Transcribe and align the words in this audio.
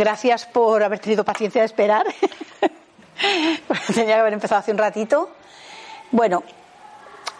Gracias 0.00 0.46
por 0.46 0.82
haber 0.82 0.98
tenido 0.98 1.24
paciencia 1.24 1.60
de 1.60 1.66
esperar. 1.66 2.06
Tenía 3.94 4.14
que 4.14 4.20
haber 4.20 4.32
empezado 4.32 4.58
hace 4.58 4.72
un 4.72 4.78
ratito. 4.78 5.28
Bueno, 6.10 6.42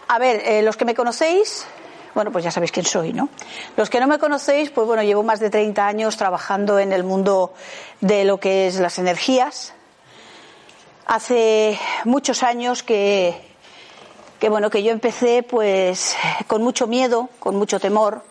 a 0.07 0.19
ver, 0.19 0.43
eh, 0.45 0.61
los 0.61 0.77
que 0.77 0.85
me 0.85 0.93
conocéis, 0.93 1.65
bueno, 2.13 2.31
pues 2.31 2.43
ya 2.43 2.51
sabéis 2.51 2.71
quién 2.71 2.85
soy, 2.85 3.13
¿no? 3.13 3.29
Los 3.77 3.89
que 3.89 3.99
no 3.99 4.05
me 4.05 4.19
conocéis, 4.19 4.69
pues 4.69 4.85
bueno, 4.85 5.01
llevo 5.01 5.23
más 5.23 5.39
de 5.39 5.49
30 5.49 5.87
años 5.87 6.17
trabajando 6.17 6.77
en 6.77 6.93
el 6.93 7.03
mundo 7.03 7.53
de 7.99 8.25
lo 8.25 8.39
que 8.39 8.67
es 8.67 8.79
las 8.79 8.99
energías. 8.99 9.73
Hace 11.07 11.79
muchos 12.05 12.43
años 12.43 12.83
que, 12.83 13.50
que 14.41 14.49
bueno, 14.49 14.71
que 14.71 14.81
yo 14.81 14.91
empecé 14.91 15.43
pues 15.43 16.15
con 16.47 16.63
mucho 16.63 16.87
miedo, 16.87 17.29
con 17.37 17.55
mucho 17.57 17.79
temor. 17.79 18.23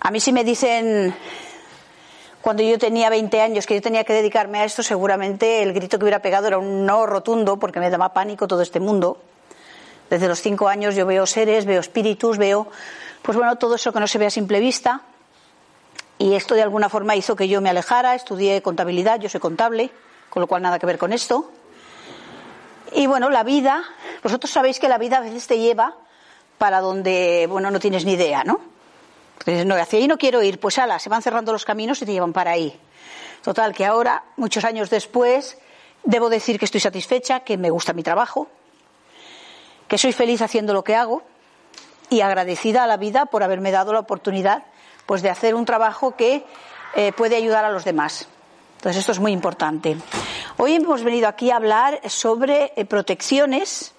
A 0.00 0.10
mí 0.10 0.18
si 0.18 0.32
me 0.32 0.42
dicen 0.42 1.14
cuando 2.40 2.64
yo 2.64 2.76
tenía 2.80 3.08
20 3.08 3.40
años 3.40 3.64
que 3.64 3.74
yo 3.76 3.80
tenía 3.80 4.02
que 4.02 4.12
dedicarme 4.12 4.58
a 4.58 4.64
esto, 4.64 4.82
seguramente 4.82 5.62
el 5.62 5.72
grito 5.72 6.00
que 6.00 6.04
hubiera 6.04 6.20
pegado 6.20 6.48
era 6.48 6.58
un 6.58 6.84
no 6.84 7.06
rotundo 7.06 7.60
porque 7.60 7.78
me 7.78 7.90
daba 7.90 8.12
pánico 8.12 8.48
todo 8.48 8.60
este 8.60 8.80
mundo. 8.80 9.18
Desde 10.10 10.26
los 10.26 10.42
cinco 10.42 10.66
años 10.66 10.96
yo 10.96 11.06
veo 11.06 11.26
seres, 11.26 11.64
veo 11.64 11.78
espíritus, 11.78 12.36
veo, 12.36 12.66
pues 13.22 13.38
bueno, 13.38 13.54
todo 13.58 13.76
eso 13.76 13.92
que 13.92 14.00
no 14.00 14.08
se 14.08 14.18
ve 14.18 14.26
a 14.26 14.30
simple 14.30 14.58
vista. 14.58 15.02
Y 16.18 16.34
esto 16.34 16.56
de 16.56 16.62
alguna 16.62 16.88
forma 16.88 17.14
hizo 17.14 17.36
que 17.36 17.46
yo 17.46 17.60
me 17.60 17.70
alejara, 17.70 18.16
estudié 18.16 18.60
contabilidad, 18.62 19.20
yo 19.20 19.28
soy 19.28 19.38
contable, 19.38 19.92
con 20.28 20.40
lo 20.40 20.48
cual 20.48 20.62
nada 20.62 20.80
que 20.80 20.86
ver 20.86 20.98
con 20.98 21.12
esto. 21.12 21.52
Y 22.94 23.06
bueno, 23.06 23.30
la 23.30 23.42
vida, 23.42 23.82
vosotros 24.22 24.50
sabéis 24.50 24.78
que 24.78 24.88
la 24.88 24.98
vida 24.98 25.18
a 25.18 25.20
veces 25.20 25.46
te 25.46 25.58
lleva 25.58 25.96
para 26.58 26.80
donde, 26.80 27.46
bueno, 27.48 27.70
no 27.70 27.80
tienes 27.80 28.04
ni 28.04 28.12
idea, 28.12 28.44
¿no? 28.44 28.60
No, 29.46 29.74
hacia 29.74 29.98
ahí 29.98 30.06
no 30.06 30.18
quiero 30.18 30.42
ir, 30.42 30.60
pues 30.60 30.78
ala, 30.78 30.98
se 30.98 31.08
van 31.08 31.22
cerrando 31.22 31.52
los 31.52 31.64
caminos 31.64 32.00
y 32.02 32.06
te 32.06 32.12
llevan 32.12 32.32
para 32.32 32.52
ahí. 32.52 32.78
Total, 33.42 33.74
que 33.74 33.84
ahora, 33.84 34.22
muchos 34.36 34.64
años 34.64 34.88
después, 34.88 35.58
debo 36.04 36.28
decir 36.28 36.58
que 36.58 36.64
estoy 36.64 36.80
satisfecha, 36.80 37.40
que 37.40 37.56
me 37.56 37.70
gusta 37.70 37.92
mi 37.92 38.04
trabajo, 38.04 38.48
que 39.88 39.98
soy 39.98 40.12
feliz 40.12 40.42
haciendo 40.42 40.72
lo 40.72 40.84
que 40.84 40.94
hago 40.94 41.22
y 42.08 42.20
agradecida 42.20 42.84
a 42.84 42.86
la 42.86 42.98
vida 42.98 43.26
por 43.26 43.42
haberme 43.42 43.72
dado 43.72 43.92
la 43.92 44.00
oportunidad 44.00 44.64
pues 45.06 45.22
de 45.22 45.30
hacer 45.30 45.54
un 45.54 45.64
trabajo 45.64 46.14
que 46.14 46.44
eh, 46.94 47.12
puede 47.12 47.36
ayudar 47.36 47.64
a 47.64 47.70
los 47.70 47.84
demás. 47.84 48.28
Entonces 48.82 48.98
esto 48.98 49.12
es 49.12 49.20
muy 49.20 49.30
importante. 49.30 49.96
Hoy 50.56 50.74
hemos 50.74 51.04
venido 51.04 51.28
aquí 51.28 51.52
a 51.52 51.56
hablar 51.56 52.00
sobre 52.10 52.72
eh, 52.74 52.84
protecciones 52.84 53.94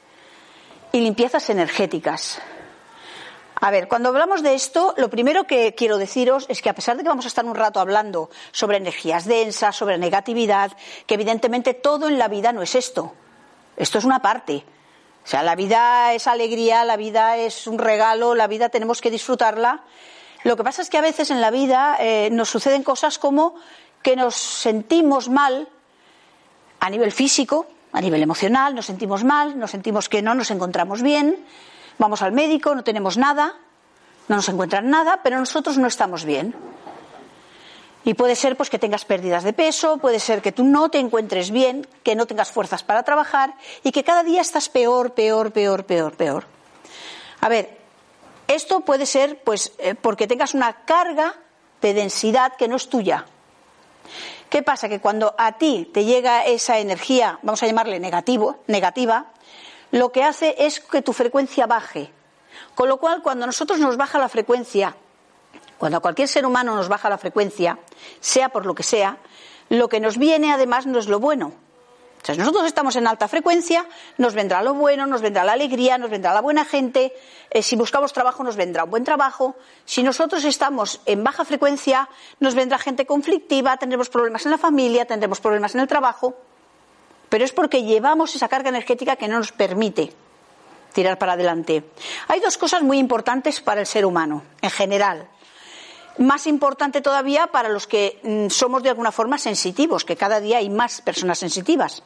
y 0.91 0.99
limpiezas 0.99 1.49
energéticas. 1.49 2.41
A 3.61 3.71
ver, 3.71 3.87
cuando 3.87 4.09
hablamos 4.09 4.43
de 4.43 4.55
esto, 4.55 4.93
lo 4.97 5.09
primero 5.09 5.45
que 5.45 5.73
quiero 5.73 5.97
deciros 5.97 6.47
es 6.49 6.61
que 6.61 6.67
a 6.67 6.75
pesar 6.75 6.97
de 6.97 7.03
que 7.03 7.07
vamos 7.07 7.23
a 7.23 7.29
estar 7.29 7.45
un 7.45 7.55
rato 7.55 7.79
hablando 7.79 8.29
sobre 8.51 8.75
energías 8.75 9.23
densas, 9.23 9.73
sobre 9.73 9.97
negatividad, 9.97 10.73
que 11.07 11.13
evidentemente 11.13 11.73
todo 11.73 12.09
en 12.09 12.17
la 12.17 12.27
vida 12.27 12.51
no 12.51 12.61
es 12.61 12.75
esto. 12.75 13.13
Esto 13.77 13.99
es 13.99 14.03
una 14.03 14.21
parte. 14.21 14.65
O 15.23 15.27
sea, 15.27 15.43
la 15.43 15.55
vida 15.55 16.11
es 16.11 16.27
alegría, 16.27 16.83
la 16.83 16.97
vida 16.97 17.37
es 17.37 17.67
un 17.67 17.79
regalo, 17.79 18.35
la 18.35 18.47
vida 18.47 18.67
tenemos 18.67 18.99
que 18.99 19.11
disfrutarla. 19.11 19.85
Lo 20.43 20.57
que 20.57 20.65
pasa 20.65 20.81
es 20.81 20.89
que 20.89 20.97
a 20.97 21.01
veces 21.01 21.31
en 21.31 21.39
la 21.39 21.51
vida 21.51 21.95
eh, 22.01 22.27
nos 22.33 22.49
suceden 22.49 22.83
cosas 22.83 23.17
como 23.17 23.55
que 24.03 24.15
nos 24.15 24.35
sentimos 24.35 25.29
mal 25.29 25.67
a 26.79 26.89
nivel 26.89 27.11
físico, 27.11 27.67
a 27.93 28.01
nivel 28.01 28.21
emocional, 28.21 28.75
nos 28.75 28.85
sentimos 28.85 29.23
mal, 29.23 29.57
nos 29.57 29.71
sentimos 29.71 30.09
que 30.09 30.21
no 30.21 30.35
nos 30.35 30.51
encontramos 30.51 31.01
bien, 31.01 31.37
vamos 31.97 32.21
al 32.21 32.31
médico, 32.33 32.75
no 32.75 32.83
tenemos 32.83 33.17
nada, 33.17 33.55
no 34.27 34.35
nos 34.35 34.49
encuentran 34.49 34.89
nada, 34.89 35.21
pero 35.23 35.39
nosotros 35.39 35.77
no 35.77 35.87
estamos 35.87 36.25
bien. 36.25 36.53
Y 38.05 38.15
puede 38.15 38.35
ser 38.35 38.57
pues 38.57 38.69
que 38.69 38.79
tengas 38.79 39.05
pérdidas 39.05 39.43
de 39.43 39.53
peso, 39.53 39.97
puede 39.97 40.19
ser 40.19 40.41
que 40.41 40.51
tú 40.51 40.65
no 40.65 40.89
te 40.89 40.99
encuentres 40.99 41.51
bien, 41.51 41.87
que 42.03 42.15
no 42.15 42.25
tengas 42.25 42.51
fuerzas 42.51 42.83
para 42.83 43.03
trabajar 43.03 43.55
y 43.83 43.91
que 43.91 44.03
cada 44.03 44.23
día 44.23 44.41
estás 44.41 44.67
peor, 44.67 45.13
peor, 45.13 45.53
peor, 45.53 45.85
peor, 45.85 46.13
peor. 46.17 46.45
A 47.39 47.47
ver, 47.47 47.77
esto 48.47 48.81
puede 48.81 49.05
ser 49.05 49.41
pues 49.43 49.71
eh, 49.77 49.95
porque 49.95 50.27
tengas 50.27 50.53
una 50.53 50.83
carga 50.83 51.35
de 51.81 51.93
densidad 51.93 52.53
que 52.57 52.67
no 52.67 52.75
es 52.75 52.89
tuya. 52.89 53.25
¿Qué 54.53 54.61
pasa? 54.61 54.87
Que 54.87 55.01
cuando 55.01 55.33
a 55.39 55.53
ti 55.53 55.89
te 55.91 56.05
llega 56.05 56.45
esa 56.45 56.77
energía, 56.77 57.39
vamos 57.41 57.63
a 57.63 57.65
llamarle 57.65 57.99
negativo, 57.99 58.59
negativa, 58.67 59.31
lo 59.89 60.11
que 60.11 60.21
hace 60.21 60.53
es 60.59 60.79
que 60.79 61.01
tu 61.01 61.11
frecuencia 61.11 61.65
baje. 61.65 62.13
Con 62.75 62.87
lo 62.87 62.97
cual, 62.97 63.23
cuando 63.23 63.45
a 63.45 63.47
nosotros 63.47 63.79
nos 63.79 63.97
baja 63.97 64.19
la 64.19 64.29
frecuencia 64.29 64.95
cuando 65.79 65.97
a 65.97 66.01
cualquier 66.01 66.27
ser 66.27 66.45
humano 66.45 66.75
nos 66.75 66.87
baja 66.87 67.09
la 67.09 67.17
frecuencia, 67.17 67.79
sea 68.19 68.49
por 68.49 68.67
lo 68.67 68.75
que 68.75 68.83
sea, 68.83 69.17
lo 69.69 69.89
que 69.89 69.99
nos 69.99 70.19
viene 70.19 70.53
además 70.53 70.85
no 70.85 70.99
es 70.99 71.07
lo 71.07 71.19
bueno. 71.19 71.53
Si 72.31 72.37
nosotros 72.37 72.65
estamos 72.65 72.95
en 72.95 73.05
alta 73.05 73.27
frecuencia, 73.27 73.85
nos 74.17 74.33
vendrá 74.33 74.63
lo 74.63 74.73
bueno, 74.73 75.05
nos 75.05 75.21
vendrá 75.21 75.43
la 75.43 75.51
alegría, 75.51 75.97
nos 75.97 76.09
vendrá 76.09 76.33
la 76.33 76.39
buena 76.39 76.63
gente. 76.63 77.13
Eh, 77.49 77.61
si 77.61 77.75
buscamos 77.75 78.13
trabajo, 78.13 78.45
nos 78.45 78.55
vendrá 78.55 78.85
un 78.85 78.91
buen 78.91 79.03
trabajo. 79.03 79.55
Si 79.83 80.03
nosotros 80.03 80.45
estamos 80.45 81.01
en 81.05 81.21
baja 81.21 81.43
frecuencia, 81.43 82.07
nos 82.39 82.55
vendrá 82.55 82.77
gente 82.77 83.05
conflictiva, 83.05 83.75
tendremos 83.75 84.09
problemas 84.09 84.45
en 84.45 84.51
la 84.51 84.57
familia, 84.57 85.05
tendremos 85.05 85.41
problemas 85.41 85.75
en 85.75 85.81
el 85.81 85.87
trabajo. 85.89 86.33
Pero 87.27 87.43
es 87.43 87.51
porque 87.51 87.83
llevamos 87.83 88.33
esa 88.35 88.47
carga 88.47 88.69
energética 88.69 89.17
que 89.17 89.27
no 89.27 89.39
nos 89.39 89.51
permite 89.51 90.13
tirar 90.93 91.17
para 91.17 91.33
adelante. 91.33 91.83
Hay 92.29 92.39
dos 92.39 92.57
cosas 92.57 92.83
muy 92.83 92.99
importantes 92.99 93.59
para 93.59 93.81
el 93.81 93.87
ser 93.87 94.05
humano, 94.05 94.43
en 94.61 94.69
general 94.69 95.27
más 96.19 96.45
importante 96.45 97.01
todavía 97.01 97.47
para 97.47 97.69
los 97.69 97.87
que 97.87 98.19
mm, 98.21 98.49
somos 98.49 98.83
de 98.83 98.89
alguna 98.89 99.11
forma 99.11 99.39
sensitivos, 99.39 100.05
que 100.05 100.15
cada 100.15 100.39
día 100.39 100.59
hay 100.59 100.69
más 100.69 101.01
personas 101.01 101.39
sensitivas. 101.39 102.03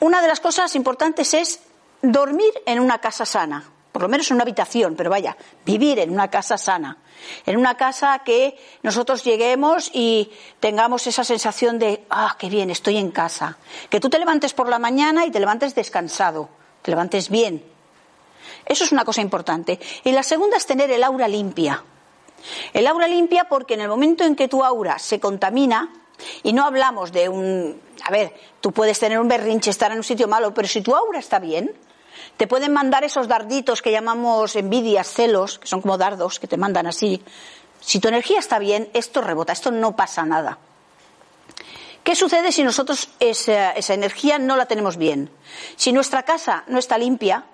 Una 0.00 0.22
de 0.22 0.28
las 0.28 0.40
cosas 0.40 0.74
importantes 0.76 1.34
es 1.34 1.60
dormir 2.02 2.52
en 2.66 2.78
una 2.78 2.98
casa 2.98 3.26
sana, 3.26 3.64
por 3.90 4.02
lo 4.02 4.08
menos 4.08 4.30
en 4.30 4.36
una 4.36 4.42
habitación, 4.42 4.94
pero 4.94 5.10
vaya, 5.10 5.36
vivir 5.64 5.98
en 5.98 6.10
una 6.10 6.30
casa 6.30 6.56
sana, 6.56 6.98
en 7.46 7.56
una 7.56 7.76
casa 7.76 8.20
que 8.20 8.56
nosotros 8.82 9.24
lleguemos 9.24 9.90
y 9.92 10.30
tengamos 10.60 11.06
esa 11.08 11.24
sensación 11.24 11.78
de, 11.80 12.04
ah, 12.10 12.36
qué 12.38 12.48
bien, 12.48 12.70
estoy 12.70 12.96
en 12.96 13.10
casa. 13.10 13.58
Que 13.90 13.98
tú 13.98 14.08
te 14.08 14.20
levantes 14.20 14.54
por 14.54 14.68
la 14.68 14.78
mañana 14.78 15.26
y 15.26 15.32
te 15.32 15.40
levantes 15.40 15.74
descansado, 15.74 16.48
te 16.82 16.92
levantes 16.92 17.28
bien. 17.28 17.64
Eso 18.66 18.84
es 18.84 18.92
una 18.92 19.04
cosa 19.04 19.20
importante. 19.20 19.80
Y 20.04 20.12
la 20.12 20.22
segunda 20.22 20.56
es 20.56 20.66
tener 20.66 20.90
el 20.90 21.02
aura 21.02 21.26
limpia. 21.26 21.82
El 22.72 22.86
aura 22.86 23.08
limpia 23.08 23.48
porque 23.48 23.74
en 23.74 23.80
el 23.80 23.88
momento 23.88 24.24
en 24.24 24.36
que 24.36 24.46
tu 24.46 24.62
aura 24.64 24.98
se 24.98 25.18
contamina, 25.18 25.90
y 26.42 26.52
no 26.52 26.64
hablamos 26.64 27.12
de 27.12 27.28
un... 27.28 27.80
A 28.04 28.10
ver, 28.10 28.34
tú 28.60 28.72
puedes 28.72 28.98
tener 28.98 29.18
un 29.18 29.28
berrinche, 29.28 29.70
estar 29.70 29.92
en 29.92 29.98
un 29.98 30.04
sitio 30.04 30.28
malo, 30.28 30.54
pero 30.54 30.68
si 30.68 30.80
tu 30.80 30.94
aura 30.94 31.18
está 31.18 31.38
bien, 31.38 31.74
te 32.36 32.46
pueden 32.46 32.72
mandar 32.72 33.04
esos 33.04 33.28
darditos 33.28 33.82
que 33.82 33.92
llamamos 33.92 34.56
envidias, 34.56 35.08
celos, 35.12 35.58
que 35.58 35.66
son 35.66 35.80
como 35.80 35.98
dardos 35.98 36.38
que 36.38 36.46
te 36.46 36.56
mandan 36.56 36.86
así. 36.86 37.22
Si 37.80 38.00
tu 38.00 38.08
energía 38.08 38.38
está 38.38 38.58
bien, 38.58 38.88
esto 38.94 39.20
rebota, 39.20 39.52
esto 39.52 39.70
no 39.70 39.96
pasa 39.96 40.24
nada. 40.24 40.58
¿Qué 42.02 42.14
sucede 42.14 42.52
si 42.52 42.62
nosotros 42.62 43.10
esa, 43.20 43.72
esa 43.72 43.94
energía 43.94 44.38
no 44.38 44.56
la 44.56 44.66
tenemos 44.66 44.96
bien? 44.96 45.30
Si 45.76 45.92
nuestra 45.92 46.22
casa 46.22 46.64
no 46.66 46.78
está 46.78 46.96
limpia, 46.96 47.44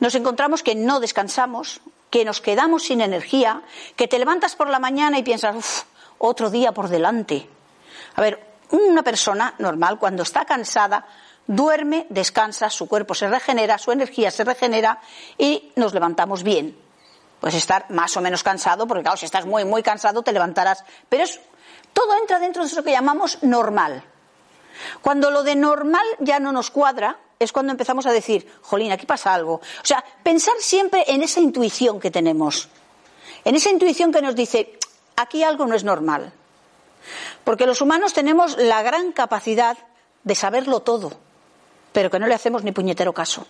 nos 0.00 0.14
encontramos 0.14 0.62
que 0.62 0.74
no 0.74 1.00
descansamos, 1.00 1.80
que 2.10 2.24
nos 2.24 2.40
quedamos 2.40 2.84
sin 2.84 3.00
energía, 3.00 3.62
que 3.96 4.08
te 4.08 4.18
levantas 4.18 4.56
por 4.56 4.68
la 4.68 4.78
mañana 4.78 5.18
y 5.18 5.22
piensas, 5.22 5.56
uff, 5.56 5.82
otro 6.18 6.50
día 6.50 6.72
por 6.72 6.88
delante. 6.88 7.48
A 8.18 8.20
ver, 8.20 8.40
una 8.70 9.04
persona 9.04 9.54
normal 9.58 9.96
cuando 9.96 10.24
está 10.24 10.44
cansada 10.44 11.06
duerme, 11.46 12.04
descansa, 12.08 12.68
su 12.68 12.88
cuerpo 12.88 13.14
se 13.14 13.28
regenera, 13.28 13.78
su 13.78 13.92
energía 13.92 14.32
se 14.32 14.42
regenera 14.42 14.98
y 15.38 15.70
nos 15.76 15.94
levantamos 15.94 16.42
bien. 16.42 16.76
Puedes 17.38 17.54
estar 17.54 17.88
más 17.90 18.16
o 18.16 18.20
menos 18.20 18.42
cansado, 18.42 18.88
porque 18.88 19.04
claro, 19.04 19.16
si 19.16 19.24
estás 19.24 19.46
muy, 19.46 19.64
muy 19.64 19.84
cansado 19.84 20.22
te 20.22 20.32
levantarás. 20.32 20.82
Pero 21.08 21.22
es, 21.22 21.38
todo 21.92 22.18
entra 22.20 22.40
dentro 22.40 22.64
de 22.64 22.68
eso 22.68 22.82
que 22.82 22.90
llamamos 22.90 23.40
normal. 23.42 24.02
Cuando 25.00 25.30
lo 25.30 25.44
de 25.44 25.54
normal 25.54 26.04
ya 26.18 26.40
no 26.40 26.50
nos 26.50 26.72
cuadra, 26.72 27.18
es 27.38 27.52
cuando 27.52 27.70
empezamos 27.70 28.04
a 28.06 28.12
decir, 28.12 28.52
jolín, 28.62 28.90
aquí 28.90 29.06
pasa 29.06 29.32
algo. 29.32 29.54
O 29.54 29.84
sea, 29.84 30.04
pensar 30.24 30.54
siempre 30.58 31.04
en 31.06 31.22
esa 31.22 31.38
intuición 31.38 32.00
que 32.00 32.10
tenemos, 32.10 32.68
en 33.44 33.54
esa 33.54 33.70
intuición 33.70 34.10
que 34.10 34.22
nos 34.22 34.34
dice, 34.34 34.76
aquí 35.14 35.44
algo 35.44 35.68
no 35.68 35.76
es 35.76 35.84
normal. 35.84 36.32
Porque 37.44 37.66
los 37.66 37.80
humanos 37.80 38.12
tenemos 38.12 38.56
la 38.56 38.82
gran 38.82 39.12
capacidad 39.12 39.78
de 40.24 40.34
saberlo 40.34 40.80
todo, 40.80 41.12
pero 41.92 42.10
que 42.10 42.18
no 42.18 42.26
le 42.26 42.34
hacemos 42.34 42.64
ni 42.64 42.72
puñetero 42.72 43.12
caso. 43.12 43.46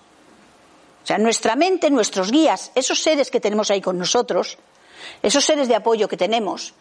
O 1.03 1.07
sea, 1.07 1.19
nuestra 1.19 1.57
mente, 1.57 1.91
nuestros 1.91 2.31
guías, 2.31 2.71
esos 2.75 3.03
seres 3.03 3.31
que 3.31 3.41
tenemos 3.41 3.71
ahí 3.71 3.81
con 3.81 3.99
nosotros, 3.99 4.59
esos 5.23 5.45
seres 5.45 5.69
de 5.69 5.75
apoyo 5.75 6.09
que 6.09 6.17
tenemos, 6.17 6.75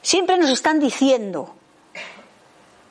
siempre 0.00 0.38
nos 0.38 0.50
están 0.50 0.80
diciendo, 0.80 1.54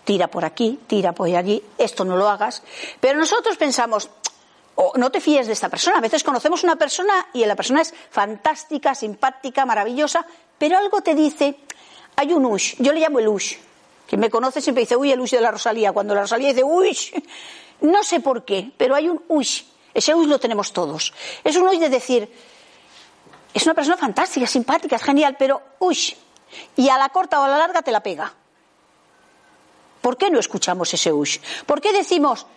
tira 0.04 0.28
por 0.28 0.46
aquí, 0.46 0.80
tira 0.88 1.14
por 1.14 1.34
allí, 1.36 1.64
esto 1.78 2.06
no 2.06 2.16
lo 2.16 2.30
hagas. 2.30 2.64
Pero 3.00 3.20
nosotros 3.20 3.58
pensamos, 3.58 4.10
oh, 4.76 4.94
no 4.96 5.12
te 5.12 5.20
fíes 5.20 5.48
de 5.48 5.54
esta 5.54 5.70
persona. 5.70 5.98
A 5.98 6.02
veces 6.02 6.24
conocemos 6.24 6.64
una 6.64 6.76
persona 6.76 7.28
y 7.34 7.44
la 7.46 7.56
persona 7.56 7.82
es 7.82 7.94
fantástica, 8.10 8.96
simpática, 8.96 9.66
maravillosa, 9.66 10.26
pero 10.58 10.78
algo 10.78 11.02
te 11.02 11.14
dice, 11.16 11.58
hay 12.18 12.34
un 12.34 12.46
ush, 12.46 12.76
yo 12.80 12.92
le 12.92 13.00
llamo 13.00 13.20
el 13.20 13.28
ush. 13.28 13.56
Quien 14.08 14.20
me 14.20 14.30
conoce 14.30 14.60
siempre 14.60 14.82
dice, 14.82 14.96
uy, 14.96 15.12
el 15.12 15.20
ush 15.22 15.32
de 15.32 15.42
la 15.42 15.52
Rosalía. 15.52 15.92
Cuando 15.92 16.16
la 16.16 16.22
Rosalía 16.22 16.50
dice, 16.50 16.64
uy, 16.64 16.98
no 17.82 18.04
sé 18.04 18.20
por 18.20 18.44
qué, 18.44 18.72
pero 18.76 18.96
hay 18.96 19.08
un 19.08 19.22
ush. 19.28 19.64
Ese 19.94 20.16
ush 20.16 20.28
lo 20.28 20.40
tenemos 20.40 20.74
todos. 20.74 21.14
Es 21.44 21.56
un 21.56 21.68
ush 21.68 21.78
de 21.78 21.90
decir, 21.90 22.30
es 23.54 23.64
una 23.66 23.76
persona 23.76 23.98
fantástica, 23.98 24.48
simpática, 24.48 24.96
es 24.96 25.04
genial, 25.04 25.36
pero 25.38 25.62
ush. 25.80 26.14
Y 26.76 26.90
a 26.90 26.98
la 26.98 27.10
corta 27.10 27.40
o 27.40 27.44
a 27.44 27.48
la 27.48 27.58
larga 27.60 27.84
te 27.84 27.92
la 27.92 28.02
pega. 28.02 28.34
¿Por 30.02 30.18
qué 30.18 30.32
no 30.32 30.40
escuchamos 30.40 30.92
ese 30.94 31.14
ush? 31.14 31.38
¿Por 31.68 31.82
qué 31.82 31.94
decimos, 31.94 32.48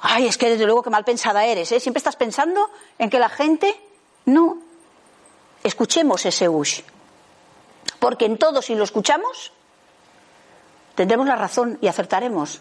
ay, 0.00 0.26
es 0.26 0.36
que 0.36 0.50
desde 0.50 0.64
luego 0.64 0.82
que 0.82 0.90
mal 0.90 1.04
pensada 1.04 1.44
eres, 1.44 1.70
¿eh? 1.70 1.78
Siempre 1.78 1.98
estás 1.98 2.16
pensando 2.16 2.68
en 2.98 3.10
que 3.10 3.20
la 3.20 3.28
gente 3.28 3.80
no. 4.24 4.58
Escuchemos 5.62 6.26
ese 6.26 6.48
ush. 6.48 6.80
Porque 8.02 8.24
en 8.24 8.36
todo, 8.36 8.60
si 8.62 8.74
lo 8.74 8.82
escuchamos, 8.82 9.52
tendremos 10.96 11.24
la 11.24 11.36
razón 11.36 11.78
y 11.80 11.86
acertaremos. 11.86 12.60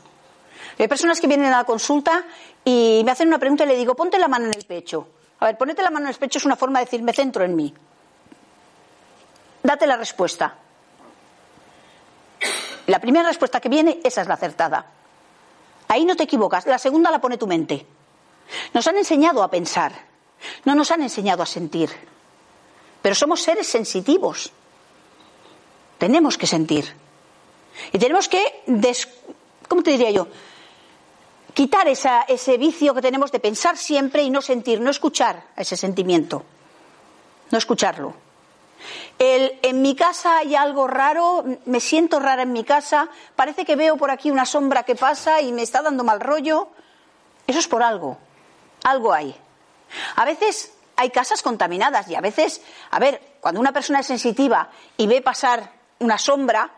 Hay 0.77 0.87
personas 0.87 1.19
que 1.19 1.25
vienen 1.25 1.51
a 1.51 1.57
la 1.57 1.63
consulta 1.63 2.25
y 2.63 3.01
me 3.03 3.09
hacen 3.09 3.27
una 3.27 3.39
pregunta 3.39 3.63
y 3.63 3.67
le 3.69 3.75
digo, 3.75 3.95
ponte 3.95 4.19
la 4.19 4.27
mano 4.27 4.45
en 4.45 4.53
el 4.55 4.65
pecho. 4.67 5.07
A 5.39 5.47
ver, 5.47 5.57
ponete 5.57 5.81
la 5.81 5.89
mano 5.89 6.05
en 6.05 6.11
el 6.13 6.19
pecho 6.19 6.37
es 6.37 6.45
una 6.45 6.55
forma 6.55 6.77
de 6.77 6.85
decir, 6.85 7.01
me 7.01 7.11
centro 7.11 7.43
en 7.43 7.55
mí. 7.55 7.73
Date 9.63 9.87
la 9.87 9.97
respuesta. 9.97 10.53
La 12.85 12.99
primera 12.99 13.27
respuesta 13.27 13.59
que 13.59 13.69
viene, 13.69 13.99
esa 14.03 14.21
es 14.21 14.27
la 14.27 14.35
acertada. 14.35 14.85
Ahí 15.87 16.05
no 16.05 16.15
te 16.15 16.21
equivocas. 16.21 16.67
La 16.67 16.77
segunda 16.77 17.09
la 17.09 17.19
pone 17.19 17.39
tu 17.39 17.47
mente. 17.47 17.83
Nos 18.75 18.85
han 18.85 18.97
enseñado 18.97 19.41
a 19.41 19.49
pensar, 19.49 19.91
no 20.65 20.75
nos 20.75 20.91
han 20.91 21.01
enseñado 21.01 21.41
a 21.41 21.47
sentir. 21.47 21.89
Pero 23.01 23.15
somos 23.15 23.41
seres 23.41 23.65
sensitivos. 23.65 24.53
Tenemos 26.01 26.35
que 26.35 26.47
sentir. 26.47 26.91
Y 27.91 27.99
tenemos 27.99 28.27
que, 28.27 28.63
¿cómo 29.67 29.83
te 29.83 29.91
diría 29.91 30.09
yo? 30.09 30.27
Quitar 31.53 31.87
ese 31.87 32.57
vicio 32.57 32.95
que 32.95 33.03
tenemos 33.03 33.31
de 33.31 33.39
pensar 33.39 33.77
siempre 33.77 34.23
y 34.23 34.31
no 34.31 34.41
sentir, 34.41 34.81
no 34.81 34.89
escuchar 34.89 35.49
ese 35.55 35.77
sentimiento. 35.77 36.43
No 37.51 37.57
escucharlo. 37.59 38.15
El, 39.19 39.59
en 39.61 39.83
mi 39.83 39.95
casa 39.95 40.39
hay 40.39 40.55
algo 40.55 40.87
raro, 40.87 41.45
me 41.65 41.79
siento 41.79 42.19
rara 42.19 42.41
en 42.41 42.51
mi 42.51 42.63
casa, 42.63 43.07
parece 43.35 43.63
que 43.63 43.75
veo 43.75 43.95
por 43.95 44.09
aquí 44.09 44.31
una 44.31 44.47
sombra 44.47 44.81
que 44.81 44.95
pasa 44.95 45.39
y 45.39 45.51
me 45.51 45.61
está 45.61 45.83
dando 45.83 46.03
mal 46.03 46.19
rollo. 46.19 46.69
Eso 47.45 47.59
es 47.59 47.67
por 47.67 47.83
algo. 47.83 48.17
Algo 48.85 49.13
hay. 49.13 49.35
A 50.15 50.25
veces 50.25 50.73
hay 50.95 51.11
casas 51.11 51.43
contaminadas 51.43 52.07
y 52.07 52.15
a 52.15 52.21
veces, 52.21 52.63
a 52.89 52.97
ver, 52.97 53.21
cuando 53.39 53.59
una 53.59 53.71
persona 53.71 53.99
es 53.99 54.07
sensitiva 54.07 54.71
y 54.97 55.05
ve 55.05 55.21
pasar 55.21 55.80
una 56.01 56.17
sombra, 56.17 56.69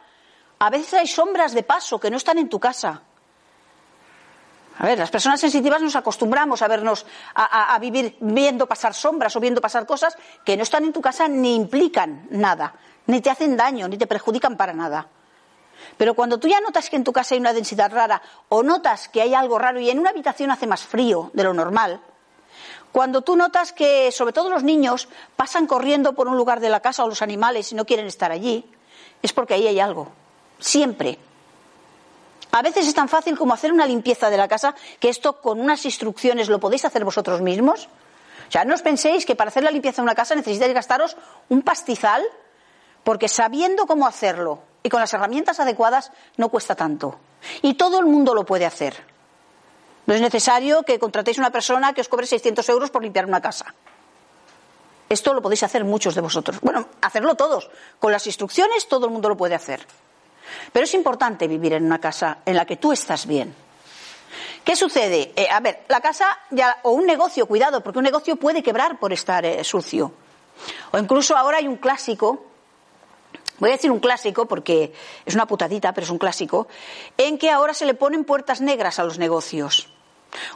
a 0.60 0.70
veces 0.70 0.94
hay 0.94 1.08
sombras 1.08 1.54
de 1.54 1.64
paso 1.64 2.00
que 2.00 2.12
no 2.12 2.18
están 2.18 2.38
en 2.38 2.50
tu 2.50 2.60
casa. 2.60 3.02
A 4.80 4.86
ver, 4.86 4.98
las 4.98 5.12
personas 5.12 5.40
sensitivas 5.40 5.82
nos 5.82 5.96
acostumbramos 5.96 6.62
a 6.62 6.68
vernos, 6.68 7.06
a, 7.36 7.78
vivir 7.80 8.18
viendo 8.22 8.68
pasar 8.68 8.94
sombras 8.94 9.36
o 9.36 9.40
viendo 9.40 9.62
pasar 9.62 9.86
cosas 9.86 10.18
que 10.44 10.58
no 10.58 10.64
están 10.64 10.84
en 10.84 10.94
tu 10.94 11.02
casa 11.02 11.28
ni 11.28 11.56
implican 11.56 12.28
nada, 12.32 12.74
ni 13.08 13.22
te 13.22 13.30
hacen 13.30 13.56
daño, 13.56 13.88
ni 13.88 13.98
te 13.98 14.08
perjudican 14.08 14.58
para 14.58 14.74
nada. 14.74 15.08
Pero 15.98 16.16
cuando 16.16 16.40
tú 16.40 16.48
ya 16.48 16.60
notas 16.60 16.90
que 16.90 16.96
en 16.96 17.04
tu 17.04 17.14
casa 17.14 17.36
hay 17.36 17.42
una 17.42 17.54
densidad 17.54 17.92
rara 17.92 18.22
o 18.50 18.64
notas 18.64 19.10
que 19.10 19.22
hay 19.22 19.34
algo 19.34 19.60
raro 19.60 19.80
y 19.80 19.90
en 19.90 20.00
una 20.00 20.10
habitación 20.10 20.50
hace 20.50 20.66
más 20.66 20.84
frío 20.84 21.30
de 21.34 21.44
lo 21.44 21.54
normal, 21.54 22.02
cuando 22.92 23.22
tú 23.22 23.36
notas 23.36 23.74
que, 23.74 24.12
sobre 24.12 24.34
todo 24.34 24.50
los 24.50 24.64
niños, 24.64 25.08
pasan 25.36 25.68
corriendo 25.68 26.14
por 26.14 26.28
un 26.28 26.38
lugar 26.38 26.60
de 26.60 26.70
la 26.70 26.80
casa 26.80 27.04
o 27.04 27.10
los 27.10 27.22
animales 27.22 27.72
y 27.72 27.76
no 27.76 27.86
quieren 27.86 28.06
estar 28.06 28.32
allí, 28.32 28.70
es 29.24 29.34
porque 29.34 29.56
ahí 29.56 29.68
hay 29.68 29.80
algo. 29.80 30.12
Siempre. 30.60 31.18
A 32.52 32.62
veces 32.62 32.88
es 32.88 32.94
tan 32.94 33.10
fácil 33.10 33.36
como 33.36 33.56
hacer 33.56 33.74
una 33.74 33.88
limpieza 33.88 34.30
de 34.30 34.38
la 34.38 34.48
casa, 34.48 34.76
que 35.00 35.10
esto 35.10 35.42
con 35.42 35.60
unas 35.60 35.86
instrucciones 35.86 36.50
lo 36.50 36.60
podéis 36.60 36.86
hacer 36.86 37.04
vosotros 37.04 37.42
mismos. 37.42 37.90
O 38.48 38.52
sea, 38.52 38.66
no 38.66 38.76
os 38.76 38.84
penséis 38.84 39.26
que 39.26 39.36
para 39.36 39.48
hacer 39.48 39.64
la 39.64 39.72
limpieza 39.72 40.02
de 40.02 40.04
una 40.04 40.14
casa 40.14 40.36
necesitáis 40.36 40.74
gastaros 40.74 41.18
un 41.50 41.64
pastizal, 41.64 42.22
porque 43.04 43.28
sabiendo 43.28 43.88
cómo 43.88 44.06
hacerlo 44.06 44.60
y 44.84 44.90
con 44.90 45.00
las 45.00 45.14
herramientas 45.14 45.60
adecuadas 45.60 46.12
no 46.38 46.50
cuesta 46.50 46.76
tanto. 46.76 47.18
Y 47.64 47.74
todo 47.74 48.00
el 48.00 48.06
mundo 48.06 48.36
lo 48.36 48.46
puede 48.46 48.66
hacer. 48.66 48.96
No 50.06 50.14
es 50.14 50.22
necesario 50.22 50.84
que 50.84 51.00
contratéis 51.00 51.38
una 51.38 51.50
persona 51.50 51.94
que 51.94 52.02
os 52.02 52.10
cobre 52.10 52.28
600 52.28 52.68
euros 52.70 52.92
por 52.92 53.02
limpiar 53.02 53.26
una 53.26 53.42
casa. 53.42 53.74
Esto 55.14 55.34
lo 55.34 55.42
podéis 55.42 55.64
hacer 55.64 55.84
muchos 55.86 56.16
de 56.16 56.22
vosotros. 56.22 56.60
Bueno, 56.62 56.88
hacerlo 57.02 57.36
todos. 57.36 57.70
Con 58.00 58.12
las 58.12 58.26
instrucciones 58.28 58.88
todo 58.88 59.06
el 59.06 59.12
mundo 59.12 59.30
lo 59.30 59.38
puede 59.38 59.56
hacer. 59.56 59.86
Pero 60.72 60.86
es 60.86 60.94
importante 60.94 61.48
vivir 61.48 61.74
en 61.74 61.86
una 61.86 62.00
casa 62.00 62.40
en 62.46 62.56
la 62.56 62.66
que 62.66 62.78
tú 62.78 62.92
estás 62.92 63.26
bien. 63.26 63.54
¿Qué 64.64 64.76
sucede? 64.76 65.32
Eh, 65.36 65.48
a 65.50 65.60
ver, 65.60 65.84
la 65.88 66.02
casa 66.02 66.26
ya, 66.50 66.80
o 66.84 66.92
un 66.92 67.06
negocio, 67.06 67.46
cuidado, 67.46 67.82
porque 67.82 68.00
un 68.00 68.06
negocio 68.06 68.38
puede 68.38 68.64
quebrar 68.64 68.98
por 69.00 69.14
estar 69.14 69.46
eh, 69.46 69.64
sucio. 69.64 70.12
O 70.92 70.98
incluso 70.98 71.38
ahora 71.38 71.58
hay 71.58 71.68
un 71.68 71.78
clásico, 71.78 72.46
voy 73.60 73.70
a 73.70 73.74
decir 73.74 73.92
un 73.92 74.00
clásico 74.00 74.48
porque 74.48 74.94
es 75.26 75.36
una 75.36 75.46
putadita, 75.46 75.94
pero 75.94 76.06
es 76.06 76.12
un 76.12 76.18
clásico, 76.18 76.68
en 77.18 77.38
que 77.38 77.52
ahora 77.52 77.74
se 77.74 77.86
le 77.86 77.94
ponen 77.94 78.24
puertas 78.24 78.62
negras 78.62 79.00
a 79.00 79.04
los 79.04 79.20
negocios. 79.20 79.93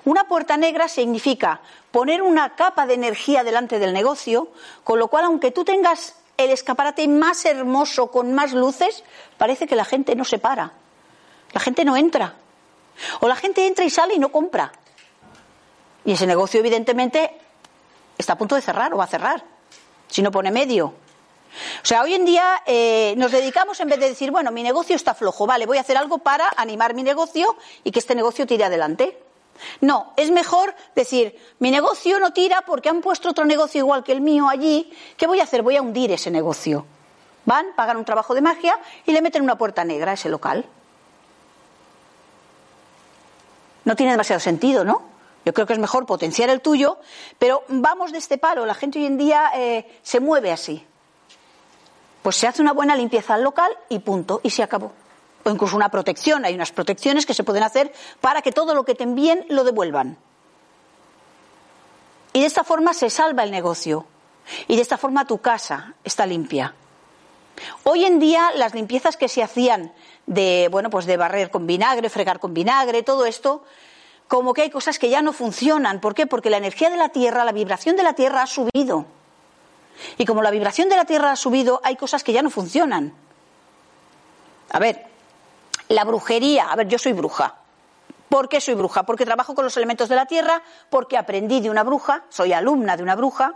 Una 0.06 0.28
puerta 0.28 0.58
negra 0.58 0.88
significa 0.88 1.62
poner 1.92 2.22
una 2.22 2.56
capa 2.56 2.86
de 2.86 2.96
energía 2.96 3.44
delante 3.44 3.80
del 3.80 3.94
negocio, 3.94 4.50
con 4.84 5.00
lo 5.00 5.08
cual, 5.08 5.26
aunque 5.26 5.52
tú 5.52 5.64
tengas 5.64 6.16
el 6.38 6.52
escaparate 6.52 7.08
más 7.08 7.46
hermoso 7.46 8.12
con 8.12 8.34
más 8.34 8.54
luces, 8.54 9.04
parece 9.38 9.68
que 9.68 9.76
la 9.76 9.86
gente 9.86 10.16
no 10.16 10.24
se 10.24 10.40
para. 10.40 10.74
La 11.54 11.60
gente 11.60 11.84
no 11.86 11.98
entra. 11.98 12.36
O 13.20 13.28
la 13.28 13.36
gente 13.36 13.66
entra 13.66 13.86
y 13.86 13.90
sale 13.90 14.16
y 14.16 14.20
no 14.20 14.30
compra. 14.30 14.72
Y 16.06 16.14
ese 16.14 16.28
negocio, 16.28 16.60
evidentemente, 16.60 17.32
está 18.18 18.34
a 18.34 18.38
punto 18.38 18.56
de 18.56 18.62
cerrar 18.62 18.94
o 18.94 18.98
va 18.98 19.04
a 19.04 19.08
cerrar, 19.08 19.44
si 20.08 20.22
no 20.22 20.32
pone 20.32 20.52
medio. 20.52 20.94
O 21.84 21.86
sea, 21.86 22.04
hoy 22.04 22.14
en 22.14 22.26
día 22.26 22.62
eh, 22.66 23.14
nos 23.18 23.32
dedicamos 23.32 23.80
en 23.80 23.90
vez 23.90 24.00
de 24.00 24.10
decir, 24.10 24.32
bueno, 24.32 24.52
mi 24.52 24.64
negocio 24.64 24.96
está 24.96 25.14
flojo, 25.14 25.46
vale, 25.46 25.66
voy 25.66 25.78
a 25.78 25.82
hacer 25.82 25.98
algo 25.98 26.20
para 26.20 26.52
animar 26.58 26.94
mi 26.94 27.04
negocio 27.04 27.56
y 27.84 27.92
que 27.92 28.00
este 28.00 28.16
negocio 28.16 28.46
tire 28.46 28.66
adelante. 28.66 29.18
No, 29.82 30.14
es 30.18 30.32
mejor 30.32 30.76
decir, 30.96 31.40
mi 31.60 31.72
negocio 31.72 32.20
no 32.20 32.34
tira 32.34 32.62
porque 32.62 32.90
han 32.90 33.02
puesto 33.02 33.30
otro 33.30 33.46
negocio 33.46 33.80
igual 33.80 34.04
que 34.04 34.12
el 34.12 34.22
mío 34.22 34.48
allí. 34.50 34.92
¿Qué 35.18 35.28
voy 35.28 35.40
a 35.40 35.44
hacer? 35.44 35.62
Voy 35.62 35.76
a 35.76 35.82
hundir 35.82 36.12
ese 36.12 36.32
negocio. 36.32 36.86
Van, 37.46 37.68
pagan 37.76 37.98
un 37.98 38.06
trabajo 38.06 38.34
de 38.34 38.42
magia 38.42 38.78
y 39.06 39.12
le 39.12 39.22
meten 39.22 39.42
una 39.42 39.58
puerta 39.58 39.84
negra 39.84 40.12
a 40.12 40.14
ese 40.16 40.30
local. 40.30 40.66
No 43.86 43.96
tiene 43.96 44.12
demasiado 44.12 44.40
sentido, 44.40 44.84
¿no? 44.84 45.04
Yo 45.46 45.54
creo 45.54 45.66
que 45.66 45.74
es 45.74 45.80
mejor 45.80 46.06
potenciar 46.06 46.50
el 46.50 46.60
tuyo, 46.60 47.00
pero 47.40 47.64
vamos 47.70 48.12
de 48.12 48.18
este 48.18 48.38
palo. 48.38 48.66
La 48.66 48.74
gente 48.74 49.00
hoy 49.00 49.06
en 49.06 49.18
día 49.18 49.52
eh, 49.56 50.00
se 50.04 50.20
mueve 50.20 50.52
así. 50.52 50.86
Pues 52.22 52.36
se 52.36 52.48
hace 52.48 52.62
una 52.62 52.74
buena 52.74 52.98
limpieza 52.98 53.36
al 53.36 53.44
local 53.44 53.72
y 53.88 54.00
punto, 54.00 54.42
y 54.44 54.50
se 54.50 54.62
acabó 54.62 54.92
o 55.48 55.52
incluso 55.52 55.76
una 55.76 55.90
protección. 55.90 56.46
Hay 56.46 56.54
unas 56.54 56.72
protecciones 56.72 57.26
que 57.26 57.34
se 57.34 57.44
pueden 57.44 57.64
hacer 57.64 57.94
para 58.20 58.42
que 58.42 58.52
todo 58.52 58.76
lo 58.76 58.84
que 58.84 58.96
te 58.96 59.04
envíen 59.04 59.46
lo 59.50 59.64
devuelvan. 59.64 60.18
Y 62.34 62.42
de 62.42 62.46
esta 62.46 62.64
forma 62.64 62.94
se 62.94 63.10
salva 63.10 63.44
el 63.44 63.52
negocio. 63.52 64.06
Y 64.68 64.76
de 64.76 64.82
esta 64.82 64.98
forma 64.98 65.26
tu 65.26 65.40
casa 65.40 65.94
está 66.04 66.26
limpia. 66.26 66.74
Hoy 67.84 68.06
en 68.06 68.20
día 68.20 68.52
las 68.56 68.76
limpiezas 68.76 69.18
que 69.18 69.28
se 69.28 69.42
hacían 69.42 69.94
de, 70.26 70.68
bueno, 70.70 70.90
pues 70.90 71.06
de 71.06 71.18
barrer 71.18 71.50
con 71.50 71.66
vinagre, 71.66 72.10
fregar 72.10 72.40
con 72.40 72.54
vinagre, 72.54 73.02
todo 73.02 73.26
esto, 73.26 73.64
como 74.28 74.54
que 74.54 74.62
hay 74.62 74.70
cosas 74.70 75.00
que 75.00 75.10
ya 75.10 75.22
no 75.22 75.34
funcionan. 75.34 76.00
¿Por 76.00 76.14
qué? 76.14 76.28
Porque 76.28 76.50
la 76.50 76.58
energía 76.58 76.90
de 76.90 76.98
la 76.98 77.10
Tierra, 77.10 77.46
la 77.46 77.54
vibración 77.54 77.96
de 77.96 78.04
la 78.04 78.14
Tierra 78.14 78.44
ha 78.44 78.48
subido. 78.48 79.06
Y 80.18 80.26
como 80.26 80.44
la 80.44 80.52
vibración 80.52 80.90
de 80.90 80.98
la 80.98 81.06
Tierra 81.06 81.32
ha 81.32 81.36
subido, 81.36 81.82
hay 81.84 81.96
cosas 81.96 82.24
que 82.24 82.34
ya 82.34 82.42
no 82.42 82.52
funcionan. 82.52 83.14
A 84.70 84.80
ver, 84.80 85.08
La 85.90 86.04
brujería, 86.04 86.72
a 86.72 86.76
ver, 86.76 86.88
yo 86.88 86.98
soy 86.98 87.14
bruja. 87.14 87.56
¿Por 88.30 88.50
qué 88.50 88.60
soy 88.60 88.74
bruja? 88.74 89.04
Porque 89.04 89.26
trabajo 89.26 89.56
con 89.56 89.64
los 89.64 89.78
elementos 89.78 90.10
de 90.10 90.16
la 90.16 90.26
tierra, 90.26 90.62
porque 90.90 91.18
aprendí 91.18 91.62
de 91.62 91.70
una 91.70 91.84
bruja, 91.84 92.24
soy 92.30 92.52
alumna 92.52 92.98
de 92.98 93.04
una 93.04 93.16
bruja. 93.16 93.54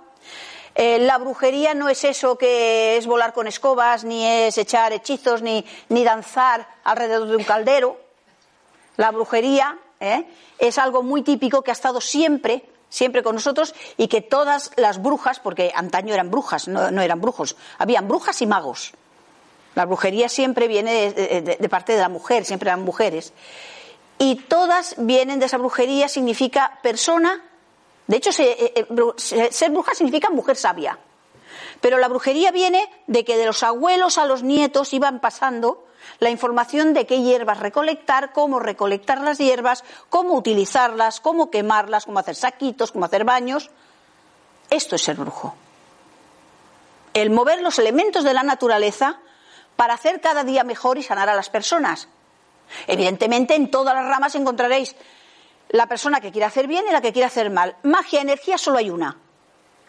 Eh, 0.75 0.99
la 0.99 1.17
brujería 1.17 1.73
no 1.73 1.89
es 1.89 2.05
eso 2.05 2.37
que 2.37 2.95
es 2.95 3.05
volar 3.05 3.33
con 3.33 3.47
escobas, 3.47 4.05
ni 4.05 4.25
es 4.25 4.57
echar 4.57 4.93
hechizos, 4.93 5.41
ni, 5.41 5.65
ni 5.89 6.05
danzar 6.05 6.65
alrededor 6.85 7.27
de 7.27 7.35
un 7.35 7.43
caldero. 7.43 7.99
La 8.95 9.11
brujería 9.11 9.77
¿eh? 9.99 10.25
es 10.57 10.77
algo 10.77 11.03
muy 11.03 11.23
típico 11.23 11.61
que 11.61 11.71
ha 11.71 11.73
estado 11.73 11.99
siempre, 11.99 12.63
siempre 12.87 13.23
con 13.23 13.35
nosotros 13.35 13.75
y 13.97 14.07
que 14.07 14.21
todas 14.21 14.71
las 14.77 15.01
brujas, 15.01 15.41
porque 15.41 15.73
antaño 15.75 16.13
eran 16.13 16.31
brujas, 16.31 16.69
no, 16.69 16.91
no 16.91 17.01
eran 17.01 17.19
brujos, 17.19 17.57
habían 17.77 18.07
brujas 18.07 18.41
y 18.41 18.47
magos. 18.47 18.93
La 19.75 19.85
brujería 19.85 20.27
siempre 20.27 20.67
viene 20.67 21.11
de, 21.11 21.69
parte 21.69 21.93
de 21.93 21.99
la 21.99 22.09
mujer, 22.09 22.45
siempre 22.45 22.69
eran 22.69 22.83
mujeres. 22.83 23.33
Y 24.17 24.35
todas 24.35 24.95
vienen 24.97 25.39
de 25.39 25.45
esa 25.45 25.57
brujería, 25.57 26.07
significa 26.07 26.79
persona. 26.83 27.41
De 28.07 28.17
hecho, 28.17 28.29
eh, 28.41 28.73
eh, 28.75 29.49
ser 29.51 29.71
bruja 29.71 29.95
significa 29.95 30.29
mujer 30.29 30.57
sabia. 30.57 30.99
Pero 31.79 31.97
la 31.97 32.07
brujería 32.07 32.51
viene 32.51 32.87
de 33.07 33.23
que 33.23 33.37
de 33.37 33.45
los 33.45 33.63
abuelos 33.63 34.17
a 34.17 34.25
los 34.25 34.43
nietos 34.43 34.93
iban 34.93 35.19
pasando 35.19 35.85
la 36.19 36.29
información 36.29 36.93
de 36.93 37.05
qué 37.05 37.21
hierbas 37.21 37.59
recolectar, 37.59 38.33
cómo 38.33 38.59
recolectar 38.59 39.21
las 39.21 39.37
hierbas, 39.37 39.83
cómo 40.09 40.35
utilizarlas, 40.35 41.19
cómo 41.19 41.49
quemarlas, 41.49 42.05
cómo 42.05 42.19
hacer 42.19 42.35
saquitos, 42.35 42.91
cómo 42.91 43.05
hacer 43.05 43.23
baños. 43.23 43.71
Esto 44.69 44.95
es 44.95 45.01
ser 45.01 45.15
brujo. 45.15 45.55
El 47.13 47.29
mover 47.29 47.61
los 47.61 47.79
elementos 47.79 48.23
de 48.23 48.33
la 48.33 48.43
naturaleza 48.43 49.19
para 49.81 49.95
hacer 49.95 50.21
cada 50.21 50.43
día 50.43 50.63
mejor 50.63 50.99
y 50.99 51.01
sanar 51.01 51.27
a 51.27 51.33
las 51.33 51.49
personas. 51.49 52.07
Evidentemente, 52.85 53.55
en 53.55 53.71
todas 53.71 53.95
las 53.95 54.05
ramas 54.05 54.35
encontraréis 54.35 54.95
la 55.69 55.87
persona 55.87 56.21
que 56.21 56.31
quiere 56.31 56.45
hacer 56.45 56.67
bien 56.67 56.85
y 56.87 56.91
la 56.91 57.01
que 57.01 57.11
quiere 57.11 57.25
hacer 57.25 57.49
mal. 57.49 57.75
Magia, 57.81 58.21
energía, 58.21 58.59
solo 58.59 58.77
hay 58.77 58.91
una. 58.91 59.17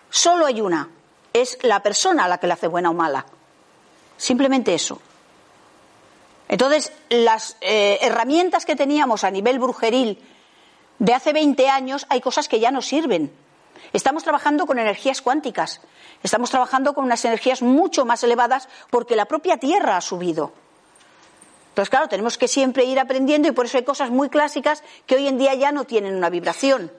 Solo 0.09 0.47
hay 0.47 0.63
una. 0.63 0.89
Es 1.35 1.59
la 1.61 1.83
persona 1.83 2.27
la 2.27 2.39
que 2.39 2.47
la 2.47 2.55
hace 2.55 2.69
buena 2.69 2.89
o 2.89 2.95
mala. 2.95 3.27
Simplemente 4.17 4.73
eso. 4.73 4.99
Entonces, 6.49 6.91
las 7.11 7.59
eh, 7.61 7.99
herramientas 8.01 8.65
que 8.65 8.77
teníamos 8.77 9.25
a 9.25 9.31
nivel 9.31 9.59
brujeril 9.59 10.19
de 11.01 11.13
hace 11.13 11.35
20 11.35 11.69
años, 11.69 12.07
hay 12.09 12.23
cosas 12.23 12.49
que 12.49 12.61
ya 12.61 12.71
no 12.71 12.81
sirven. 12.81 13.31
Estamos 13.93 14.23
trabajando 14.23 14.67
con 14.67 14.79
energías 14.79 15.21
cuánticas. 15.21 15.81
Estamos 16.23 16.51
trabajando 16.51 16.95
con 16.95 17.05
unas 17.05 17.25
energías 17.25 17.63
mucho 17.63 18.05
más 18.05 18.23
elevadas 18.23 18.69
porque 18.91 19.17
la 19.17 19.27
propia 19.27 19.57
Tierra 19.57 19.97
ha 19.97 20.01
subido. 20.01 20.53
Entonces, 21.73 21.89
claro, 21.89 22.09
tenemos 22.09 22.37
que 22.37 22.49
siempre 22.49 22.85
ir 22.85 23.01
aprendiendo 23.01 23.49
y 23.49 23.53
por 23.53 23.65
eso 23.65 23.79
hay 23.79 23.85
cosas 23.85 24.11
muy 24.11 24.29
clásicas 24.29 24.85
que 25.07 25.17
hoy 25.17 25.27
en 25.27 25.39
día 25.39 25.55
ya 25.55 25.73
no 25.73 25.85
tienen 25.85 26.15
una 26.15 26.29
vibración. 26.29 26.93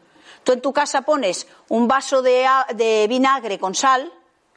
Tú 0.43 0.51
en 0.51 0.61
tu 0.61 0.73
casa 0.73 1.03
pones 1.03 1.47
un 1.69 1.87
vaso 1.87 2.21
de, 2.23 3.05
vinagre 3.07 3.59
con 3.59 3.75
sal 3.75 4.11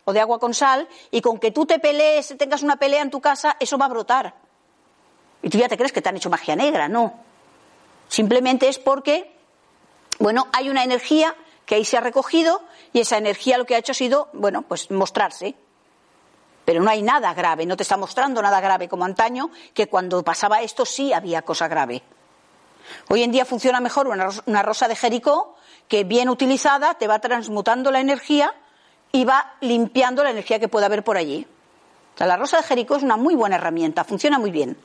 o 0.04 0.12
de 0.14 0.20
agua 0.20 0.38
con 0.38 0.54
sal 0.54 0.88
y 1.10 1.20
con 1.20 1.38
que 1.38 1.50
tú 1.50 1.66
te 1.66 1.78
pelees, 1.78 2.34
tengas 2.38 2.62
una 2.62 2.76
pelea 2.76 3.02
en 3.02 3.10
tu 3.10 3.20
casa, 3.20 3.56
eso 3.60 3.76
va 3.76 3.84
a 3.84 3.90
brotar. 3.90 4.34
Y 5.42 5.50
tú 5.50 5.58
ya 5.58 5.68
te 5.68 5.76
crees 5.76 5.92
que 5.92 6.00
te 6.00 6.08
han 6.08 6.16
hecho 6.16 6.30
magia 6.30 6.56
negra, 6.56 6.88
no. 6.88 7.14
Simplemente 8.08 8.68
es 8.68 8.78
porque, 8.78 9.32
bueno, 10.18 10.48
hay 10.52 10.70
una 10.70 10.82
energía 10.82 11.36
que 11.66 11.74
ahí 11.74 11.84
se 11.84 11.98
ha 11.98 12.00
recogido 12.00 12.62
y 12.92 13.00
esa 13.00 13.18
energía 13.18 13.58
lo 13.58 13.66
que 13.66 13.74
ha 13.74 13.78
hecho 13.78 13.92
ha 13.92 13.96
sido, 13.96 14.28
bueno, 14.32 14.62
pues 14.62 14.90
mostrarse. 14.90 15.54
Pero 16.64 16.82
no 16.82 16.90
hay 16.90 17.02
nada 17.02 17.34
grave, 17.34 17.66
no 17.66 17.76
te 17.76 17.82
está 17.82 17.96
mostrando 17.96 18.40
nada 18.40 18.60
grave 18.60 18.88
como 18.88 19.04
antaño, 19.04 19.50
que 19.74 19.88
cuando 19.88 20.22
pasaba 20.22 20.62
esto 20.62 20.86
sí 20.86 21.12
había 21.12 21.42
cosa 21.42 21.68
grave. 21.68 22.02
Hoy 23.08 23.22
en 23.22 23.32
día 23.32 23.44
funciona 23.44 23.80
mejor 23.80 24.08
una 24.08 24.62
rosa 24.62 24.88
de 24.88 24.96
Jericó 24.96 25.56
que 25.88 26.04
bien 26.04 26.28
utilizada 26.28 26.94
te 26.94 27.08
va 27.08 27.18
transmutando 27.18 27.90
la 27.90 28.00
energía 28.00 28.54
y 29.12 29.24
va 29.24 29.54
limpiando 29.60 30.24
la 30.24 30.30
energía 30.30 30.58
que 30.58 30.68
pueda 30.68 30.86
haber 30.86 31.04
por 31.04 31.16
allí. 31.16 31.46
La 32.18 32.36
rosa 32.36 32.58
de 32.58 32.62
Jericó 32.62 32.96
es 32.96 33.02
una 33.02 33.16
muy 33.16 33.34
buena 33.34 33.56
herramienta, 33.56 34.04
funciona 34.04 34.38
muy 34.38 34.50
bien. 34.50 34.76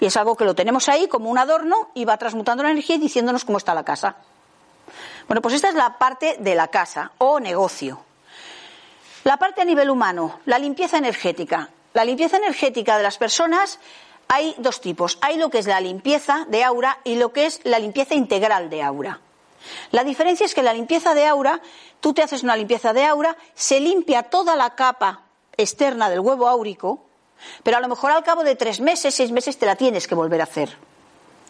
Y 0.00 0.06
es 0.06 0.16
algo 0.16 0.36
que 0.36 0.44
lo 0.44 0.54
tenemos 0.54 0.88
ahí 0.88 1.06
como 1.06 1.30
un 1.30 1.38
adorno 1.38 1.90
y 1.94 2.04
va 2.04 2.16
transmutando 2.16 2.62
la 2.62 2.70
energía 2.70 2.96
y 2.96 3.00
diciéndonos 3.00 3.44
cómo 3.44 3.58
está 3.58 3.74
la 3.74 3.84
casa. 3.84 4.16
Bueno, 5.28 5.42
pues 5.42 5.54
esta 5.54 5.68
es 5.68 5.74
la 5.74 5.98
parte 5.98 6.36
de 6.38 6.54
la 6.54 6.68
casa 6.68 7.12
o 7.18 7.40
negocio. 7.40 8.00
La 9.24 9.36
parte 9.36 9.62
a 9.62 9.64
nivel 9.64 9.90
humano, 9.90 10.40
la 10.46 10.58
limpieza 10.58 10.98
energética. 10.98 11.70
La 11.94 12.04
limpieza 12.04 12.38
energética 12.38 12.96
de 12.96 13.02
las 13.02 13.18
personas 13.18 13.78
hay 14.28 14.54
dos 14.58 14.80
tipos. 14.80 15.18
Hay 15.20 15.36
lo 15.36 15.50
que 15.50 15.58
es 15.58 15.66
la 15.66 15.80
limpieza 15.80 16.46
de 16.48 16.64
aura 16.64 16.98
y 17.04 17.16
lo 17.16 17.32
que 17.32 17.46
es 17.46 17.60
la 17.64 17.78
limpieza 17.78 18.14
integral 18.14 18.70
de 18.70 18.82
aura. 18.82 19.20
La 19.90 20.04
diferencia 20.04 20.46
es 20.46 20.54
que 20.54 20.62
la 20.62 20.72
limpieza 20.72 21.14
de 21.14 21.26
aura, 21.26 21.60
tú 22.00 22.14
te 22.14 22.22
haces 22.22 22.42
una 22.42 22.56
limpieza 22.56 22.92
de 22.92 23.04
aura, 23.04 23.36
se 23.54 23.78
limpia 23.78 24.24
toda 24.24 24.56
la 24.56 24.74
capa 24.74 25.22
externa 25.56 26.10
del 26.10 26.20
huevo 26.20 26.48
áurico, 26.48 27.04
pero 27.62 27.76
a 27.76 27.80
lo 27.80 27.88
mejor 27.88 28.10
al 28.10 28.24
cabo 28.24 28.42
de 28.42 28.56
tres 28.56 28.80
meses, 28.80 29.14
seis 29.14 29.30
meses 29.30 29.58
te 29.58 29.66
la 29.66 29.76
tienes 29.76 30.08
que 30.08 30.14
volver 30.14 30.40
a 30.40 30.44
hacer. 30.44 30.76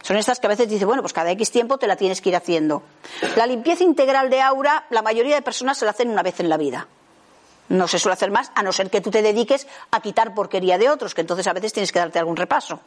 Son 0.02 0.16
estas 0.16 0.40
que 0.40 0.46
a 0.46 0.50
veces 0.50 0.68
dice, 0.68 0.84
bueno, 0.84 1.02
pues 1.02 1.12
cada 1.12 1.30
X 1.30 1.50
tiempo 1.50 1.78
te 1.78 1.86
la 1.86 1.96
tienes 1.96 2.20
que 2.20 2.28
ir 2.28 2.36
haciendo. 2.36 2.82
La 3.36 3.46
limpieza 3.46 3.84
integral 3.84 4.30
de 4.30 4.40
aura, 4.40 4.84
la 4.90 5.00
mayoría 5.00 5.36
de 5.36 5.42
personas 5.42 5.78
se 5.78 5.84
la 5.84 5.92
hacen 5.92 6.10
una 6.10 6.22
vez 6.22 6.40
en 6.40 6.48
la 6.48 6.56
vida. 6.56 6.88
No 7.68 7.86
se 7.88 7.98
suele 7.98 8.14
hacer 8.14 8.30
más, 8.30 8.50
a 8.54 8.62
no 8.62 8.72
ser 8.72 8.90
que 8.90 9.00
tú 9.00 9.10
te 9.10 9.22
dediques 9.22 9.66
a 9.92 10.00
quitar 10.00 10.34
porquería 10.34 10.76
de 10.76 10.90
otros, 10.90 11.14
que 11.14 11.20
entonces 11.20 11.46
a 11.46 11.52
veces 11.52 11.72
tienes 11.72 11.92
que 11.92 12.00
darte 12.00 12.18
algún 12.18 12.36
repaso. 12.36 12.80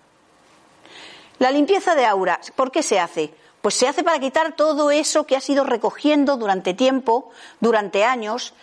La 1.39 1.51
limpieza 1.51 1.95
de 1.95 2.05
aura, 2.05 2.39
¿por 2.55 2.71
qué 2.71 2.83
se 2.83 2.99
hace? 2.99 3.33
Pues 3.61 3.75
se 3.75 3.87
hace 3.87 4.03
para 4.03 4.19
quitar 4.19 4.55
todo 4.55 4.91
eso 4.91 5.25
que 5.25 5.35
has 5.35 5.49
ido 5.49 5.63
recogiendo 5.63 6.37
durante 6.37 6.73
tiempo, 6.73 7.31
durante 7.59 8.03
años, 8.03 8.53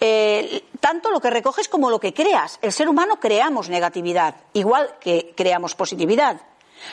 eh, 0.00 0.64
tanto 0.80 1.10
lo 1.10 1.20
que 1.20 1.28
recoges 1.28 1.68
como 1.68 1.90
lo 1.90 2.00
que 2.00 2.14
creas. 2.14 2.58
El 2.62 2.72
ser 2.72 2.88
humano 2.88 3.20
creamos 3.20 3.68
negatividad, 3.68 4.36
igual 4.54 4.96
que 4.98 5.34
creamos 5.36 5.74
positividad. 5.74 6.40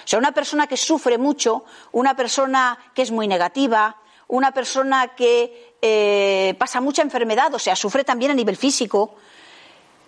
O 0.04 0.08
sea, 0.08 0.20
una 0.20 0.32
persona 0.32 0.68
que 0.68 0.78
sufre 0.78 1.18
mucho, 1.18 1.66
una 1.92 2.16
persona 2.16 2.78
que 2.94 3.02
es 3.02 3.12
muy 3.12 3.28
negativa, 3.28 3.98
una 4.28 4.52
persona 4.52 5.10
que 5.16 5.76
eh, 5.82 6.56
pasa 6.58 6.82
mucha 6.82 7.02
enfermedad, 7.02 7.54
o 7.54 7.60
sea, 7.60 7.76
sufre 7.76 8.04
también 8.04 8.32
a 8.32 8.34
nivel 8.34 8.58
físico. 8.58 9.16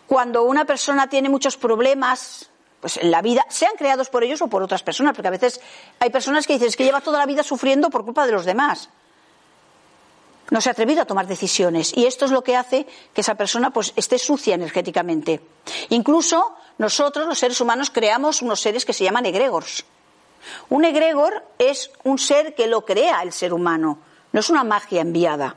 Cuando 0.07 0.43
una 0.43 0.65
persona 0.65 1.07
tiene 1.07 1.29
muchos 1.29 1.57
problemas, 1.57 2.49
pues 2.81 2.97
en 2.97 3.11
la 3.11 3.21
vida, 3.21 3.45
sean 3.49 3.73
creados 3.77 4.09
por 4.09 4.23
ellos 4.23 4.41
o 4.41 4.47
por 4.47 4.63
otras 4.63 4.83
personas, 4.83 5.13
porque 5.15 5.27
a 5.27 5.31
veces 5.31 5.61
hay 5.99 6.09
personas 6.09 6.47
que 6.47 6.53
dicen 6.53 6.71
que 6.77 6.83
lleva 6.83 7.01
toda 7.01 7.19
la 7.19 7.25
vida 7.25 7.43
sufriendo 7.43 7.89
por 7.89 8.03
culpa 8.03 8.25
de 8.25 8.31
los 8.31 8.45
demás. 8.45 8.89
No 10.49 10.61
se 10.61 10.69
ha 10.69 10.71
atrevido 10.71 11.01
a 11.01 11.05
tomar 11.05 11.27
decisiones 11.27 11.95
y 11.95 12.05
esto 12.05 12.25
es 12.25 12.31
lo 12.31 12.43
que 12.43 12.55
hace 12.55 12.87
que 13.13 13.21
esa 13.21 13.35
persona 13.35 13.71
pues 13.71 13.93
esté 13.95 14.17
sucia 14.17 14.55
energéticamente. 14.55 15.41
Incluso 15.89 16.55
nosotros, 16.77 17.27
los 17.27 17.37
seres 17.37 17.61
humanos, 17.61 17.91
creamos 17.91 18.41
unos 18.41 18.59
seres 18.59 18.85
que 18.85 18.93
se 18.93 19.03
llaman 19.03 19.25
egregors. 19.25 19.85
Un 20.69 20.85
egregor 20.85 21.43
es 21.57 21.91
un 22.03 22.17
ser 22.17 22.55
que 22.55 22.67
lo 22.67 22.85
crea 22.85 23.21
el 23.21 23.33
ser 23.33 23.53
humano, 23.53 23.99
no 24.31 24.39
es 24.39 24.49
una 24.49 24.63
magia 24.63 25.01
enviada. 25.01 25.55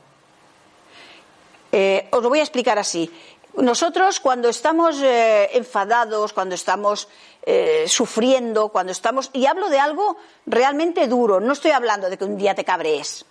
Eh, 1.70 2.08
os 2.10 2.22
lo 2.22 2.28
voy 2.28 2.40
a 2.40 2.42
explicar 2.42 2.78
así. 2.78 3.10
Nosotros 3.54 4.20
cuando 4.20 4.48
estamos 4.48 5.00
eh, 5.02 5.50
enfadados, 5.54 6.32
cuando 6.32 6.54
estamos 6.54 7.08
eh, 7.44 7.84
sufriendo, 7.86 8.68
cuando 8.68 8.92
estamos... 8.92 9.30
Y 9.32 9.46
hablo 9.46 9.68
de 9.68 9.78
algo 9.78 10.16
realmente 10.46 11.06
duro, 11.06 11.40
no 11.40 11.52
estoy 11.52 11.70
hablando 11.70 12.10
de 12.10 12.18
que 12.18 12.24
un 12.24 12.36
día 12.36 12.54
te 12.54 12.64
cabrees. 12.64 13.24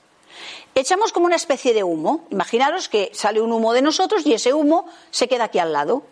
Echamos 0.75 1.12
como 1.12 1.25
una 1.25 1.36
especie 1.36 1.74
de 1.74 1.83
humo. 1.83 2.25
Imaginaros 2.29 2.89
que 2.89 3.12
sale 3.13 3.41
un 3.41 3.51
humo 3.51 3.74
de 3.74 3.81
nosotros 3.81 4.25
y 4.25 4.33
ese 4.33 4.53
humo 4.53 4.86
se 5.10 5.27
queda 5.27 5.45
aquí 5.45 5.60
al 5.60 5.74
lado. 5.74 6.03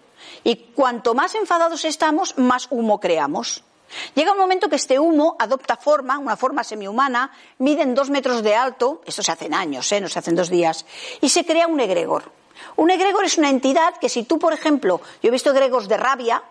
Y 0.43 0.55
cuanto 0.75 1.13
más 1.13 1.35
enfadados 1.35 1.85
estamos, 1.85 2.37
más 2.37 2.67
humo 2.69 2.99
creamos. 2.99 3.63
Llega 4.13 4.33
un 4.33 4.37
momento 4.37 4.69
que 4.69 4.75
este 4.75 4.99
humo 4.99 5.35
adopta 5.39 5.77
forma, 5.77 6.17
una 6.17 6.37
forma 6.37 6.63
semihumana, 6.63 7.31
miden 7.57 7.95
dos 7.95 8.09
metros 8.09 8.43
de 8.43 8.55
alto, 8.55 9.01
esto 9.05 9.23
se 9.23 9.31
hace 9.31 9.45
en 9.45 9.53
años, 9.53 9.91
¿eh? 9.91 10.01
no 10.01 10.07
se 10.07 10.19
hace 10.19 10.29
en 10.29 10.35
dos 10.35 10.49
días, 10.49 10.85
y 11.21 11.29
se 11.29 11.45
crea 11.45 11.67
un 11.67 11.79
egregor. 11.79 12.31
Un 12.75 12.91
egregor 12.91 13.25
es 13.25 13.37
una 13.37 13.49
entidad 13.49 13.97
que 13.97 14.09
si 14.09 14.23
tú, 14.23 14.37
por 14.37 14.53
ejemplo, 14.53 15.01
yo 15.23 15.29
he 15.29 15.31
visto 15.31 15.51
egregores 15.51 15.87
de 15.87 15.97
rabia, 15.97 16.43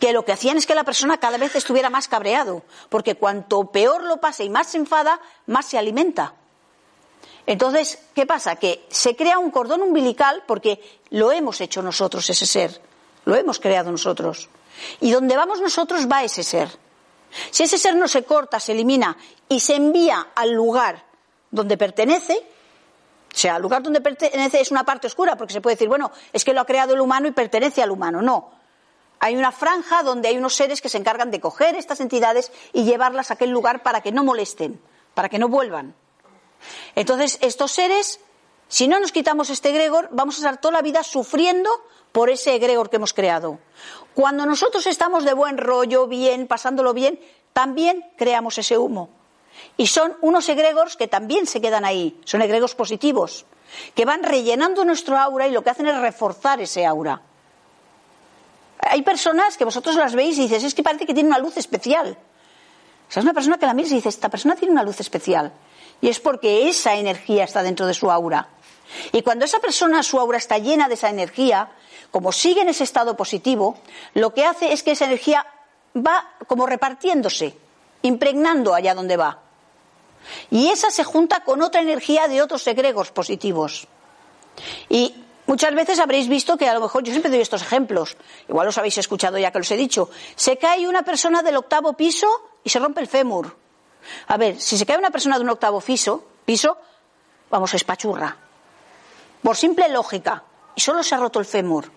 que 0.00 0.12
lo 0.12 0.24
que 0.24 0.32
hacían 0.32 0.56
es 0.56 0.66
que 0.66 0.74
la 0.74 0.82
persona 0.82 1.20
cada 1.20 1.36
vez 1.36 1.54
estuviera 1.54 1.90
más 1.90 2.08
cabreado, 2.08 2.62
porque 2.88 3.14
cuanto 3.14 3.70
peor 3.70 4.02
lo 4.02 4.16
pase 4.16 4.44
y 4.44 4.50
más 4.50 4.68
se 4.68 4.78
enfada, 4.78 5.20
más 5.46 5.66
se 5.66 5.78
alimenta. 5.78 6.34
Entonces, 7.46 7.98
¿qué 8.14 8.26
pasa? 8.26 8.56
Que 8.56 8.86
se 8.88 9.14
crea 9.14 9.38
un 9.38 9.50
cordón 9.50 9.82
umbilical 9.82 10.42
porque 10.46 11.00
lo 11.10 11.30
hemos 11.30 11.60
hecho 11.60 11.82
nosotros, 11.82 12.28
ese 12.30 12.46
ser. 12.46 12.80
Lo 13.26 13.36
hemos 13.36 13.60
creado 13.60 13.90
nosotros. 13.90 14.48
Y 15.00 15.10
donde 15.10 15.36
vamos 15.36 15.60
nosotros 15.60 16.08
va 16.10 16.24
ese 16.24 16.42
ser. 16.42 16.70
Si 17.50 17.62
ese 17.62 17.76
ser 17.76 17.94
no 17.94 18.08
se 18.08 18.24
corta, 18.24 18.58
se 18.58 18.72
elimina 18.72 19.16
y 19.48 19.60
se 19.60 19.76
envía 19.76 20.28
al 20.34 20.52
lugar 20.52 21.04
donde 21.50 21.76
pertenece, 21.76 22.34
o 22.34 23.36
sea, 23.36 23.56
el 23.56 23.62
lugar 23.62 23.82
donde 23.82 24.00
pertenece 24.00 24.60
es 24.60 24.70
una 24.70 24.84
parte 24.84 25.06
oscura, 25.06 25.36
porque 25.36 25.52
se 25.52 25.60
puede 25.60 25.76
decir, 25.76 25.88
bueno, 25.88 26.10
es 26.32 26.44
que 26.44 26.54
lo 26.54 26.60
ha 26.62 26.64
creado 26.64 26.94
el 26.94 27.00
humano 27.00 27.28
y 27.28 27.32
pertenece 27.32 27.82
al 27.82 27.90
humano. 27.90 28.22
No. 28.22 28.59
Hay 29.20 29.36
una 29.36 29.52
franja 29.52 30.02
donde 30.02 30.28
hay 30.28 30.38
unos 30.38 30.54
seres 30.54 30.80
que 30.80 30.88
se 30.88 30.96
encargan 30.96 31.30
de 31.30 31.40
coger 31.40 31.76
estas 31.76 32.00
entidades 32.00 32.50
y 32.72 32.84
llevarlas 32.84 33.30
a 33.30 33.34
aquel 33.34 33.50
lugar 33.50 33.82
para 33.82 34.00
que 34.00 34.12
no 34.12 34.24
molesten, 34.24 34.80
para 35.14 35.28
que 35.28 35.38
no 35.38 35.48
vuelvan. 35.48 35.94
Entonces, 36.94 37.38
estos 37.42 37.70
seres, 37.70 38.20
si 38.68 38.88
no 38.88 38.98
nos 38.98 39.12
quitamos 39.12 39.50
este 39.50 39.70
egregor, 39.70 40.08
vamos 40.10 40.36
a 40.36 40.38
estar 40.38 40.60
toda 40.60 40.72
la 40.72 40.82
vida 40.82 41.02
sufriendo 41.02 41.70
por 42.12 42.30
ese 42.30 42.54
egregor 42.54 42.88
que 42.88 42.96
hemos 42.96 43.12
creado. 43.12 43.58
Cuando 44.14 44.46
nosotros 44.46 44.86
estamos 44.86 45.24
de 45.24 45.34
buen 45.34 45.58
rollo, 45.58 46.06
bien, 46.06 46.46
pasándolo 46.46 46.94
bien, 46.94 47.20
también 47.52 48.10
creamos 48.16 48.56
ese 48.56 48.78
humo. 48.78 49.10
Y 49.76 49.88
son 49.88 50.16
unos 50.22 50.48
egregores 50.48 50.96
que 50.96 51.08
también 51.08 51.46
se 51.46 51.60
quedan 51.60 51.84
ahí, 51.84 52.18
son 52.24 52.40
egregos 52.40 52.74
positivos, 52.74 53.44
que 53.94 54.06
van 54.06 54.22
rellenando 54.22 54.84
nuestro 54.86 55.18
aura 55.18 55.46
y 55.46 55.52
lo 55.52 55.62
que 55.62 55.70
hacen 55.70 55.88
es 55.88 55.98
reforzar 55.98 56.60
ese 56.60 56.86
aura. 56.86 57.22
Hay 58.82 59.02
personas 59.02 59.56
que 59.56 59.64
vosotros 59.64 59.96
las 59.96 60.14
veis 60.14 60.38
y 60.38 60.42
dices, 60.42 60.64
es 60.64 60.74
que 60.74 60.82
parece 60.82 61.06
que 61.06 61.14
tiene 61.14 61.28
una 61.28 61.38
luz 61.38 61.56
especial. 61.56 62.16
O 63.08 63.12
sea, 63.12 63.20
es 63.20 63.24
una 63.24 63.34
persona 63.34 63.58
que 63.58 63.66
la 63.66 63.74
miras 63.74 63.92
y 63.92 63.96
dices, 63.96 64.14
esta 64.14 64.28
persona 64.28 64.56
tiene 64.56 64.72
una 64.72 64.82
luz 64.82 65.00
especial. 65.00 65.52
Y 66.00 66.08
es 66.08 66.20
porque 66.20 66.68
esa 66.68 66.94
energía 66.94 67.44
está 67.44 67.62
dentro 67.62 67.86
de 67.86 67.94
su 67.94 68.10
aura. 68.10 68.48
Y 69.12 69.22
cuando 69.22 69.44
esa 69.44 69.58
persona, 69.58 70.02
su 70.02 70.18
aura 70.18 70.38
está 70.38 70.58
llena 70.58 70.88
de 70.88 70.94
esa 70.94 71.10
energía, 71.10 71.70
como 72.10 72.32
sigue 72.32 72.62
en 72.62 72.68
ese 72.68 72.84
estado 72.84 73.16
positivo, 73.16 73.78
lo 74.14 74.32
que 74.32 74.44
hace 74.44 74.72
es 74.72 74.82
que 74.82 74.92
esa 74.92 75.04
energía 75.04 75.46
va 75.94 76.30
como 76.46 76.66
repartiéndose, 76.66 77.56
impregnando 78.02 78.74
allá 78.74 78.94
donde 78.94 79.16
va. 79.16 79.40
Y 80.50 80.68
esa 80.68 80.90
se 80.90 81.04
junta 81.04 81.44
con 81.44 81.62
otra 81.62 81.80
energía 81.80 82.28
de 82.28 82.42
otros 82.42 82.66
egregos 82.66 83.10
positivos. 83.10 83.86
Y 84.88 85.14
muchas 85.50 85.74
veces 85.74 85.98
habréis 85.98 86.28
visto 86.28 86.56
que 86.56 86.68
a 86.68 86.74
lo 86.74 86.80
mejor, 86.80 87.02
yo 87.02 87.10
siempre 87.10 87.28
doy 87.28 87.40
estos 87.40 87.60
ejemplos, 87.60 88.16
igual 88.48 88.66
los 88.66 88.78
habéis 88.78 88.98
escuchado 88.98 89.36
ya 89.36 89.50
que 89.50 89.58
los 89.58 89.70
he 89.72 89.76
dicho, 89.76 90.08
se 90.36 90.56
cae 90.58 90.86
una 90.86 91.02
persona 91.02 91.42
del 91.42 91.56
octavo 91.56 91.94
piso 91.94 92.28
y 92.62 92.70
se 92.70 92.78
rompe 92.78 93.00
el 93.00 93.08
fémur. 93.08 93.56
A 94.28 94.36
ver, 94.36 94.60
si 94.60 94.78
se 94.78 94.86
cae 94.86 94.96
una 94.96 95.10
persona 95.10 95.38
de 95.38 95.42
un 95.42 95.50
octavo 95.50 95.80
piso, 95.80 96.22
piso, 96.44 96.78
vamos, 97.50 97.74
espachurra. 97.74 98.36
Por 99.42 99.56
simple 99.56 99.88
lógica. 99.88 100.44
Y 100.76 100.80
solo 100.80 101.02
se 101.02 101.16
ha 101.16 101.18
roto 101.18 101.40
el 101.40 101.46
fémur. 101.46 101.90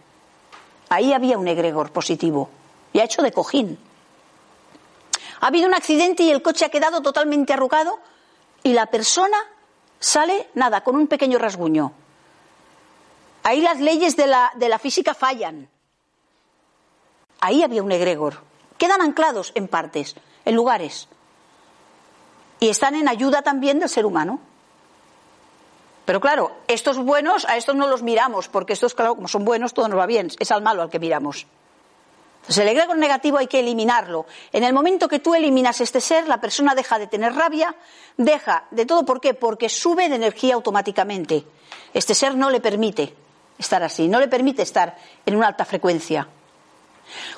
Ahí 0.89 1.13
había 1.13 1.37
un 1.37 1.47
egregor 1.47 1.91
positivo. 1.91 2.49
Y 2.91 3.01
ha 3.01 3.03
hecho 3.03 3.21
de 3.21 3.31
cojín. 3.31 3.77
Ha 5.41 5.47
habido 5.47 5.67
un 5.67 5.75
accidente 5.75 6.23
y 6.23 6.31
el 6.31 6.41
coche 6.41 6.65
ha 6.65 6.69
quedado 6.69 7.01
totalmente 7.01 7.53
arrugado 7.53 7.99
y 8.63 8.73
la 8.73 8.87
persona 8.87 9.37
sale, 9.99 10.49
nada, 10.55 10.83
con 10.83 10.95
un 10.95 11.05
pequeño 11.05 11.37
rasguño. 11.37 11.93
Ahí 13.43 13.59
las 13.59 13.79
leyes 13.79 14.15
de 14.15 14.27
la, 14.27 14.51
de 14.55 14.69
la 14.69 14.79
física 14.79 15.13
fallan. 15.13 15.69
Ahí 17.41 17.61
había 17.61 17.83
un 17.83 17.91
egregor. 17.91 18.37
Quedan 18.77 19.01
anclados 19.01 19.51
en 19.55 19.67
partes, 19.67 20.15
en 20.45 20.55
lugares. 20.55 21.09
Y 22.61 22.69
están 22.69 22.95
en 22.95 23.09
ayuda 23.09 23.41
también 23.41 23.79
del 23.79 23.89
ser 23.89 24.05
humano. 24.05 24.39
Pero 26.05 26.21
claro, 26.21 26.51
estos 26.67 26.97
buenos, 26.97 27.45
a 27.45 27.57
estos 27.57 27.75
no 27.75 27.87
los 27.87 28.01
miramos, 28.01 28.47
porque 28.47 28.73
estos, 28.73 28.93
claro, 28.93 29.15
como 29.15 29.27
son 29.27 29.43
buenos, 29.43 29.73
todo 29.73 29.89
nos 29.89 29.99
va 29.99 30.05
bien. 30.05 30.29
Es 30.39 30.51
al 30.51 30.61
malo 30.61 30.81
al 30.81 30.89
que 30.89 30.99
miramos. 30.99 31.45
Entonces, 32.41 32.61
el 32.61 32.69
egregor 32.69 32.97
negativo 32.97 33.37
hay 33.37 33.47
que 33.47 33.59
eliminarlo. 33.59 34.25
En 34.51 34.63
el 34.63 34.73
momento 34.73 35.07
que 35.07 35.19
tú 35.19 35.35
eliminas 35.35 35.79
este 35.81 36.01
ser, 36.01 36.27
la 36.27 36.41
persona 36.41 36.75
deja 36.75 36.99
de 36.99 37.07
tener 37.07 37.33
rabia, 37.33 37.75
deja 38.17 38.65
de 38.71 38.85
todo. 38.85 39.05
¿Por 39.05 39.19
qué? 39.21 39.33
Porque 39.33 39.69
sube 39.69 40.07
de 40.07 40.15
energía 40.15 40.55
automáticamente. 40.55 41.45
Este 41.93 42.15
ser 42.15 42.35
no 42.35 42.49
le 42.49 42.59
permite 42.59 43.22
estar 43.57 43.83
así, 43.83 44.07
no 44.07 44.19
le 44.19 44.27
permite 44.27 44.61
estar 44.61 44.97
en 45.25 45.35
una 45.35 45.47
alta 45.47 45.65
frecuencia. 45.65 46.27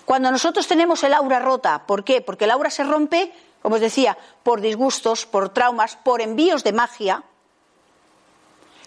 Cuando 0.05 0.31
nosotros 0.31 0.67
tenemos 0.67 1.03
el 1.03 1.13
aura 1.13 1.39
rota, 1.39 1.85
¿por 1.85 2.03
qué? 2.03 2.21
Porque 2.21 2.45
el 2.45 2.51
aura 2.51 2.69
se 2.69 2.83
rompe, 2.83 3.33
como 3.61 3.75
os 3.75 3.81
decía, 3.81 4.17
por 4.43 4.61
disgustos, 4.61 5.25
por 5.25 5.49
traumas, 5.49 5.97
por 5.97 6.21
envíos 6.21 6.63
de 6.63 6.73
magia. 6.73 7.23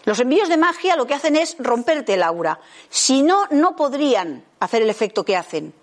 Los 0.04 0.20
envíos 0.20 0.48
de 0.48 0.56
magia 0.56 0.96
lo 0.96 1.06
que 1.06 1.14
hacen 1.14 1.36
es 1.36 1.56
romperte 1.58 2.14
el 2.14 2.22
aura. 2.22 2.60
Si 2.88 3.22
no, 3.22 3.46
no 3.50 3.76
podrían 3.76 4.44
hacer 4.60 4.82
el 4.82 4.90
efecto 4.90 5.24
que 5.24 5.36
hacen. 5.36 5.74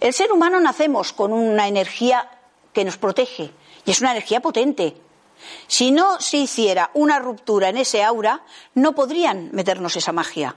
El 0.00 0.12
ser 0.12 0.32
humano 0.32 0.58
nacemos 0.60 1.12
con 1.12 1.32
una 1.32 1.68
energía 1.68 2.28
que 2.72 2.84
nos 2.84 2.96
protege 2.96 3.52
y 3.84 3.90
es 3.90 4.00
una 4.00 4.12
energía 4.12 4.40
potente. 4.40 4.96
Si 5.66 5.90
no 5.90 6.20
se 6.20 6.38
hiciera 6.38 6.90
una 6.94 7.18
ruptura 7.18 7.68
en 7.68 7.76
ese 7.76 8.02
aura, 8.02 8.42
no 8.74 8.94
podrían 8.94 9.50
meternos 9.52 9.96
esa 9.96 10.12
magia. 10.12 10.56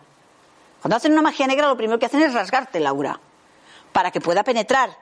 Cuando 0.83 0.97
hacen 0.97 1.13
una 1.13 1.21
magia 1.21 1.47
negra, 1.47 1.69
lo 1.69 1.77
primero 1.77 1.97
que 1.97 2.07
hacen 2.07 2.21
es 2.23 2.33
rasgarte 2.33 2.79
el 2.79 2.87
aura 2.87 3.17
para 3.93 4.11
que 4.11 4.19
pueda 4.19 4.43
penetrar 4.43 4.97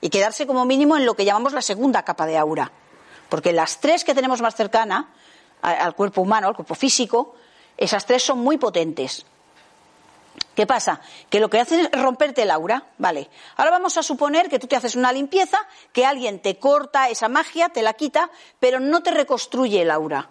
y 0.00 0.08
quedarse 0.08 0.46
como 0.46 0.64
mínimo 0.64 0.96
en 0.96 1.04
lo 1.04 1.14
que 1.16 1.24
llamamos 1.24 1.52
la 1.52 1.60
segunda 1.60 2.04
capa 2.04 2.24
de 2.24 2.38
aura. 2.38 2.70
Porque 3.28 3.52
las 3.52 3.80
tres 3.80 4.04
que 4.04 4.14
tenemos 4.14 4.40
más 4.40 4.54
cercana 4.54 5.08
al 5.60 5.96
cuerpo 5.96 6.20
humano, 6.20 6.46
al 6.46 6.54
cuerpo 6.54 6.76
físico, 6.76 7.34
esas 7.76 8.06
tres 8.06 8.22
son 8.22 8.38
muy 8.38 8.58
potentes. 8.58 9.26
¿Qué 10.54 10.68
pasa? 10.68 11.00
Que 11.30 11.40
lo 11.40 11.50
que 11.50 11.58
hacen 11.58 11.80
es 11.80 12.00
romperte 12.00 12.42
el 12.42 12.52
aura, 12.52 12.84
¿vale? 12.98 13.28
Ahora 13.56 13.72
vamos 13.72 13.98
a 13.98 14.04
suponer 14.04 14.48
que 14.48 14.60
tú 14.60 14.68
te 14.68 14.76
haces 14.76 14.94
una 14.94 15.10
limpieza, 15.10 15.58
que 15.92 16.06
alguien 16.06 16.38
te 16.38 16.60
corta 16.60 17.08
esa 17.08 17.28
magia, 17.28 17.70
te 17.70 17.82
la 17.82 17.94
quita, 17.94 18.30
pero 18.60 18.78
no 18.78 19.02
te 19.02 19.10
reconstruye 19.10 19.82
el 19.82 19.90
aura. 19.90 20.30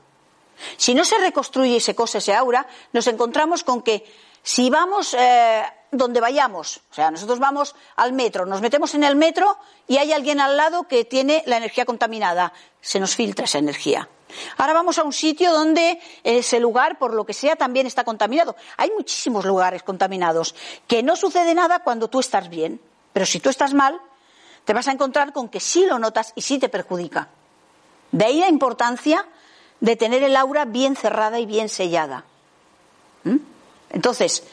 Si 0.77 0.93
no 0.93 1.03
se 1.03 1.17
reconstruye 1.17 1.75
y 1.75 1.81
se 1.81 1.93
cose 1.93 2.19
ese 2.19 2.33
aura, 2.33 2.67
nos 2.93 3.07
encontramos 3.07 3.65
con 3.65 3.81
que 3.81 4.05
si 4.43 4.69
vamos 4.69 5.15
eh, 5.17 5.63
donde 5.91 6.19
vayamos, 6.19 6.81
o 6.91 6.93
sea, 6.93 7.09
nosotros 7.09 7.39
vamos 7.39 7.75
al 7.95 8.11
metro, 8.11 8.45
nos 8.45 8.61
metemos 8.61 8.93
en 8.93 9.05
el 9.05 9.15
metro 9.15 9.57
y 9.87 9.97
hay 9.97 10.11
alguien 10.11 10.41
al 10.41 10.57
lado 10.57 10.87
que 10.87 11.05
tiene 11.05 11.43
la 11.45 11.57
energía 11.57 11.85
contaminada, 11.85 12.51
se 12.81 12.99
nos 12.99 13.15
filtra 13.15 13.45
esa 13.45 13.59
energía. 13.59 14.09
Ahora 14.57 14.73
vamos 14.73 14.97
a 14.97 15.03
un 15.03 15.13
sitio 15.13 15.53
donde 15.53 15.99
ese 16.23 16.59
lugar, 16.59 16.97
por 16.97 17.13
lo 17.13 17.25
que 17.25 17.33
sea, 17.33 17.55
también 17.55 17.87
está 17.87 18.03
contaminado. 18.03 18.55
Hay 18.77 18.91
muchísimos 18.91 19.45
lugares 19.45 19.83
contaminados, 19.83 20.55
que 20.87 21.03
no 21.03 21.15
sucede 21.15 21.53
nada 21.53 21.79
cuando 21.79 22.09
tú 22.09 22.19
estás 22.19 22.49
bien, 22.49 22.81
pero 23.13 23.25
si 23.25 23.39
tú 23.39 23.49
estás 23.49 23.73
mal, 23.73 24.01
te 24.65 24.73
vas 24.73 24.87
a 24.87 24.91
encontrar 24.91 25.31
con 25.31 25.49
que 25.49 25.59
sí 25.59 25.85
lo 25.85 25.99
notas 25.99 26.33
y 26.35 26.41
sí 26.41 26.59
te 26.59 26.67
perjudica. 26.67 27.29
De 28.11 28.25
ahí 28.25 28.39
la 28.39 28.49
importancia 28.49 29.25
de 29.79 29.95
tener 29.95 30.23
el 30.23 30.35
aura 30.35 30.65
bien 30.65 30.95
cerrada 30.95 31.39
y 31.39 31.45
bien 31.45 31.69
sellada. 31.69 32.25
Entonces, 33.93 34.43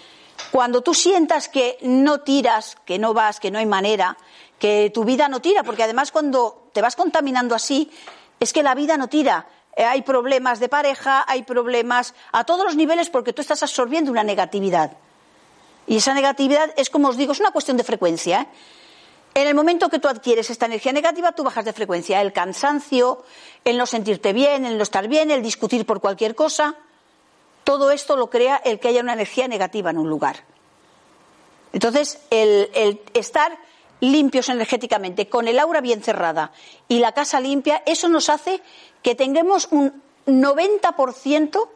cuando 0.52 0.82
tú 0.82 0.94
sientas 0.94 1.48
que 1.48 1.78
no 1.82 2.20
tiras, 2.20 2.76
que 2.84 2.98
no 2.98 3.12
vas, 3.12 3.40
que 3.40 3.50
no 3.50 3.58
hay 3.58 3.66
manera, 3.66 4.16
que 4.58 4.90
tu 4.94 5.04
vida 5.04 5.28
no 5.28 5.40
tira, 5.40 5.64
porque 5.64 5.82
además 5.82 6.12
cuando 6.12 6.68
te 6.72 6.82
vas 6.82 6.94
contaminando 6.94 7.54
así, 7.54 7.90
es 8.38 8.52
que 8.52 8.62
la 8.62 8.74
vida 8.74 8.96
no 8.96 9.08
tira. 9.08 9.46
Eh, 9.74 9.84
hay 9.84 10.02
problemas 10.02 10.60
de 10.60 10.68
pareja, 10.68 11.24
hay 11.26 11.42
problemas 11.42 12.14
a 12.32 12.44
todos 12.44 12.64
los 12.64 12.76
niveles 12.76 13.10
porque 13.10 13.32
tú 13.32 13.42
estás 13.42 13.62
absorbiendo 13.62 14.10
una 14.10 14.22
negatividad. 14.22 14.96
Y 15.86 15.96
esa 15.96 16.14
negatividad 16.14 16.72
es, 16.76 16.90
como 16.90 17.08
os 17.08 17.16
digo, 17.16 17.32
es 17.32 17.40
una 17.40 17.50
cuestión 17.50 17.76
de 17.76 17.84
frecuencia. 17.84 18.42
¿eh? 18.42 18.46
En 19.34 19.46
el 19.46 19.54
momento 19.54 19.88
que 19.88 19.98
tú 19.98 20.08
adquieres 20.08 20.50
esta 20.50 20.66
energía 20.66 20.92
negativa, 20.92 21.32
tú 21.32 21.44
bajas 21.44 21.64
de 21.64 21.72
frecuencia. 21.72 22.20
El 22.20 22.32
cansancio, 22.32 23.24
el 23.64 23.78
no 23.78 23.86
sentirte 23.86 24.32
bien, 24.32 24.66
el 24.66 24.76
no 24.76 24.82
estar 24.82 25.08
bien, 25.08 25.30
el 25.30 25.42
discutir 25.42 25.86
por 25.86 26.00
cualquier 26.00 26.34
cosa, 26.34 26.76
todo 27.64 27.90
esto 27.90 28.16
lo 28.16 28.30
crea 28.30 28.56
el 28.64 28.80
que 28.80 28.88
haya 28.88 29.00
una 29.00 29.12
energía 29.12 29.48
negativa 29.48 29.90
en 29.90 29.98
un 29.98 30.08
lugar. 30.08 30.44
Entonces, 31.72 32.20
el 32.30 33.00
estar 33.14 33.58
limpios 34.00 34.48
energéticamente, 34.48 35.28
con 35.28 35.46
el 35.46 35.58
aura 35.58 35.80
bien 35.80 36.02
cerrada 36.02 36.52
y 36.88 36.98
la 36.98 37.12
casa 37.12 37.40
limpia, 37.40 37.82
eso 37.86 38.08
nos 38.08 38.28
hace 38.28 38.60
que 39.02 39.14
tengamos 39.14 39.68
un 39.70 40.02
90% 40.26 41.68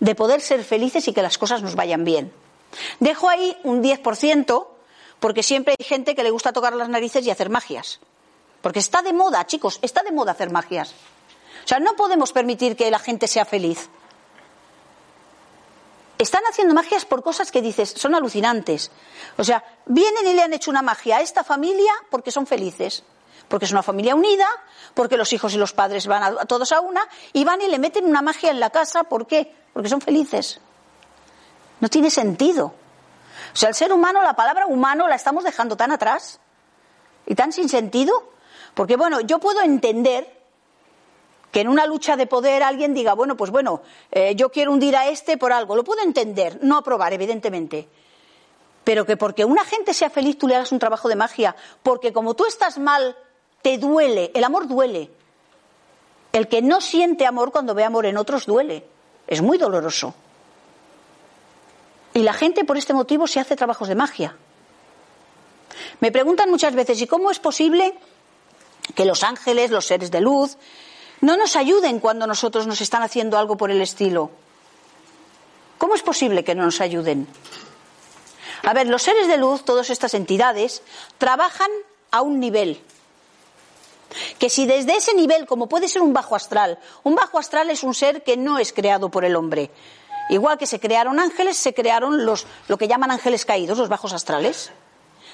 de 0.00 0.14
poder 0.14 0.40
ser 0.40 0.64
felices 0.64 1.06
y 1.08 1.12
que 1.12 1.22
las 1.22 1.38
cosas 1.38 1.62
nos 1.62 1.74
vayan 1.74 2.04
bien. 2.04 2.32
Dejo 3.00 3.28
ahí 3.28 3.56
un 3.64 3.82
10% 3.82 4.66
porque 5.20 5.42
siempre 5.42 5.74
hay 5.78 5.84
gente 5.84 6.14
que 6.14 6.22
le 6.22 6.30
gusta 6.30 6.52
tocar 6.52 6.74
las 6.74 6.88
narices 6.88 7.26
y 7.26 7.30
hacer 7.30 7.50
magias. 7.50 8.00
Porque 8.62 8.78
está 8.78 9.02
de 9.02 9.12
moda, 9.12 9.46
chicos, 9.46 9.78
está 9.82 10.02
de 10.02 10.12
moda 10.12 10.32
hacer 10.32 10.50
magias. 10.50 10.92
O 11.64 11.68
sea, 11.68 11.80
no 11.80 11.94
podemos 11.96 12.32
permitir 12.32 12.76
que 12.76 12.90
la 12.90 12.98
gente 12.98 13.26
sea 13.28 13.44
feliz. 13.44 13.88
Están 16.18 16.42
haciendo 16.50 16.74
magias 16.74 17.04
por 17.04 17.22
cosas 17.22 17.50
que 17.52 17.62
dices, 17.62 17.94
son 17.96 18.14
alucinantes. 18.14 18.90
O 19.36 19.44
sea, 19.44 19.64
vienen 19.86 20.26
y 20.26 20.34
le 20.34 20.42
han 20.42 20.52
hecho 20.52 20.70
una 20.70 20.82
magia 20.82 21.18
a 21.18 21.20
esta 21.20 21.44
familia 21.44 21.92
porque 22.10 22.30
son 22.30 22.46
felices 22.46 23.04
porque 23.48 23.64
es 23.64 23.72
una 23.72 23.82
familia 23.82 24.14
unida, 24.14 24.46
porque 24.94 25.16
los 25.16 25.32
hijos 25.32 25.54
y 25.54 25.56
los 25.56 25.72
padres 25.72 26.06
van 26.06 26.22
a, 26.22 26.44
todos 26.44 26.70
a 26.72 26.80
una, 26.80 27.06
y 27.32 27.44
van 27.44 27.60
y 27.60 27.68
le 27.68 27.78
meten 27.78 28.04
una 28.04 28.22
magia 28.22 28.50
en 28.50 28.60
la 28.60 28.70
casa, 28.70 29.04
¿por 29.04 29.26
qué? 29.26 29.54
Porque 29.72 29.88
son 29.88 30.00
felices. 30.00 30.60
No 31.80 31.88
tiene 31.88 32.10
sentido. 32.10 32.66
O 32.66 33.56
sea, 33.56 33.70
el 33.70 33.74
ser 33.74 33.92
humano, 33.92 34.22
la 34.22 34.34
palabra 34.34 34.66
humano 34.66 35.08
la 35.08 35.14
estamos 35.14 35.44
dejando 35.44 35.76
tan 35.76 35.92
atrás 35.92 36.40
y 37.26 37.34
tan 37.34 37.52
sin 37.52 37.68
sentido, 37.68 38.32
porque 38.74 38.96
bueno, 38.96 39.20
yo 39.20 39.38
puedo 39.38 39.62
entender 39.62 40.37
que 41.58 41.62
en 41.62 41.68
una 41.68 41.86
lucha 41.86 42.14
de 42.16 42.28
poder 42.28 42.62
alguien 42.62 42.94
diga, 42.94 43.14
bueno, 43.14 43.36
pues 43.36 43.50
bueno, 43.50 43.82
eh, 44.12 44.36
yo 44.36 44.48
quiero 44.48 44.70
hundir 44.70 44.94
a 44.94 45.08
este 45.08 45.36
por 45.36 45.52
algo, 45.52 45.74
lo 45.74 45.82
puedo 45.82 46.04
entender, 46.04 46.60
no 46.62 46.76
aprobar, 46.76 47.12
evidentemente. 47.12 47.88
Pero 48.84 49.04
que 49.04 49.16
porque 49.16 49.44
una 49.44 49.64
gente 49.64 49.92
sea 49.92 50.08
feliz 50.08 50.38
tú 50.38 50.46
le 50.46 50.54
hagas 50.54 50.70
un 50.70 50.78
trabajo 50.78 51.08
de 51.08 51.16
magia, 51.16 51.56
porque 51.82 52.12
como 52.12 52.34
tú 52.34 52.46
estás 52.46 52.78
mal, 52.78 53.16
te 53.60 53.76
duele, 53.76 54.30
el 54.34 54.44
amor 54.44 54.68
duele. 54.68 55.10
El 56.32 56.46
que 56.46 56.62
no 56.62 56.80
siente 56.80 57.26
amor 57.26 57.50
cuando 57.50 57.74
ve 57.74 57.82
amor 57.82 58.06
en 58.06 58.18
otros 58.18 58.46
duele, 58.46 58.84
es 59.26 59.42
muy 59.42 59.58
doloroso. 59.58 60.14
Y 62.14 62.22
la 62.22 62.34
gente 62.34 62.62
por 62.62 62.78
este 62.78 62.94
motivo 62.94 63.26
se 63.26 63.40
hace 63.40 63.56
trabajos 63.56 63.88
de 63.88 63.96
magia. 63.96 64.36
Me 65.98 66.12
preguntan 66.12 66.50
muchas 66.50 66.76
veces, 66.76 67.02
¿y 67.02 67.08
cómo 67.08 67.32
es 67.32 67.40
posible 67.40 67.98
que 68.94 69.04
los 69.04 69.24
ángeles, 69.24 69.72
los 69.72 69.86
seres 69.86 70.12
de 70.12 70.20
luz, 70.20 70.56
no 71.20 71.36
nos 71.36 71.56
ayuden 71.56 72.00
cuando 72.00 72.26
nosotros 72.26 72.66
nos 72.66 72.80
están 72.80 73.02
haciendo 73.02 73.38
algo 73.38 73.56
por 73.56 73.70
el 73.70 73.80
estilo? 73.80 74.30
¿Cómo 75.78 75.94
es 75.94 76.02
posible 76.02 76.44
que 76.44 76.54
no 76.54 76.64
nos 76.64 76.80
ayuden? 76.80 77.26
A 78.64 78.72
ver, 78.72 78.88
los 78.88 79.02
seres 79.02 79.28
de 79.28 79.36
luz, 79.36 79.64
todas 79.64 79.90
estas 79.90 80.14
entidades, 80.14 80.82
trabajan 81.18 81.70
a 82.10 82.22
un 82.22 82.40
nivel. 82.40 82.82
Que 84.38 84.50
si 84.50 84.66
desde 84.66 84.96
ese 84.96 85.14
nivel, 85.14 85.46
como 85.46 85.68
puede 85.68 85.88
ser 85.88 86.02
un 86.02 86.12
bajo 86.12 86.34
astral, 86.34 86.78
un 87.04 87.14
bajo 87.14 87.38
astral 87.38 87.70
es 87.70 87.82
un 87.82 87.94
ser 87.94 88.24
que 88.24 88.36
no 88.36 88.58
es 88.58 88.72
creado 88.72 89.10
por 89.10 89.24
el 89.24 89.36
hombre. 89.36 89.70
Igual 90.30 90.58
que 90.58 90.66
se 90.66 90.80
crearon 90.80 91.20
ángeles, 91.20 91.56
se 91.56 91.74
crearon 91.74 92.24
los, 92.24 92.46
lo 92.68 92.76
que 92.76 92.88
llaman 92.88 93.10
ángeles 93.10 93.44
caídos, 93.44 93.78
los 93.78 93.88
bajos 93.88 94.12
astrales. 94.12 94.70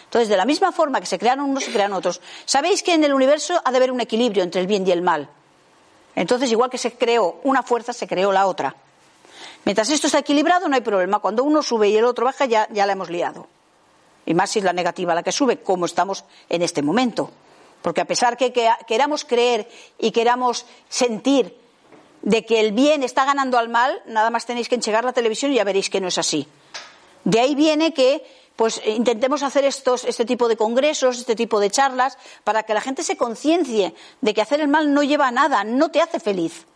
Entonces, 0.04 0.28
de 0.28 0.36
la 0.36 0.44
misma 0.44 0.70
forma 0.70 1.00
que 1.00 1.06
se 1.06 1.18
crearon 1.18 1.50
unos, 1.50 1.64
se 1.64 1.72
crearon 1.72 1.96
otros. 1.96 2.20
Sabéis 2.44 2.82
que 2.82 2.94
en 2.94 3.02
el 3.02 3.14
universo 3.14 3.60
ha 3.64 3.70
de 3.70 3.76
haber 3.76 3.90
un 3.90 4.00
equilibrio 4.00 4.42
entre 4.42 4.60
el 4.60 4.66
bien 4.66 4.86
y 4.86 4.92
el 4.92 5.02
mal. 5.02 5.28
Entonces, 6.16 6.50
igual 6.50 6.70
que 6.70 6.78
se 6.78 6.92
creó 6.92 7.40
una 7.44 7.62
fuerza, 7.62 7.92
se 7.92 8.06
creó 8.06 8.32
la 8.32 8.46
otra. 8.46 8.74
Mientras 9.64 9.90
esto 9.90 10.06
está 10.06 10.18
equilibrado, 10.18 10.68
no 10.68 10.74
hay 10.74 10.82
problema. 10.82 11.18
Cuando 11.18 11.42
uno 11.42 11.62
sube 11.62 11.88
y 11.88 11.96
el 11.96 12.04
otro 12.04 12.26
baja, 12.26 12.44
ya, 12.44 12.68
la 12.70 12.92
hemos 12.92 13.10
liado. 13.10 13.46
Y 14.26 14.34
más 14.34 14.50
si 14.50 14.58
es 14.58 14.64
la 14.64 14.72
negativa 14.72 15.14
la 15.14 15.22
que 15.22 15.32
sube, 15.32 15.60
como 15.60 15.86
estamos 15.86 16.24
en 16.48 16.62
este 16.62 16.82
momento. 16.82 17.30
Porque 17.82 18.00
a 18.00 18.04
pesar 18.04 18.36
que, 18.36 18.52
que 18.52 18.70
queramos 18.86 19.24
creer 19.24 19.68
y 19.98 20.12
queramos 20.12 20.66
sentir 20.88 21.58
de 22.22 22.44
que 22.46 22.60
el 22.60 22.72
bien 22.72 23.02
está 23.02 23.24
ganando 23.24 23.58
al 23.58 23.68
mal, 23.68 24.00
nada 24.06 24.30
más 24.30 24.46
tenéis 24.46 24.68
que 24.68 24.74
enchegar 24.74 25.04
la 25.04 25.12
televisión 25.12 25.52
y 25.52 25.56
ya 25.56 25.64
veréis 25.64 25.90
que 25.90 26.00
no 26.00 26.08
es 26.08 26.16
así. 26.16 26.48
De 27.24 27.40
ahí 27.40 27.54
viene 27.54 27.92
que 27.92 28.22
pues 28.56 28.80
intentemos 28.86 29.42
hacer 29.42 29.64
estos, 29.64 30.04
este 30.04 30.24
tipo 30.24 30.48
de 30.48 30.56
congresos, 30.56 31.18
este 31.18 31.34
tipo 31.34 31.58
de 31.58 31.70
charlas, 31.70 32.16
para 32.44 32.62
que 32.62 32.74
la 32.74 32.80
gente 32.80 33.02
se 33.02 33.16
conciencie 33.16 33.94
de 34.20 34.34
que 34.34 34.42
hacer 34.42 34.60
el 34.60 34.68
mal 34.68 34.94
no 34.94 35.02
lleva 35.02 35.28
a 35.28 35.32
nada, 35.32 35.64
no 35.64 35.90
te 35.90 36.00
hace 36.00 36.20
feliz. 36.20 36.66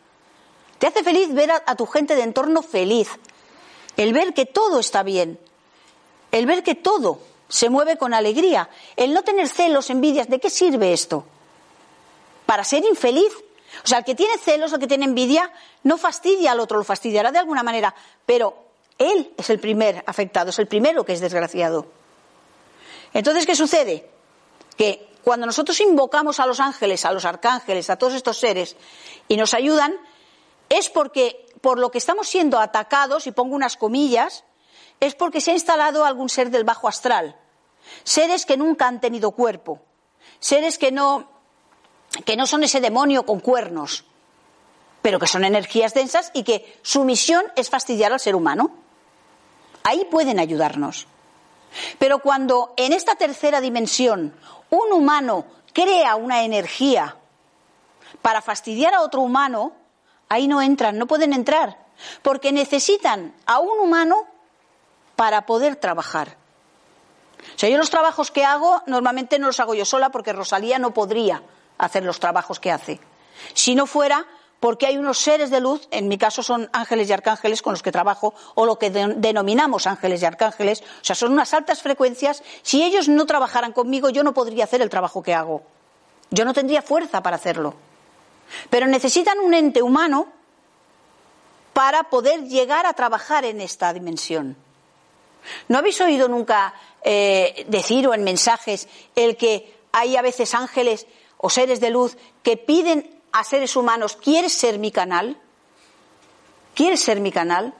Te 0.79 0.87
hace 0.87 1.03
feliz 1.03 1.33
ver 1.33 1.51
a, 1.51 1.77
tu 1.77 1.87
gente 1.87 2.17
de 2.17 2.23
entorno 2.23 2.63
feliz, 2.63 3.09
el 3.97 4.13
ver 4.13 4.35
que 4.35 4.47
todo 4.47 4.81
está 4.81 5.03
bien, 5.03 5.39
el 6.31 6.47
ver 6.47 6.63
que 6.63 6.75
todo 6.75 7.21
se 7.49 7.69
mueve 7.69 7.97
con 7.97 8.15
alegría, 8.15 8.71
el 8.97 9.13
no 9.13 9.23
tener 9.23 9.49
celos, 9.49 9.91
envidias, 9.91 10.29
¿de 10.29 10.39
qué 10.39 10.51
sirve 10.51 10.93
esto? 10.93 11.25
¿Para 12.47 12.63
ser 12.63 12.85
infeliz? 12.85 13.33
O 13.85 13.87
sea, 13.87 13.99
el 13.99 14.05
que 14.05 14.15
tiene 14.15 14.39
celos, 14.39 14.73
el 14.73 14.79
que 14.79 14.87
tiene 14.87 15.05
envidia, 15.05 15.51
no 15.83 15.99
fastidia 15.99 16.53
al 16.53 16.61
otro, 16.61 16.79
lo 16.79 16.85
fastidiará 16.85 17.33
de 17.33 17.39
alguna 17.39 17.63
manera, 17.63 17.95
pero 18.25 18.68
él 18.99 19.33
es 19.37 19.51
el 19.51 19.61
primer 19.61 20.03
afectado, 20.07 20.51
es 20.51 20.59
el 20.59 20.67
primero 20.67 21.05
que 21.05 21.13
es 21.13 21.21
desgraciado. 21.21 21.87
Entonces, 23.15 23.47
¿qué 23.47 23.55
sucede? 23.55 24.11
Que 24.77 25.09
cuando 25.23 25.47
nosotros 25.47 25.81
invocamos 25.81 26.41
a 26.41 26.47
los 26.47 26.61
ángeles, 26.61 27.05
a 27.05 27.13
los 27.13 27.25
arcángeles, 27.25 27.91
a 27.91 27.97
todos 27.97 28.15
estos 28.15 28.39
seres, 28.39 28.77
y 29.29 29.37
nos 29.37 29.55
ayudan, 29.55 29.95
es 30.69 30.91
porque 30.91 31.47
por 31.61 31.79
lo 31.79 31.91
que 31.91 31.99
estamos 31.99 32.29
siendo 32.29 32.59
atacados, 32.59 33.27
y 33.27 33.33
pongo 33.33 33.55
unas 33.55 33.77
comillas, 33.77 34.45
es 35.01 35.15
porque 35.15 35.41
se 35.41 35.53
ha 35.53 35.55
instalado 35.55 36.05
algún 36.05 36.29
ser 36.29 36.51
del 36.51 36.65
bajo 36.65 36.89
astral. 36.89 37.37
Seres 38.05 38.47
que 38.47 38.57
nunca 38.57 38.87
han 38.87 39.01
tenido 39.01 39.31
cuerpo. 39.33 39.81
Seres 40.41 40.79
que 40.79 40.93
no, 40.93 41.31
que 42.25 42.37
no 42.37 42.47
son 42.47 42.65
ese 42.65 42.81
demonio 42.81 43.25
con 43.25 43.41
cuernos, 43.41 44.05
pero 45.03 45.19
que 45.19 45.27
son 45.27 45.45
energías 45.45 45.95
densas 45.95 46.31
y 46.35 46.43
que 46.43 46.79
su 46.83 47.05
misión 47.05 47.45
es 47.57 47.71
fastidiar 47.71 48.13
al 48.13 48.21
ser 48.21 48.35
humano. 48.35 48.88
Ahí 49.89 50.07
pueden 50.11 50.39
ayudarnos. 50.39 51.07
Pero 51.99 52.21
cuando 52.21 52.73
en 52.77 52.93
esta 52.93 53.15
tercera 53.15 53.61
dimensión 53.61 54.35
un 54.71 54.93
humano 54.93 55.45
crea 55.73 56.17
una 56.17 56.43
energía 56.43 57.17
para 58.23 58.41
fastidiar 58.43 58.95
a 58.95 59.03
otro 59.03 59.21
humano, 59.21 59.73
Ahí 60.29 60.47
no 60.47 60.61
entran, 60.61 60.99
no 60.99 61.07
pueden 61.07 61.33
entrar, 61.33 61.79
porque 62.23 62.53
necesitan 62.53 63.35
a 63.47 63.59
un 63.61 63.81
humano 63.81 64.27
para 65.17 65.47
poder 65.47 65.77
trabajar. 65.77 66.37
O 67.55 67.59
sea, 67.59 67.69
yo 67.69 67.79
los 67.79 67.91
trabajos 67.91 68.31
que 68.31 68.45
hago 68.45 68.83
normalmente 68.87 69.39
no 69.39 69.47
los 69.47 69.61
hago 69.61 69.75
yo 69.75 69.85
sola 69.85 70.11
porque 70.11 70.33
Rosalía 70.33 70.79
no 70.79 70.93
podría 70.93 71.43
hacer 71.79 72.05
los 72.05 72.21
trabajos 72.21 72.61
que 72.61 72.71
hace. 72.71 73.01
Si 73.55 73.75
no 73.75 73.87
fuera 73.87 74.27
porque 74.61 74.87
hay 74.87 74.99
unos 74.99 75.19
seres 75.19 75.51
de 75.51 75.61
luz, 75.61 75.87
en 75.91 76.09
mi 76.09 76.19
caso 76.19 76.43
son 76.43 76.69
ángeles 76.73 77.09
y 77.09 77.13
arcángeles 77.13 77.63
con 77.63 77.73
los 77.73 77.83
que 77.83 77.93
trabajo, 77.93 78.35
o 78.55 78.67
lo 78.67 78.79
que 78.79 78.91
denominamos 78.91 79.87
ángeles 79.87 80.23
y 80.23 80.27
arcángeles, 80.27 80.83
o 80.83 81.05
sea, 81.05 81.15
son 81.15 81.33
unas 81.33 81.55
altas 81.55 81.83
frecuencias. 81.83 82.43
Si 82.63 82.83
ellos 82.83 83.09
no 83.09 83.27
trabajaran 83.27 83.73
conmigo, 83.73 84.11
yo 84.11 84.25
no 84.25 84.35
podría 84.35 84.65
hacer 84.65 84.83
el 84.83 84.91
trabajo 84.91 85.23
que 85.23 85.35
hago. 85.35 85.63
Yo 86.31 86.45
no 86.45 86.53
tendría 86.53 86.83
fuerza 86.83 87.23
para 87.23 87.37
hacerlo. 87.37 87.75
Pero 88.71 88.87
necesitan 88.87 89.39
un 89.39 89.55
ente 89.55 89.83
humano 89.83 90.27
para 91.73 92.05
poder 92.05 92.45
llegar 92.45 92.87
a 92.87 92.95
trabajar 92.95 93.45
en 93.45 93.61
esta 93.61 93.93
dimensión. 93.93 94.57
¿No 95.69 95.79
habéis 95.79 96.01
oído 96.01 96.29
nunca 96.29 96.75
eh, 97.03 97.65
decir 97.69 98.09
o 98.09 98.15
en 98.15 98.25
mensajes 98.25 98.89
el 99.15 99.37
que 99.37 99.79
hay 99.93 100.17
a 100.17 100.23
veces 100.23 100.55
ángeles 100.55 101.07
o 101.37 101.49
seres 101.49 101.79
de 101.81 101.91
luz 101.91 102.17
que 102.43 102.57
piden 102.57 103.18
a 103.33 103.45
seres 103.45 103.77
humanos, 103.77 104.17
¿quieres 104.17 104.53
ser 104.53 104.79
mi 104.79 104.91
canal? 104.91 105.37
¿Quieres 106.75 107.01
ser 107.01 107.21
mi 107.21 107.33
canal? 107.33 107.75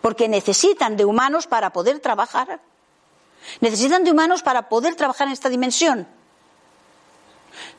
Porque 0.00 0.28
necesitan 0.28 0.96
de 0.96 1.04
humanos 1.04 1.46
para 1.46 1.70
poder 1.70 2.00
trabajar. 2.00 2.60
Necesitan 3.60 4.04
de 4.04 4.10
humanos 4.10 4.42
para 4.42 4.68
poder 4.68 4.94
trabajar 4.94 5.26
en 5.26 5.32
esta 5.32 5.48
dimensión. 5.48 6.06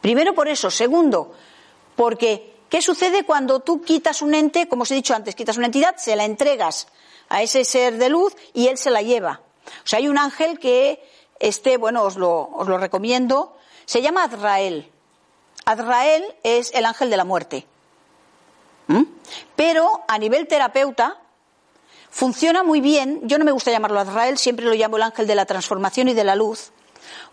Primero 0.01 0.33
por 0.33 0.47
eso. 0.47 0.71
Segundo, 0.71 1.33
porque, 1.95 2.55
¿qué 2.69 2.81
sucede 2.81 3.23
cuando 3.23 3.59
tú 3.59 3.81
quitas 3.81 4.21
un 4.21 4.33
ente, 4.33 4.67
como 4.67 4.83
os 4.83 4.91
he 4.91 4.95
dicho 4.95 5.13
antes, 5.13 5.35
quitas 5.35 5.57
una 5.57 5.67
entidad, 5.67 5.95
se 5.97 6.15
la 6.15 6.25
entregas 6.25 6.87
a 7.29 7.41
ese 7.41 7.63
ser 7.65 7.97
de 7.97 8.09
luz 8.09 8.35
y 8.53 8.67
él 8.67 8.77
se 8.77 8.91
la 8.91 9.01
lleva? 9.01 9.41
O 9.83 9.87
sea, 9.87 9.99
hay 9.99 10.07
un 10.07 10.17
ángel 10.17 10.59
que, 10.59 11.03
este, 11.39 11.77
bueno, 11.77 12.03
os 12.03 12.15
lo, 12.15 12.49
os 12.49 12.67
lo 12.67 12.77
recomiendo, 12.77 13.57
se 13.85 14.01
llama 14.01 14.23
Azrael. 14.23 14.91
Azrael 15.65 16.23
es 16.43 16.71
el 16.73 16.85
ángel 16.85 17.09
de 17.09 17.17
la 17.17 17.25
muerte. 17.25 17.67
¿Mm? 18.87 19.03
Pero 19.55 20.03
a 20.07 20.17
nivel 20.17 20.47
terapeuta 20.47 21.17
funciona 22.09 22.63
muy 22.63 22.81
bien. 22.81 23.21
Yo 23.23 23.37
no 23.37 23.45
me 23.45 23.51
gusta 23.51 23.71
llamarlo 23.71 23.99
Azrael, 23.99 24.37
siempre 24.37 24.65
lo 24.65 24.73
llamo 24.73 24.97
el 24.97 25.03
ángel 25.03 25.27
de 25.27 25.35
la 25.35 25.45
transformación 25.45 26.07
y 26.07 26.13
de 26.13 26.23
la 26.23 26.35
luz, 26.35 26.71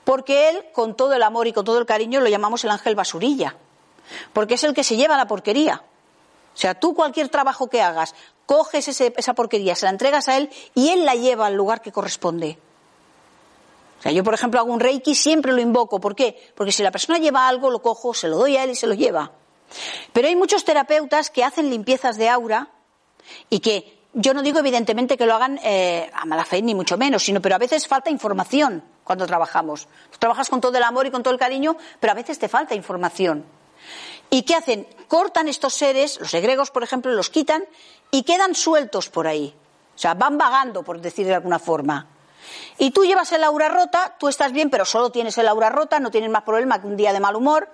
porque 0.05 0.49
él, 0.49 0.65
con 0.73 0.97
todo 0.97 1.15
el 1.15 1.23
amor 1.23 1.47
y 1.47 1.53
con 1.53 1.65
todo 1.65 1.79
el 1.79 1.87
cariño, 1.87 2.21
lo 2.21 2.29
llamamos 2.29 2.65
el 2.65 2.71
ángel 2.71 2.95
basurilla 2.95 3.57
porque 4.33 4.55
es 4.55 4.65
el 4.65 4.75
que 4.75 4.85
se 4.85 4.97
lleva 4.97 5.17
la 5.17 5.27
porquería. 5.27 5.83
O 6.55 6.57
sea, 6.57 6.79
tú 6.79 6.95
cualquier 6.95 7.29
trabajo 7.29 7.69
que 7.69 7.81
hagas, 7.81 8.15
coges 8.47 8.89
esa 8.89 9.35
porquería, 9.35 9.75
se 9.75 9.87
la 9.87 9.91
entregas 9.91 10.29
a 10.29 10.37
él 10.37 10.51
y 10.75 10.91
él 10.91 11.07
la 11.07 11.15
lleva 11.15 11.47
al 11.47 11.55
lugar 11.55 11.81
que 11.81 11.93
corresponde. 11.93 12.59
O 14.03 14.05
sea, 14.05 14.11
yo, 14.11 14.25
por 14.25 14.35
ejemplo, 14.35 14.59
hago 14.59 14.73
un 14.73 14.81
reiki, 14.81 15.15
siempre 15.15 15.53
lo 15.53 15.61
invoco. 15.61 16.01
¿Por 16.01 16.17
qué? 16.17 16.37
Porque 16.57 16.73
si 16.73 16.83
la 16.83 16.91
persona 16.91 17.21
lleva 17.21 17.47
algo, 17.47 17.71
lo 17.71 17.81
cojo, 17.81 18.13
se 18.15 18.27
lo 18.27 18.37
doy 18.37 18.57
a 18.57 18.65
él 18.65 18.71
y 18.71 18.75
se 18.75 18.89
lo 18.89 18.95
lleva. 18.95 19.31
Pero 20.13 20.27
hay 20.27 20.35
muchos 20.35 20.65
terapeutas 20.65 21.31
que 21.31 21.45
hacen 21.45 21.71
limpiezas 21.71 22.17
de 22.17 22.29
aura 22.29 22.69
y 23.49 23.61
que 23.61 24.01
yo 24.13 24.35
no 24.35 24.43
digo 24.43 24.59
evidentemente 24.59 25.17
que 25.17 25.25
lo 25.25 25.35
hagan 25.35 25.61
eh, 25.63 26.11
a 26.15 26.25
mala 26.25 26.45
fe, 26.45 26.61
ni 26.63 26.75
mucho 26.75 26.99
menos, 26.99 27.23
sino 27.23 27.41
pero 27.41 27.55
a 27.55 27.59
veces 27.59 27.87
falta 27.87 28.11
información 28.11 28.83
cuando 29.05 29.25
trabajamos. 29.25 29.87
Tú 30.11 30.19
trabajas 30.19 30.51
con 30.51 30.61
todo 30.61 30.77
el 30.77 30.83
amor 30.83 31.07
y 31.07 31.13
con 31.13 31.23
todo 31.23 31.33
el 31.33 31.39
cariño, 31.39 31.77
pero 32.01 32.11
a 32.11 32.17
veces 32.17 32.41
te 32.41 32.49
falta 32.49 32.75
información. 32.75 33.45
¿Y 34.31 34.43
qué 34.43 34.57
hacen? 34.57 34.89
Cortan 35.07 35.47
estos 35.47 35.75
seres, 35.75 36.19
los 36.19 36.35
egregos, 36.35 36.73
por 36.73 36.83
ejemplo, 36.83 37.13
los 37.13 37.31
quitan 37.31 37.63
y 38.11 38.25
quedan 38.25 38.57
sueltos 38.57 39.09
por 39.09 39.29
ahí. 39.29 39.55
O 39.95 39.99
sea, 39.99 40.15
van 40.15 40.39
vagando, 40.39 40.83
por 40.83 41.01
decir 41.01 41.25
de 41.25 41.35
alguna 41.35 41.61
forma. 41.61 42.09
Y 42.79 42.91
tú 42.91 43.05
llevas 43.05 43.33
el 43.33 43.45
aura 43.45 43.69
rota, 43.69 44.17
tú 44.19 44.29
estás 44.29 44.53
bien, 44.53 44.71
pero 44.71 44.85
solo 44.85 45.11
tienes 45.11 45.37
el 45.39 45.49
aura 45.49 45.71
rota, 45.71 46.01
no 46.01 46.11
tienes 46.11 46.31
más 46.31 46.43
problema 46.43 46.81
que 46.81 46.87
un 46.87 46.97
día 46.97 47.13
de 47.13 47.21
mal 47.21 47.37
humor. 47.37 47.69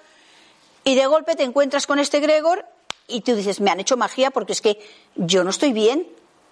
Y 0.85 0.95
de 0.95 1.07
golpe 1.07 1.35
te 1.35 1.43
encuentras 1.43 1.87
con 1.87 1.99
este 1.99 2.19
egregor 2.19 2.67
y 3.07 3.23
tú 3.23 3.35
dices, 3.35 3.61
me 3.61 3.71
han 3.71 3.81
hecho 3.81 3.97
magia 3.97 4.31
porque 4.31 4.53
es 4.53 4.61
que 4.61 4.81
yo 5.17 5.45
no 5.45 5.51
estoy 5.51 5.73
bien, 5.73 6.07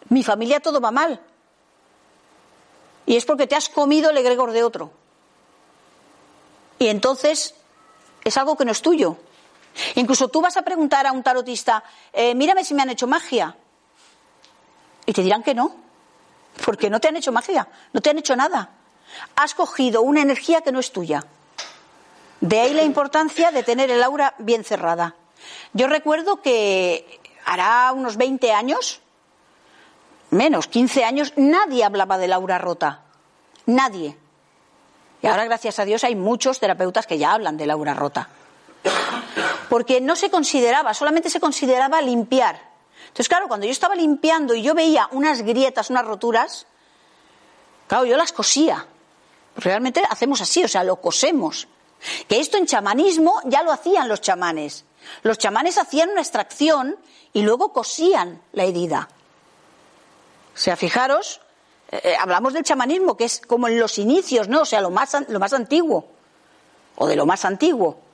mi 0.08 0.22
familia 0.22 0.60
todo 0.60 0.80
va 0.80 0.90
mal. 0.90 1.20
Y 3.06 3.16
es 3.16 3.24
porque 3.24 3.46
te 3.46 3.54
has 3.54 3.68
comido 3.68 4.10
el 4.10 4.16
egregor 4.16 4.52
de 4.52 4.64
otro. 4.64 4.90
Y 6.78 6.88
entonces 6.88 7.54
es 8.24 8.36
algo 8.36 8.56
que 8.56 8.64
no 8.64 8.72
es 8.72 8.82
tuyo. 8.82 9.16
Incluso 9.94 10.28
tú 10.28 10.40
vas 10.40 10.56
a 10.56 10.62
preguntar 10.62 11.06
a 11.06 11.12
un 11.12 11.22
tarotista, 11.22 11.84
eh, 12.12 12.34
mírame 12.34 12.64
si 12.64 12.74
me 12.74 12.82
han 12.82 12.90
hecho 12.90 13.06
magia. 13.06 13.56
Y 15.04 15.12
te 15.12 15.22
dirán 15.22 15.42
que 15.42 15.54
no. 15.54 15.85
Porque 16.64 16.90
no 16.90 17.00
te 17.00 17.08
han 17.08 17.16
hecho 17.16 17.32
magia, 17.32 17.68
no 17.92 18.00
te 18.00 18.10
han 18.10 18.18
hecho 18.18 18.36
nada. 18.36 18.70
Has 19.36 19.54
cogido 19.54 20.02
una 20.02 20.22
energía 20.22 20.62
que 20.62 20.72
no 20.72 20.80
es 20.80 20.92
tuya. 20.92 21.24
De 22.40 22.60
ahí 22.60 22.74
la 22.74 22.82
importancia 22.82 23.50
de 23.50 23.62
tener 23.62 23.90
el 23.90 24.02
aura 24.02 24.34
bien 24.38 24.64
cerrada. 24.64 25.14
Yo 25.72 25.86
recuerdo 25.88 26.42
que 26.42 27.20
hará 27.44 27.92
unos 27.92 28.16
20 28.16 28.52
años, 28.52 29.00
menos, 30.30 30.66
15 30.68 31.04
años, 31.04 31.32
nadie 31.36 31.84
hablaba 31.84 32.18
del 32.18 32.32
aura 32.32 32.58
rota. 32.58 33.02
Nadie. 33.66 34.16
Y 35.22 35.26
ahora, 35.26 35.44
gracias 35.44 35.78
a 35.78 35.84
Dios, 35.84 36.04
hay 36.04 36.14
muchos 36.14 36.60
terapeutas 36.60 37.06
que 37.06 37.18
ya 37.18 37.32
hablan 37.32 37.56
del 37.56 37.70
aura 37.70 37.94
rota. 37.94 38.28
Porque 39.68 40.00
no 40.00 40.14
se 40.14 40.30
consideraba, 40.30 40.94
solamente 40.94 41.30
se 41.30 41.40
consideraba 41.40 42.00
limpiar. 42.02 42.75
Entonces, 43.02 43.28
claro, 43.28 43.48
cuando 43.48 43.66
yo 43.66 43.72
estaba 43.72 43.94
limpiando 43.94 44.54
y 44.54 44.62
yo 44.62 44.74
veía 44.74 45.08
unas 45.12 45.42
grietas, 45.42 45.90
unas 45.90 46.04
roturas, 46.04 46.66
claro, 47.86 48.04
yo 48.04 48.16
las 48.16 48.32
cosía. 48.32 48.86
Realmente 49.56 50.02
hacemos 50.08 50.40
así, 50.40 50.64
o 50.64 50.68
sea, 50.68 50.84
lo 50.84 51.00
cosemos. 51.00 51.68
Que 52.28 52.40
esto 52.40 52.58
en 52.58 52.66
chamanismo 52.66 53.40
ya 53.44 53.62
lo 53.62 53.72
hacían 53.72 54.08
los 54.08 54.20
chamanes. 54.20 54.84
Los 55.22 55.38
chamanes 55.38 55.78
hacían 55.78 56.10
una 56.10 56.20
extracción 56.20 56.96
y 57.32 57.42
luego 57.42 57.72
cosían 57.72 58.42
la 58.52 58.64
herida. 58.64 59.08
O 60.54 60.58
sea, 60.58 60.76
fijaros, 60.76 61.40
eh, 61.90 62.00
eh, 62.02 62.16
hablamos 62.18 62.52
del 62.52 62.64
chamanismo, 62.64 63.16
que 63.16 63.24
es 63.24 63.40
como 63.40 63.68
en 63.68 63.78
los 63.78 63.98
inicios, 63.98 64.48
¿no? 64.48 64.62
O 64.62 64.64
sea, 64.64 64.80
lo 64.80 64.90
más, 64.90 65.16
lo 65.28 65.38
más 65.38 65.52
antiguo, 65.52 66.06
o 66.96 67.06
de 67.06 67.16
lo 67.16 67.26
más 67.26 67.44
antiguo. 67.44 68.05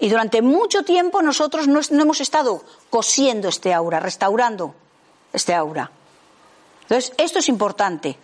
Y 0.00 0.08
durante 0.08 0.42
mucho 0.42 0.84
tiempo 0.84 1.22
nosotros 1.22 1.66
no, 1.66 1.80
hemos 1.80 2.20
estado 2.20 2.62
cosiendo 2.90 3.48
este 3.48 3.74
aura, 3.74 4.00
restaurando 4.00 4.74
este 5.32 5.54
aura. 5.54 5.90
Entonces, 6.82 7.12
esto 7.18 7.40
es 7.40 7.48
importante. 7.48 8.16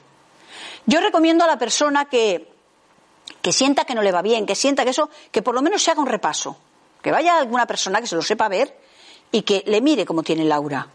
Yo 0.86 1.00
recomiendo 1.00 1.44
a 1.44 1.46
la 1.46 1.58
persona 1.58 2.04
que, 2.06 2.52
que 3.42 3.52
sienta 3.52 3.84
que 3.84 3.94
no 3.94 4.02
le 4.02 4.12
va 4.12 4.22
bien, 4.22 4.46
que 4.46 4.54
sienta 4.54 4.84
que 4.84 4.90
eso, 4.90 5.10
que 5.32 5.42
por 5.42 5.54
lo 5.54 5.62
menos 5.62 5.82
se 5.82 5.90
haga 5.90 6.00
un 6.00 6.06
repaso. 6.06 6.56
Que 7.02 7.10
vaya 7.10 7.38
alguna 7.38 7.66
persona 7.66 8.00
que 8.00 8.06
se 8.06 8.16
lo 8.16 8.22
sepa 8.22 8.48
ver 8.48 8.78
y 9.30 9.42
que 9.42 9.64
le 9.66 9.80
mire 9.80 10.06
cómo 10.06 10.22
tiene 10.22 10.42
el 10.42 10.52
aura. 10.52 10.88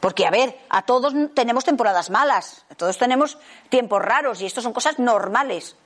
Porque, 0.00 0.26
a 0.26 0.30
ver, 0.30 0.60
a 0.68 0.82
todos 0.82 1.14
tenemos 1.34 1.64
temporadas 1.64 2.10
malas, 2.10 2.66
a 2.70 2.74
todos 2.74 2.98
tenemos 2.98 3.38
tiempos 3.70 4.02
raros 4.02 4.42
y 4.42 4.46
esto 4.46 4.60
son 4.60 4.74
cosas 4.74 4.98
normales. 4.98 5.76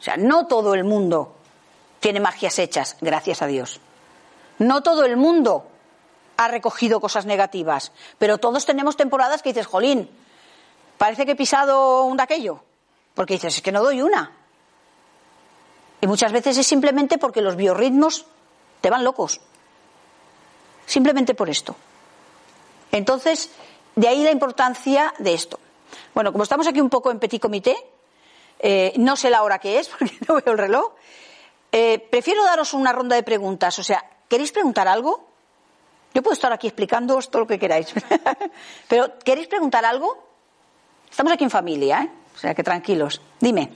O 0.00 0.02
sea, 0.02 0.16
no 0.16 0.46
todo 0.46 0.74
el 0.74 0.84
mundo 0.84 1.36
tiene 2.02 2.18
magias 2.18 2.58
hechas, 2.58 2.96
gracias 3.00 3.42
a 3.42 3.46
Dios. 3.46 3.80
No 4.58 4.82
todo 4.82 5.04
el 5.04 5.16
mundo 5.16 5.68
ha 6.36 6.48
recogido 6.48 7.00
cosas 7.00 7.26
negativas, 7.26 7.92
pero 8.18 8.38
todos 8.38 8.66
tenemos 8.66 8.96
temporadas 8.96 9.40
que 9.40 9.50
dices, 9.50 9.66
jolín, 9.66 10.10
parece 10.98 11.24
que 11.24 11.32
he 11.32 11.36
pisado 11.36 12.02
un 12.02 12.16
de 12.16 12.24
aquello, 12.24 12.60
porque 13.14 13.34
dices, 13.34 13.54
es 13.54 13.62
que 13.62 13.70
no 13.70 13.84
doy 13.84 14.02
una. 14.02 14.32
Y 16.00 16.08
muchas 16.08 16.32
veces 16.32 16.58
es 16.58 16.66
simplemente 16.66 17.18
porque 17.18 17.40
los 17.40 17.54
biorritmos 17.54 18.26
te 18.80 18.90
van 18.90 19.04
locos. 19.04 19.40
Simplemente 20.84 21.34
por 21.34 21.48
esto. 21.48 21.76
Entonces, 22.90 23.52
de 23.94 24.08
ahí 24.08 24.24
la 24.24 24.32
importancia 24.32 25.14
de 25.20 25.34
esto. 25.34 25.60
Bueno, 26.14 26.32
como 26.32 26.42
estamos 26.42 26.66
aquí 26.66 26.80
un 26.80 26.90
poco 26.90 27.12
en 27.12 27.20
petit 27.20 27.40
comité, 27.40 27.76
eh, 28.58 28.92
no 28.96 29.14
sé 29.14 29.30
la 29.30 29.44
hora 29.44 29.60
que 29.60 29.78
es 29.78 29.88
porque 29.98 30.18
no 30.26 30.34
veo 30.34 30.52
el 30.52 30.58
reloj, 30.58 30.94
eh, 31.72 32.06
prefiero 32.10 32.44
daros 32.44 32.74
una 32.74 32.92
ronda 32.92 33.16
de 33.16 33.22
preguntas. 33.22 33.78
O 33.78 33.82
sea, 33.82 34.04
¿queréis 34.28 34.52
preguntar 34.52 34.86
algo? 34.88 35.28
Yo 36.14 36.22
puedo 36.22 36.34
estar 36.34 36.52
aquí 36.52 36.66
explicándoos 36.66 37.30
todo 37.30 37.40
lo 37.40 37.48
que 37.48 37.58
queráis. 37.58 37.92
Pero, 38.88 39.18
¿queréis 39.18 39.48
preguntar 39.48 39.84
algo? 39.84 40.22
Estamos 41.10 41.32
aquí 41.32 41.44
en 41.44 41.50
familia, 41.50 42.02
¿eh? 42.02 42.10
O 42.34 42.38
sea, 42.38 42.54
que 42.54 42.62
tranquilos. 42.62 43.20
Dime. 43.40 43.72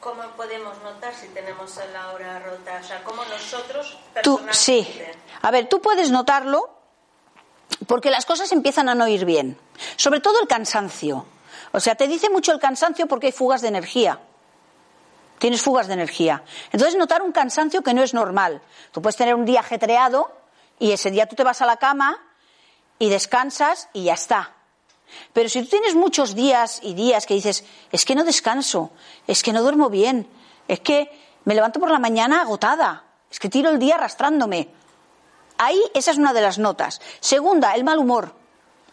¿Cómo 0.00 0.22
podemos 0.36 0.80
notar 0.82 1.12
si 1.14 1.26
tenemos 1.28 1.78
la 1.92 2.12
hora 2.12 2.38
rota? 2.38 2.80
O 2.80 2.86
sea, 2.86 3.02
¿cómo 3.02 3.24
nosotros 3.24 3.98
tú, 4.22 4.40
Sí. 4.52 4.86
A 5.42 5.50
ver, 5.50 5.68
tú 5.68 5.80
puedes 5.80 6.10
notarlo 6.10 6.70
porque 7.86 8.10
las 8.10 8.24
cosas 8.24 8.52
empiezan 8.52 8.88
a 8.88 8.94
no 8.94 9.08
ir 9.08 9.24
bien. 9.24 9.58
Sobre 9.96 10.20
todo 10.20 10.40
el 10.40 10.46
cansancio. 10.46 11.26
O 11.72 11.80
sea, 11.80 11.94
te 11.96 12.06
dice 12.06 12.30
mucho 12.30 12.52
el 12.52 12.60
cansancio 12.60 13.06
porque 13.06 13.26
hay 13.26 13.32
fugas 13.32 13.62
de 13.62 13.68
energía. 13.68 14.20
Tienes 15.38 15.62
fugas 15.62 15.86
de 15.86 15.94
energía. 15.94 16.42
Entonces, 16.72 16.96
notar 16.96 17.22
un 17.22 17.32
cansancio 17.32 17.82
que 17.82 17.94
no 17.94 18.02
es 18.02 18.14
normal. 18.14 18.62
Tú 18.92 19.02
puedes 19.02 19.16
tener 19.16 19.34
un 19.34 19.44
día 19.44 19.60
ajetreado 19.60 20.32
y 20.78 20.92
ese 20.92 21.10
día 21.10 21.26
tú 21.26 21.36
te 21.36 21.44
vas 21.44 21.60
a 21.62 21.66
la 21.66 21.76
cama 21.76 22.18
y 22.98 23.08
descansas 23.08 23.88
y 23.92 24.04
ya 24.04 24.14
está. 24.14 24.52
Pero 25.32 25.48
si 25.48 25.62
tú 25.62 25.68
tienes 25.68 25.94
muchos 25.94 26.34
días 26.34 26.80
y 26.82 26.94
días 26.94 27.26
que 27.26 27.34
dices, 27.34 27.64
es 27.92 28.04
que 28.04 28.14
no 28.14 28.24
descanso, 28.24 28.90
es 29.26 29.42
que 29.42 29.52
no 29.52 29.62
duermo 29.62 29.88
bien, 29.88 30.28
es 30.66 30.80
que 30.80 31.10
me 31.44 31.54
levanto 31.54 31.78
por 31.78 31.90
la 31.90 31.98
mañana 31.98 32.40
agotada, 32.40 33.04
es 33.30 33.38
que 33.38 33.48
tiro 33.48 33.70
el 33.70 33.78
día 33.78 33.94
arrastrándome, 33.94 34.70
Ahí 35.58 35.80
esa 35.94 36.10
es 36.10 36.18
una 36.18 36.32
de 36.32 36.40
las 36.40 36.58
notas. 36.58 37.00
Segunda, 37.20 37.74
el 37.74 37.84
mal 37.84 37.98
humor. 37.98 38.34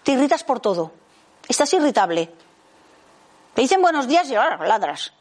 Te 0.04 0.14
irritas 0.14 0.44
por 0.44 0.60
todo. 0.60 0.92
Estás 1.48 1.74
irritable. 1.74 2.34
Te 3.54 3.62
dicen 3.62 3.82
buenos 3.82 4.08
días 4.08 4.30
y 4.30 4.36
ahora 4.36 4.66
ladras. 4.66 5.14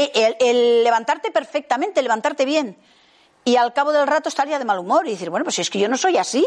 Eh, 0.00 0.36
el, 0.38 0.84
levantarte 0.84 1.32
perfectamente, 1.32 2.02
levantarte 2.02 2.44
bien. 2.44 2.76
Y 3.44 3.56
al 3.56 3.72
cabo 3.72 3.92
del 3.92 4.06
rato 4.06 4.28
estaría 4.28 4.58
de 4.58 4.64
mal 4.64 4.78
humor 4.78 5.08
y 5.08 5.12
decir, 5.12 5.30
bueno, 5.30 5.44
pues 5.44 5.58
es 5.58 5.70
que 5.70 5.80
yo 5.80 5.88
no 5.88 5.96
soy 5.96 6.16
así. 6.18 6.46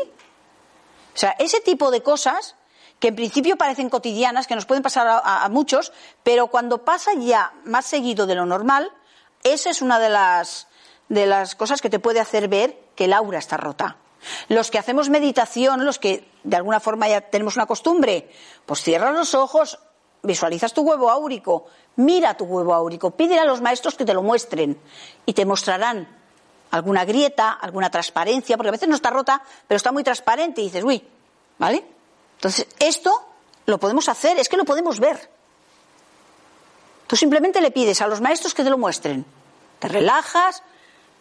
O 1.14 1.18
sea, 1.18 1.36
ese 1.38 1.60
tipo 1.60 1.92
de 1.92 2.02
cosas 2.02 2.56
que 3.00 3.10
en 3.10 3.16
principio 3.16 3.58
parecen 3.58 3.90
cotidianas, 3.90 4.48
que 4.48 4.56
nos 4.56 4.66
pueden 4.66 4.84
pasar 4.84 5.08
a 5.24 5.50
muchos, 5.50 5.92
pero 6.24 6.48
cuando 6.48 6.86
pasa 6.86 7.12
ya 7.16 7.52
más 7.66 7.88
seguido 7.88 8.28
de 8.28 8.36
lo 8.36 8.46
normal, 8.46 8.92
esa 9.44 9.70
es 9.72 9.82
una 9.82 10.00
de 10.00 10.10
las, 10.10 10.68
de 11.10 11.26
las 11.26 11.56
cosas 11.56 11.82
que 11.82 11.90
te 11.90 12.00
puede 12.00 12.20
hacer 12.20 12.48
ver 12.48 12.80
que 12.96 13.06
el 13.06 13.14
aura 13.14 13.40
está 13.40 13.58
rota. 13.58 13.98
Los 14.50 14.70
que 14.70 14.78
hacemos 14.78 15.10
meditación, 15.10 15.84
los 15.84 15.98
que 15.98 16.30
de 16.44 16.56
alguna 16.56 16.80
forma 16.80 17.10
ya 17.10 17.22
tenemos 17.22 17.56
una 17.56 17.66
costumbre, 17.66 18.30
pues 18.66 18.82
cierras 18.84 19.14
los 19.16 19.34
ojos, 19.34 19.80
visualizas 20.24 20.74
tu 20.74 20.82
huevo 20.82 21.10
áurico, 21.10 21.68
mira 21.98 22.36
tu 22.36 22.46
huevo 22.46 22.74
áurico, 22.74 23.12
pídele 23.12 23.42
a 23.42 23.46
los 23.46 23.62
maestros 23.62 23.96
que 23.96 24.06
te 24.06 24.14
lo 24.14 24.22
muestren 24.22 24.80
y 25.26 25.34
te 25.34 25.46
mostrarán 25.46 26.08
alguna 26.72 27.06
grieta, 27.06 27.52
alguna 27.52 27.90
transparencia, 27.90 28.58
porque 28.58 28.70
a 28.70 28.72
veces 28.72 28.88
no 28.88 28.96
está 28.96 29.10
rota, 29.10 29.42
pero 29.68 29.78
está 29.78 29.92
muy 29.92 30.04
transparente 30.04 30.62
y 30.62 30.66
dices, 30.66 30.84
uy, 30.84 31.06
¿vale? 31.58 31.84
Entonces, 32.36 32.68
esto 32.80 33.26
lo 33.66 33.78
podemos 33.80 34.08
hacer, 34.10 34.40
es 34.40 34.48
que 34.50 34.58
lo 34.58 34.66
podemos 34.66 35.00
ver. 35.00 35.30
Tú 37.08 37.16
simplemente 37.16 37.60
le 37.60 37.72
pides 37.72 38.02
a 38.02 38.08
los 38.08 38.22
maestros 38.22 38.54
que 38.54 38.64
te 38.64 38.70
lo 38.70 38.78
muestren. 38.78 39.26
Te 39.80 39.90
relajas, 39.90 40.64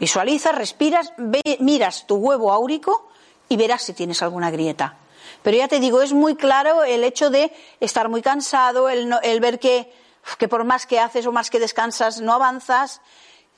Visualizas, 0.01 0.55
respiras, 0.55 1.13
miras 1.59 2.07
tu 2.07 2.17
huevo 2.17 2.51
áurico 2.53 3.11
y 3.51 3.59
verás 3.59 3.83
si 3.83 3.93
tienes 3.93 4.23
alguna 4.23 4.51
grieta. 4.51 4.97
Pero 5.43 5.57
ya 5.57 5.69
te 5.69 5.81
digo, 5.81 6.03
es 6.03 6.13
muy 6.13 6.37
claro 6.37 6.85
el 6.85 7.05
hecho 7.05 7.31
de 7.31 7.53
estar 7.81 8.09
muy 8.09 8.23
cansado, 8.23 8.89
el, 8.89 9.41
ver 9.41 9.59
que, 9.59 9.93
que 10.39 10.49
por 10.49 10.65
más 10.65 10.87
que 10.87 11.01
haces 11.01 11.27
o 11.27 11.33
más 11.33 11.51
que 11.51 11.59
descansas 11.59 12.21
no 12.21 12.35
avanzas, 12.35 13.01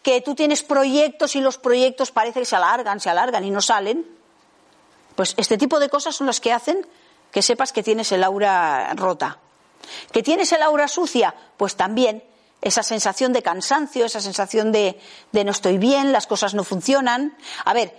que 0.02 0.20
tú 0.20 0.34
tienes 0.34 0.62
proyectos 0.62 1.36
y 1.36 1.40
los 1.40 1.58
proyectos 1.58 2.10
parece 2.10 2.40
que 2.40 2.46
se 2.46 2.56
alargan, 2.56 3.00
se 3.00 3.10
alargan 3.10 3.44
y 3.44 3.50
no 3.50 3.60
salen. 3.60 4.06
Pues 5.14 5.34
este 5.36 5.58
tipo 5.58 5.78
de 5.80 5.88
cosas 5.88 6.14
son 6.14 6.26
las 6.26 6.40
que 6.40 6.52
hacen 6.52 6.86
que 7.30 7.42
sepas 7.42 7.72
que 7.72 7.82
tienes 7.82 8.12
el 8.12 8.22
aura 8.22 8.92
rota. 8.94 9.38
¿Que 10.12 10.22
tienes 10.22 10.52
el 10.52 10.62
aura 10.62 10.86
sucia? 10.86 11.34
Pues 11.56 11.76
también 11.76 12.22
esa 12.60 12.82
sensación 12.82 13.32
de 13.32 13.42
cansancio, 13.42 14.04
esa 14.04 14.20
sensación 14.20 14.70
de, 14.70 14.98
no 15.32 15.50
estoy 15.50 15.78
bien, 15.78 16.12
las 16.12 16.26
cosas 16.26 16.54
no 16.54 16.62
funcionan. 16.62 17.36
A 17.64 17.72
ver, 17.72 17.96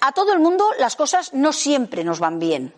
a 0.00 0.12
todo 0.12 0.32
el 0.32 0.40
mundo 0.40 0.68
las 0.78 0.96
cosas 0.96 1.32
no 1.32 1.52
siempre 1.52 2.04
nos 2.04 2.18
van 2.18 2.38
bien, 2.38 2.74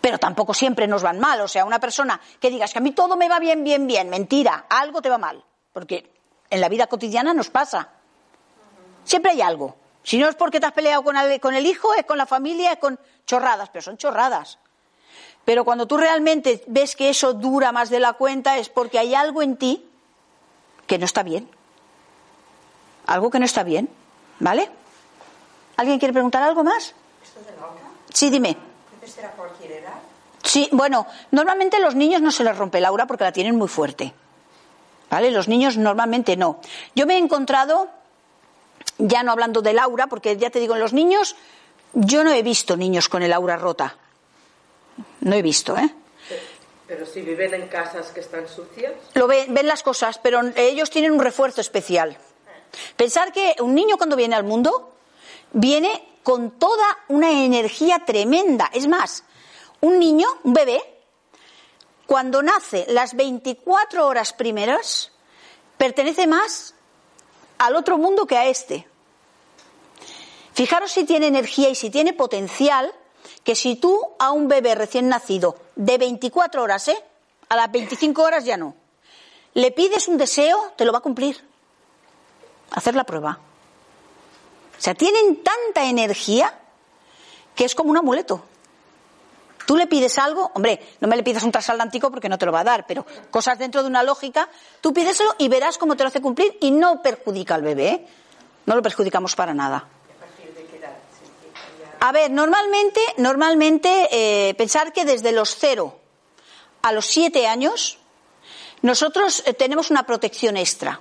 pero 0.00 0.18
tampoco 0.18 0.54
siempre 0.54 0.86
nos 0.86 1.02
van 1.02 1.18
mal. 1.18 1.40
O 1.40 1.48
sea, 1.48 1.64
una 1.64 1.80
persona 1.80 2.20
que 2.40 2.50
digas 2.50 2.72
que 2.72 2.78
a 2.78 2.82
mí 2.82 2.92
todo 2.92 3.16
me 3.16 3.28
va 3.28 3.38
bien, 3.38 3.64
bien, 3.64 3.86
bien, 3.86 4.08
mentira, 4.08 4.66
algo 4.68 5.02
te 5.02 5.10
va 5.10 5.18
mal, 5.18 5.44
porque 5.72 6.12
en 6.50 6.60
la 6.60 6.68
vida 6.68 6.86
cotidiana 6.86 7.34
nos 7.34 7.50
pasa. 7.50 7.90
Siempre 9.04 9.32
hay 9.32 9.42
algo. 9.42 9.76
Si 10.02 10.18
no 10.18 10.28
es 10.28 10.36
porque 10.36 10.60
te 10.60 10.66
has 10.66 10.72
peleado 10.72 11.02
con 11.02 11.16
el, 11.16 11.40
con 11.40 11.54
el 11.54 11.66
hijo, 11.66 11.92
es 11.94 12.04
con 12.04 12.18
la 12.18 12.26
familia, 12.26 12.72
es 12.72 12.78
con 12.78 12.98
chorradas, 13.26 13.68
pero 13.70 13.82
son 13.82 13.96
chorradas. 13.96 14.58
Pero 15.44 15.64
cuando 15.64 15.86
tú 15.86 15.96
realmente 15.96 16.62
ves 16.66 16.94
que 16.94 17.08
eso 17.08 17.32
dura 17.32 17.72
más 17.72 17.90
de 17.90 18.00
la 18.00 18.14
cuenta 18.14 18.58
es 18.58 18.68
porque 18.68 18.98
hay 18.98 19.14
algo 19.14 19.42
en 19.42 19.56
ti 19.56 19.88
que 20.86 20.98
no 20.98 21.04
está 21.04 21.22
bien. 21.22 21.48
Algo 23.06 23.30
que 23.30 23.38
no 23.38 23.46
está 23.46 23.62
bien. 23.62 23.88
¿Vale? 24.40 24.70
¿Alguien 25.76 25.98
quiere 25.98 26.12
preguntar 26.12 26.42
algo 26.42 26.64
más? 26.64 26.94
¿Esto 27.22 27.40
de 27.40 27.56
la 27.56 27.68
Sí, 28.12 28.30
dime. 28.30 28.67
¿Puede 29.08 29.22
ser 29.22 29.26
a 29.26 29.36
cualquier 29.36 29.72
edad? 29.72 29.94
Sí, 30.42 30.68
bueno, 30.70 31.06
normalmente 31.30 31.80
los 31.80 31.94
niños 31.94 32.20
no 32.20 32.30
se 32.30 32.44
les 32.44 32.56
rompe 32.56 32.78
la 32.78 32.88
aura 32.88 33.06
porque 33.06 33.24
la 33.24 33.32
tienen 33.32 33.56
muy 33.56 33.68
fuerte. 33.68 34.12
¿Vale? 35.08 35.30
Los 35.30 35.48
niños 35.48 35.78
normalmente 35.78 36.36
no. 36.36 36.60
Yo 36.94 37.06
me 37.06 37.14
he 37.14 37.18
encontrado, 37.18 37.88
ya 38.98 39.22
no 39.22 39.32
hablando 39.32 39.62
del 39.62 39.78
aura, 39.78 40.08
porque 40.08 40.36
ya 40.36 40.50
te 40.50 40.60
digo, 40.60 40.74
en 40.74 40.80
los 40.80 40.92
niños, 40.92 41.36
yo 41.94 42.22
no 42.22 42.32
he 42.32 42.42
visto 42.42 42.76
niños 42.76 43.08
con 43.08 43.22
el 43.22 43.32
aura 43.32 43.56
rota. 43.56 43.96
no 45.20 45.34
he 45.34 45.40
visto, 45.40 45.74
¿eh? 45.78 45.94
Pero 46.86 47.06
si 47.06 47.22
viven 47.22 47.54
en 47.54 47.68
casas 47.68 48.08
que 48.08 48.20
están 48.20 48.46
sucias. 48.46 48.92
Lo 49.14 49.26
ven, 49.26 49.54
ven 49.54 49.66
las 49.66 49.82
cosas, 49.82 50.18
pero 50.18 50.40
ellos 50.54 50.90
tienen 50.90 51.12
un 51.12 51.20
refuerzo 51.20 51.62
especial. 51.62 52.18
Pensar 52.96 53.32
que 53.32 53.56
un 53.60 53.74
niño 53.74 53.96
cuando 53.96 54.16
viene 54.16 54.36
al 54.36 54.44
mundo 54.44 54.92
viene 55.52 56.07
con 56.28 56.50
toda 56.50 56.84
una 57.08 57.30
energía 57.30 58.04
tremenda. 58.04 58.68
Es 58.74 58.86
más, 58.86 59.24
un 59.80 59.98
niño, 59.98 60.28
un 60.42 60.52
bebé, 60.52 60.78
cuando 62.04 62.42
nace 62.42 62.84
las 62.90 63.16
24 63.16 64.06
horas 64.06 64.34
primeras, 64.34 65.10
pertenece 65.78 66.26
más 66.26 66.74
al 67.56 67.76
otro 67.76 67.96
mundo 67.96 68.26
que 68.26 68.36
a 68.36 68.44
este. 68.44 68.86
Fijaros 70.52 70.92
si 70.92 71.04
tiene 71.04 71.28
energía 71.28 71.70
y 71.70 71.74
si 71.74 71.88
tiene 71.88 72.12
potencial, 72.12 72.92
que 73.42 73.54
si 73.54 73.76
tú 73.76 73.98
a 74.18 74.30
un 74.30 74.48
bebé 74.48 74.74
recién 74.74 75.08
nacido 75.08 75.56
de 75.76 75.96
24 75.96 76.62
horas, 76.62 76.88
¿eh? 76.88 77.04
A 77.48 77.56
las 77.56 77.72
25 77.72 78.22
horas 78.22 78.44
ya 78.44 78.58
no. 78.58 78.74
Le 79.54 79.70
pides 79.70 80.08
un 80.08 80.18
deseo, 80.18 80.74
te 80.76 80.84
lo 80.84 80.92
va 80.92 80.98
a 80.98 81.00
cumplir. 81.00 81.42
Hacer 82.72 82.94
la 82.94 83.04
prueba. 83.04 83.47
O 84.78 84.80
sea, 84.80 84.94
tienen 84.94 85.42
tanta 85.42 85.84
energía 85.84 86.56
que 87.54 87.64
es 87.64 87.74
como 87.74 87.90
un 87.90 87.96
amuleto. 87.96 88.44
Tú 89.66 89.76
le 89.76 89.86
pides 89.86 90.16
algo, 90.18 90.50
hombre, 90.54 90.80
no 91.00 91.08
me 91.08 91.16
le 91.16 91.22
pides 91.22 91.42
un 91.42 91.52
transatlántico 91.52 92.10
porque 92.10 92.28
no 92.28 92.38
te 92.38 92.46
lo 92.46 92.52
va 92.52 92.60
a 92.60 92.64
dar, 92.64 92.86
pero 92.86 93.04
cosas 93.30 93.58
dentro 93.58 93.82
de 93.82 93.88
una 93.88 94.02
lógica, 94.02 94.48
tú 94.80 94.94
pídeselo 94.94 95.34
y 95.36 95.48
verás 95.48 95.76
cómo 95.76 95.94
te 95.94 96.04
lo 96.04 96.08
hace 96.08 96.22
cumplir 96.22 96.56
y 96.60 96.70
no 96.70 97.02
perjudica 97.02 97.54
al 97.54 97.62
bebé. 97.62 97.88
¿eh? 97.88 98.06
No 98.64 98.76
lo 98.76 98.82
perjudicamos 98.82 99.34
para 99.34 99.52
nada. 99.52 99.86
A 102.00 102.12
ver, 102.12 102.30
normalmente, 102.30 103.00
normalmente 103.16 104.08
eh, 104.12 104.54
pensar 104.54 104.92
que 104.92 105.04
desde 105.04 105.32
los 105.32 105.56
cero 105.56 105.98
a 106.82 106.92
los 106.92 107.06
siete 107.06 107.46
años 107.48 107.98
nosotros 108.82 109.42
eh, 109.46 109.54
tenemos 109.54 109.90
una 109.90 110.04
protección 110.04 110.56
extra. 110.56 111.00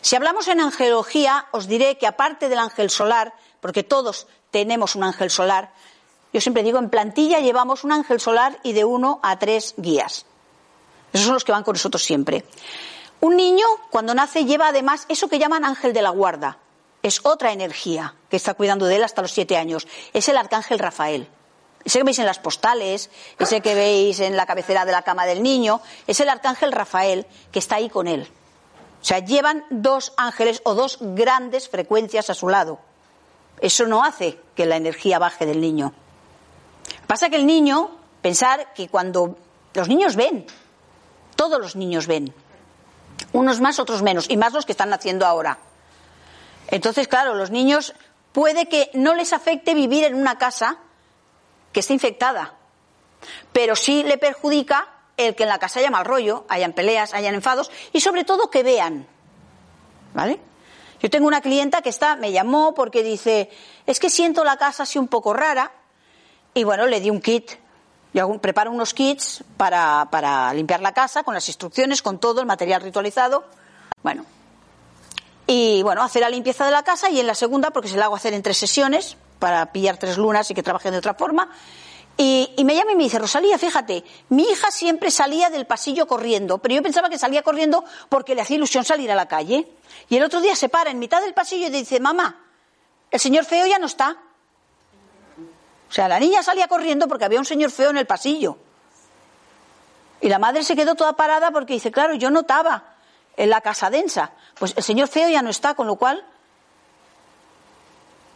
Si 0.00 0.16
hablamos 0.16 0.48
en 0.48 0.60
angelología, 0.60 1.46
os 1.52 1.66
diré 1.66 1.98
que 1.98 2.06
aparte 2.06 2.48
del 2.48 2.58
ángel 2.58 2.90
solar, 2.90 3.34
porque 3.60 3.82
todos 3.82 4.26
tenemos 4.50 4.94
un 4.94 5.04
ángel 5.04 5.30
solar, 5.30 5.72
yo 6.32 6.40
siempre 6.40 6.62
digo, 6.62 6.78
en 6.78 6.90
plantilla 6.90 7.40
llevamos 7.40 7.84
un 7.84 7.92
ángel 7.92 8.20
solar 8.20 8.58
y 8.62 8.72
de 8.72 8.84
uno 8.84 9.18
a 9.22 9.38
tres 9.38 9.74
guías. 9.76 10.26
Esos 11.12 11.26
son 11.26 11.34
los 11.34 11.44
que 11.44 11.52
van 11.52 11.64
con 11.64 11.72
nosotros 11.72 12.02
siempre. 12.02 12.44
Un 13.20 13.36
niño, 13.36 13.66
cuando 13.90 14.14
nace, 14.14 14.44
lleva 14.44 14.68
además 14.68 15.06
eso 15.08 15.28
que 15.28 15.38
llaman 15.38 15.64
ángel 15.64 15.92
de 15.92 16.02
la 16.02 16.10
guarda. 16.10 16.58
Es 17.02 17.20
otra 17.24 17.52
energía 17.52 18.14
que 18.28 18.36
está 18.36 18.54
cuidando 18.54 18.86
de 18.86 18.96
él 18.96 19.04
hasta 19.04 19.22
los 19.22 19.32
siete 19.32 19.56
años. 19.56 19.86
Es 20.12 20.28
el 20.28 20.36
arcángel 20.36 20.78
Rafael. 20.78 21.28
Ese 21.84 21.98
que 21.98 22.04
veis 22.04 22.18
en 22.18 22.26
las 22.26 22.38
postales, 22.38 23.08
ese 23.38 23.60
que 23.60 23.74
veis 23.74 24.20
en 24.20 24.36
la 24.36 24.46
cabecera 24.46 24.84
de 24.84 24.92
la 24.92 25.02
cama 25.02 25.24
del 25.24 25.42
niño, 25.42 25.80
es 26.06 26.20
el 26.20 26.28
arcángel 26.28 26.72
Rafael 26.72 27.26
que 27.50 27.60
está 27.60 27.76
ahí 27.76 27.88
con 27.88 28.08
él. 28.08 28.28
O 29.00 29.04
sea, 29.04 29.20
llevan 29.20 29.64
dos 29.70 30.12
ángeles 30.16 30.60
o 30.64 30.74
dos 30.74 30.98
grandes 31.00 31.68
frecuencias 31.68 32.30
a 32.30 32.34
su 32.34 32.48
lado. 32.48 32.80
Eso 33.60 33.86
no 33.86 34.04
hace 34.04 34.38
que 34.54 34.66
la 34.66 34.76
energía 34.76 35.18
baje 35.18 35.46
del 35.46 35.60
niño. 35.60 35.92
Pasa 37.06 37.28
que 37.28 37.36
el 37.36 37.46
niño, 37.46 37.90
pensar 38.22 38.72
que 38.74 38.88
cuando 38.88 39.36
los 39.74 39.88
niños 39.88 40.16
ven, 40.16 40.46
todos 41.36 41.60
los 41.60 41.76
niños 41.76 42.06
ven, 42.06 42.34
unos 43.32 43.60
más, 43.60 43.78
otros 43.78 44.02
menos, 44.02 44.28
y 44.28 44.36
más 44.36 44.52
los 44.52 44.66
que 44.66 44.72
están 44.72 44.90
naciendo 44.90 45.26
ahora. 45.26 45.58
Entonces, 46.68 47.08
claro, 47.08 47.34
los 47.34 47.50
niños 47.50 47.94
puede 48.32 48.68
que 48.68 48.90
no 48.94 49.14
les 49.14 49.32
afecte 49.32 49.74
vivir 49.74 50.04
en 50.04 50.14
una 50.14 50.38
casa 50.38 50.78
que 51.72 51.80
esté 51.80 51.94
infectada, 51.94 52.54
pero 53.52 53.76
sí 53.76 54.02
le 54.02 54.18
perjudica 54.18 54.88
el 55.18 55.34
que 55.34 55.42
en 55.42 55.50
la 55.50 55.58
casa 55.58 55.80
haya 55.80 55.90
mal 55.90 56.06
rollo, 56.06 56.46
hayan 56.48 56.72
peleas, 56.72 57.12
hayan 57.12 57.34
enfados 57.34 57.70
y 57.92 58.00
sobre 58.00 58.24
todo 58.24 58.50
que 58.50 58.62
vean. 58.62 59.06
¿Vale? 60.14 60.40
Yo 61.00 61.10
tengo 61.10 61.26
una 61.26 61.42
clienta 61.42 61.82
que 61.82 61.90
está, 61.90 62.16
me 62.16 62.32
llamó 62.32 62.72
porque 62.74 63.02
dice, 63.02 63.50
es 63.86 64.00
que 64.00 64.08
siento 64.08 64.42
la 64.44 64.56
casa 64.56 64.84
así 64.84 64.98
un 64.98 65.08
poco 65.08 65.34
rara 65.34 65.72
y 66.54 66.64
bueno, 66.64 66.86
le 66.86 67.00
di 67.00 67.10
un 67.10 67.20
kit. 67.20 67.52
Yo 68.14 68.38
preparo 68.38 68.70
unos 68.70 68.94
kits 68.94 69.44
para, 69.56 70.08
para 70.10 70.52
limpiar 70.54 70.80
la 70.80 70.94
casa 70.94 71.22
con 71.22 71.34
las 71.34 71.46
instrucciones, 71.48 72.00
con 72.00 72.18
todo 72.18 72.40
el 72.40 72.46
material 72.46 72.80
ritualizado. 72.80 73.44
Bueno, 74.02 74.24
y 75.46 75.82
bueno, 75.82 76.02
hacer 76.02 76.22
la 76.22 76.28
limpieza 76.30 76.64
de 76.64 76.70
la 76.70 76.82
casa 76.82 77.10
y 77.10 77.20
en 77.20 77.26
la 77.26 77.34
segunda, 77.34 77.70
porque 77.70 77.88
se 77.88 77.96
la 77.96 78.04
hago 78.04 78.16
hacer 78.16 78.34
en 78.34 78.42
tres 78.42 78.58
sesiones 78.58 79.16
para 79.38 79.72
pillar 79.72 79.96
tres 79.96 80.18
lunas 80.18 80.50
y 80.50 80.54
que 80.54 80.62
trabajen 80.62 80.92
de 80.92 80.98
otra 80.98 81.14
forma. 81.14 81.50
Y, 82.20 82.64
me 82.64 82.74
llama 82.74 82.90
y 82.92 82.96
me 82.96 83.04
dice, 83.04 83.20
Rosalía, 83.20 83.58
fíjate, 83.58 84.02
mi 84.30 84.42
hija 84.42 84.72
siempre 84.72 85.08
salía 85.08 85.50
del 85.50 85.68
pasillo 85.68 86.08
corriendo, 86.08 86.58
pero 86.58 86.74
yo 86.74 86.82
pensaba 86.82 87.08
que 87.08 87.16
salía 87.16 87.42
corriendo 87.42 87.84
porque 88.08 88.34
le 88.34 88.42
hacía 88.42 88.56
ilusión 88.56 88.84
salir 88.84 89.12
a 89.12 89.14
la 89.14 89.28
calle. 89.28 89.68
Y 90.08 90.16
el 90.16 90.24
otro 90.24 90.40
día 90.40 90.56
se 90.56 90.68
para 90.68 90.90
en 90.90 90.98
mitad 90.98 91.20
del 91.20 91.32
pasillo 91.32 91.68
y 91.68 91.70
dice, 91.70 92.00
mamá, 92.00 92.44
el 93.12 93.20
señor 93.20 93.44
feo 93.44 93.66
ya 93.66 93.78
no 93.78 93.86
está. 93.86 94.16
O 95.88 95.92
sea, 95.92 96.08
la 96.08 96.18
niña 96.18 96.42
salía 96.42 96.66
corriendo 96.66 97.06
porque 97.06 97.24
había 97.24 97.38
un 97.38 97.44
señor 97.44 97.70
feo 97.70 97.90
en 97.90 97.98
el 97.98 98.06
pasillo. 98.06 98.58
Y 100.20 100.28
la 100.28 100.40
madre 100.40 100.64
se 100.64 100.74
quedó 100.74 100.96
toda 100.96 101.12
parada 101.12 101.52
porque 101.52 101.74
dice, 101.74 101.92
claro, 101.92 102.14
yo 102.14 102.30
notaba 102.30 102.96
en 103.36 103.48
la 103.48 103.60
casa 103.60 103.90
densa. 103.90 104.32
Pues 104.58 104.74
el 104.76 104.82
señor 104.82 105.06
feo 105.06 105.28
ya 105.28 105.40
no 105.40 105.50
está, 105.50 105.74
con 105.74 105.86
lo 105.86 105.94
cual. 105.94 106.26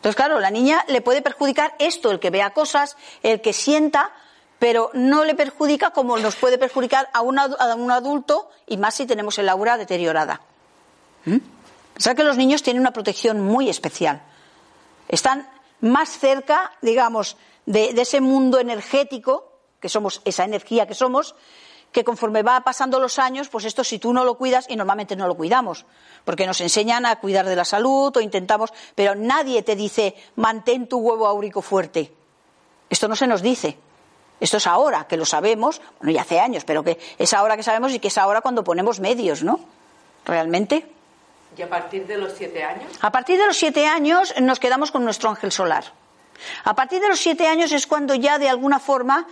Entonces, 0.03 0.17
claro, 0.17 0.41
la 0.41 0.51
niña 0.51 0.85
le 0.89 1.01
puede 1.01 1.23
perjudicar 1.23 1.77
esto, 1.79 2.11
el 2.11 2.19
que 2.19 2.31
vea 2.31 2.51
cosas, 2.51 2.97
el 3.23 3.41
que 3.41 3.53
sienta, 3.53 4.11
pero 4.59 4.91
no 4.95 5.25
le 5.25 5.37
perjudica 5.37 5.93
como 5.93 6.19
nos 6.19 6.35
puede 6.35 6.59
perjudicar 6.59 7.09
a 7.13 7.21
un, 7.21 7.39
adulto 7.39 8.51
y 8.67 8.79
más 8.79 8.97
si 8.97 9.07
tenemos 9.07 9.39
el 9.39 9.49
aura 9.49 9.79
deteriorada. 9.79 10.41
¿Mm? 11.25 11.37
Pensar 11.95 12.17
que 12.17 12.25
los 12.25 12.37
niños 12.37 12.65
tienen 12.65 12.81
una 12.81 12.93
protección 12.93 13.43
muy 13.43 13.69
especial. 13.69 14.23
Están 15.07 15.49
más 15.81 16.09
cerca, 16.19 16.73
digamos, 16.81 17.37
de, 17.67 17.91
ese 17.91 18.21
mundo 18.21 18.59
energético, 18.59 19.53
que 19.79 19.89
somos 19.89 20.21
esa 20.25 20.43
energía 20.43 20.89
que 20.89 20.95
somos, 20.95 21.37
que 21.93 22.05
conforme 22.05 22.43
va 22.43 22.61
pasando 22.63 22.99
los 22.99 23.19
años, 23.19 23.49
pues 23.49 23.65
esto 23.65 23.85
si 23.85 23.99
tú 23.99 24.13
no 24.13 24.25
lo 24.25 24.35
cuidas, 24.35 24.67
y 24.69 24.77
normalmente 24.77 25.15
no 25.15 25.29
lo 25.29 25.35
cuidamos, 25.35 25.85
porque 26.25 26.47
nos 26.47 26.61
enseñan 26.61 27.07
a 27.07 27.17
cuidar 27.17 27.47
de 27.47 27.55
la 27.55 27.65
salud 27.65 28.17
o 28.17 28.21
intentamos, 28.21 28.73
pero 28.95 29.15
nadie 29.15 29.63
te 29.63 29.77
dice 29.77 30.15
mantén 30.37 30.89
tu 30.89 30.99
huevo 30.99 31.27
áurico 31.27 31.63
fuerte. 31.63 32.13
Esto 32.89 33.09
no 33.09 33.17
se 33.17 33.27
nos 33.27 33.43
dice. 33.43 33.79
Esto 34.41 34.57
es 34.57 34.67
ahora 34.67 35.07
que 35.07 35.17
lo 35.17 35.25
sabemos, 35.25 35.81
bueno, 36.01 36.13
ya 36.13 36.23
hace 36.23 36.41
años, 36.41 36.65
pero 36.65 36.83
que 36.83 36.99
es 37.17 37.33
ahora 37.33 37.57
que 37.57 37.63
sabemos 37.63 37.93
y 37.93 38.01
que 38.01 38.09
es 38.09 38.19
ahora 38.19 38.41
cuando 38.41 38.65
ponemos 38.65 38.99
medios, 38.99 39.45
¿no? 39.45 39.61
Realmente. 40.25 40.91
¿Y 41.57 41.63
a 41.63 41.69
partir 41.69 42.07
de 42.07 42.19
los 42.19 42.33
siete 42.33 42.65
años? 42.65 42.91
A 43.01 43.13
partir 43.13 43.39
de 43.39 43.47
los 43.47 43.57
siete 43.57 43.87
años 43.87 44.35
nos 44.41 44.59
quedamos 44.59 44.91
con 44.91 45.05
nuestro 45.05 45.31
ángel 45.31 45.53
solar. 45.53 45.85
A 46.65 46.75
partir 46.75 47.01
de 47.01 47.09
los 47.09 47.21
siete 47.21 47.47
años 47.47 47.71
es 47.73 47.87
cuando 47.87 48.15
ya 48.15 48.39
de 48.39 48.49
alguna 48.49 48.81
forma 48.81 49.27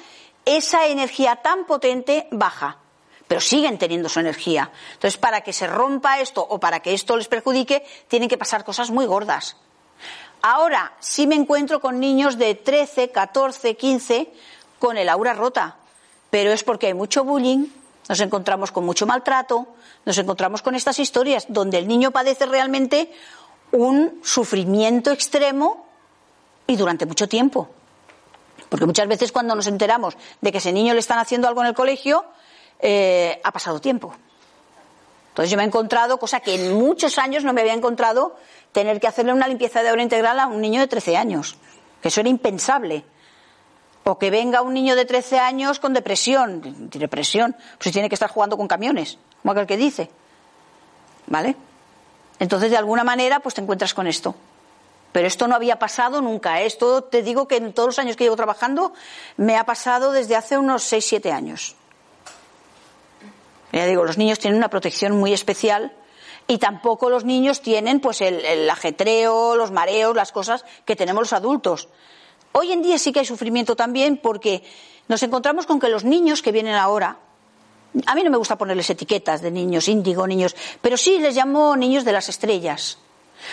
esa 0.45 0.87
energía 0.87 1.37
tan 1.37 1.65
potente 1.65 2.27
baja. 2.31 2.79
Pero 3.29 3.41
siguen 3.41 3.79
teniendo 3.79 4.09
su 4.09 4.19
energía. 4.19 4.71
Entonces, 4.95 5.17
para 5.17 5.43
que 5.43 5.53
se 5.53 5.67
rompa 5.67 6.21
esto 6.21 6.45
o 6.49 6.59
para 6.59 6.81
que 6.81 6.95
esto 6.95 7.17
les 7.17 7.29
perjudique, 7.29 7.87
tienen 8.09 8.29
que 8.29 8.39
pasar 8.39 8.65
cosas 8.65 8.91
muy 8.91 9.07
gordas. 9.07 9.57
Ahora 10.43 10.93
sí 11.01 11.27
me 11.27 11.37
encuentro 11.37 11.81
con 11.81 12.01
niños 12.01 12.39
de 12.39 12.55
13, 12.55 13.11
14, 13.11 13.77
15 13.77 14.33
con 14.79 14.97
el 14.97 15.09
aura 15.09 15.35
rota. 15.35 15.77
Pero 16.31 16.51
es 16.53 16.65
porque 16.65 16.87
hay 16.87 16.95
mucho 16.95 17.25
bullying, 17.25 17.67
nos 18.09 18.21
encontramos 18.21 18.73
con 18.73 18.85
mucho 18.85 19.07
maltrato, 19.07 19.69
nos 20.05 20.19
encontramos 20.19 20.63
con 20.63 20.75
estas 20.75 20.99
historias 20.99 21.47
donde 21.49 21.79
el 21.79 21.87
niño 21.87 22.11
padece 22.11 22.47
realmente 22.47 23.13
un 23.73 24.21
sufrimiento 24.25 25.13
extremo 25.13 25.87
y 26.67 26.77
durante 26.77 27.07
mucho 27.07 27.29
tiempo. 27.29 27.69
Porque 28.71 28.87
muchas 28.87 29.07
veces 29.09 29.33
cuando 29.33 29.55
nos 29.55 29.67
enteramos 29.67 30.17
de 30.41 30.53
que 30.53 30.59
ese 30.59 30.73
niño 30.73 30.95
le 30.95 31.01
están 31.01 31.19
haciendo 31.19 31.49
algo 31.49 31.61
en 31.61 31.67
el 31.67 31.75
colegio, 31.75 32.25
eh, 32.79 33.39
ha 33.45 33.53
pasado 33.53 33.81
tiempo. 33.81 34.15
Entonces 35.31 35.51
yo 35.51 35.57
me 35.57 35.65
he 35.65 35.67
encontrado, 35.67 36.19
cosa 36.19 36.41
que 36.41 36.55
en 36.55 36.75
muchos 36.75 37.19
años 37.19 37.45
no 37.45 37.53
me 37.53 37.61
había 37.61 37.75
encontrado, 37.75 38.37
tener 38.73 39.01
que 39.01 39.09
hacerle 39.09 39.33
una 39.33 39.49
limpieza 39.49 39.83
de 39.83 39.89
aura 39.89 40.03
integral 40.03 40.39
a 40.41 40.47
un 40.47 40.61
niño 40.61 40.81
de 40.81 40.87
13 40.87 41.17
años. 41.17 41.57
Que 42.01 42.09
eso 42.09 42.21
era 42.21 42.31
impensable. 42.31 43.05
O 44.05 44.19
que 44.19 44.31
venga 44.31 44.63
un 44.63 44.73
niño 44.73 44.97
de 44.97 45.05
13 45.05 45.39
años 45.39 45.79
con 45.79 45.93
depresión. 45.93 46.89
Depresión, 46.91 47.57
pues 47.79 47.93
tiene 47.93 48.09
que 48.09 48.15
estar 48.15 48.31
jugando 48.31 48.57
con 48.57 48.67
camiones, 48.69 49.19
como 49.43 49.53
aquel 49.53 49.67
que 49.67 49.77
dice. 49.77 50.11
¿Vale? 51.27 51.57
Entonces, 52.39 52.71
de 52.71 52.77
alguna 52.77 53.05
manera, 53.05 53.41
pues 53.41 53.55
te 53.55 53.61
encuentras 53.61 53.95
con 53.95 54.07
esto. 54.07 54.35
Pero 55.13 55.27
esto 55.27 55.49
no 55.49 55.55
había 55.55 55.79
pasado 55.79 56.21
nunca. 56.21 56.61
Esto 56.63 57.03
te 57.03 57.23
digo 57.23 57.49
que 57.49 57.57
en 57.57 57.73
todos 57.73 57.89
los 57.89 57.99
años 57.99 58.17
que 58.17 58.25
llevo 58.25 58.37
trabajando 58.37 58.93
me 59.37 59.57
ha 59.57 59.65
pasado 59.65 60.13
desde 60.13 60.37
hace 60.37 60.57
unos 60.57 60.83
6, 60.85 61.05
7 61.05 61.33
años. 61.33 61.75
Ya 63.73 63.87
digo, 63.87 64.05
los 64.05 64.19
niños 64.19 64.39
tienen 64.39 64.59
una 64.59 64.69
protección 64.69 65.19
muy 65.19 65.33
especial 65.33 65.93
y 66.47 66.59
tampoco 66.59 67.11
los 67.11 67.25
niños 67.25 67.61
tienen 67.61 68.01
pues 68.01 68.21
el, 68.21 68.45
el 68.45 68.69
ajetreo, 68.69 69.57
los 69.57 69.71
mareos, 69.71 70.17
las 70.17 70.33
cosas 70.33 70.65
que 70.85 70.97
tenemos 70.97 71.23
los 71.23 71.33
adultos 71.33 71.89
Hoy 72.53 72.73
en 72.73 72.83
día 72.83 72.99
sí 72.99 73.13
que 73.13 73.21
hay 73.21 73.27
sufrimiento 73.27 73.77
también 73.77 74.17
porque 74.17 74.65
nos 75.07 75.23
encontramos 75.23 75.67
con 75.67 75.79
que 75.79 75.89
los 75.89 76.05
niños 76.05 76.43
que 76.43 76.51
vienen 76.51 76.75
ahora, 76.75 77.19
a 78.07 78.15
mí 78.15 78.25
no 78.25 78.31
me 78.31 78.37
gusta 78.37 78.59
ponerles 78.59 78.91
etiquetas 78.91 79.41
de 79.41 79.51
niños 79.53 79.89
índigo, 79.89 80.27
niños, 80.27 80.57
pero 80.83 80.97
sí 80.97 81.19
les 81.19 81.37
llamo 81.37 81.77
niños 81.77 82.05
de 82.05 82.13
las 82.13 82.29
estrellas. 82.29 82.99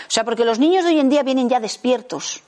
O 0.07 0.11
sea, 0.11 0.23
porque 0.23 0.45
los 0.45 0.59
niños 0.59 0.83
de 0.83 0.91
hoy 0.91 0.99
en 0.99 1.09
día 1.09 1.23
vienen 1.23 1.49
ya 1.49 1.59
despiertos, 1.59 2.43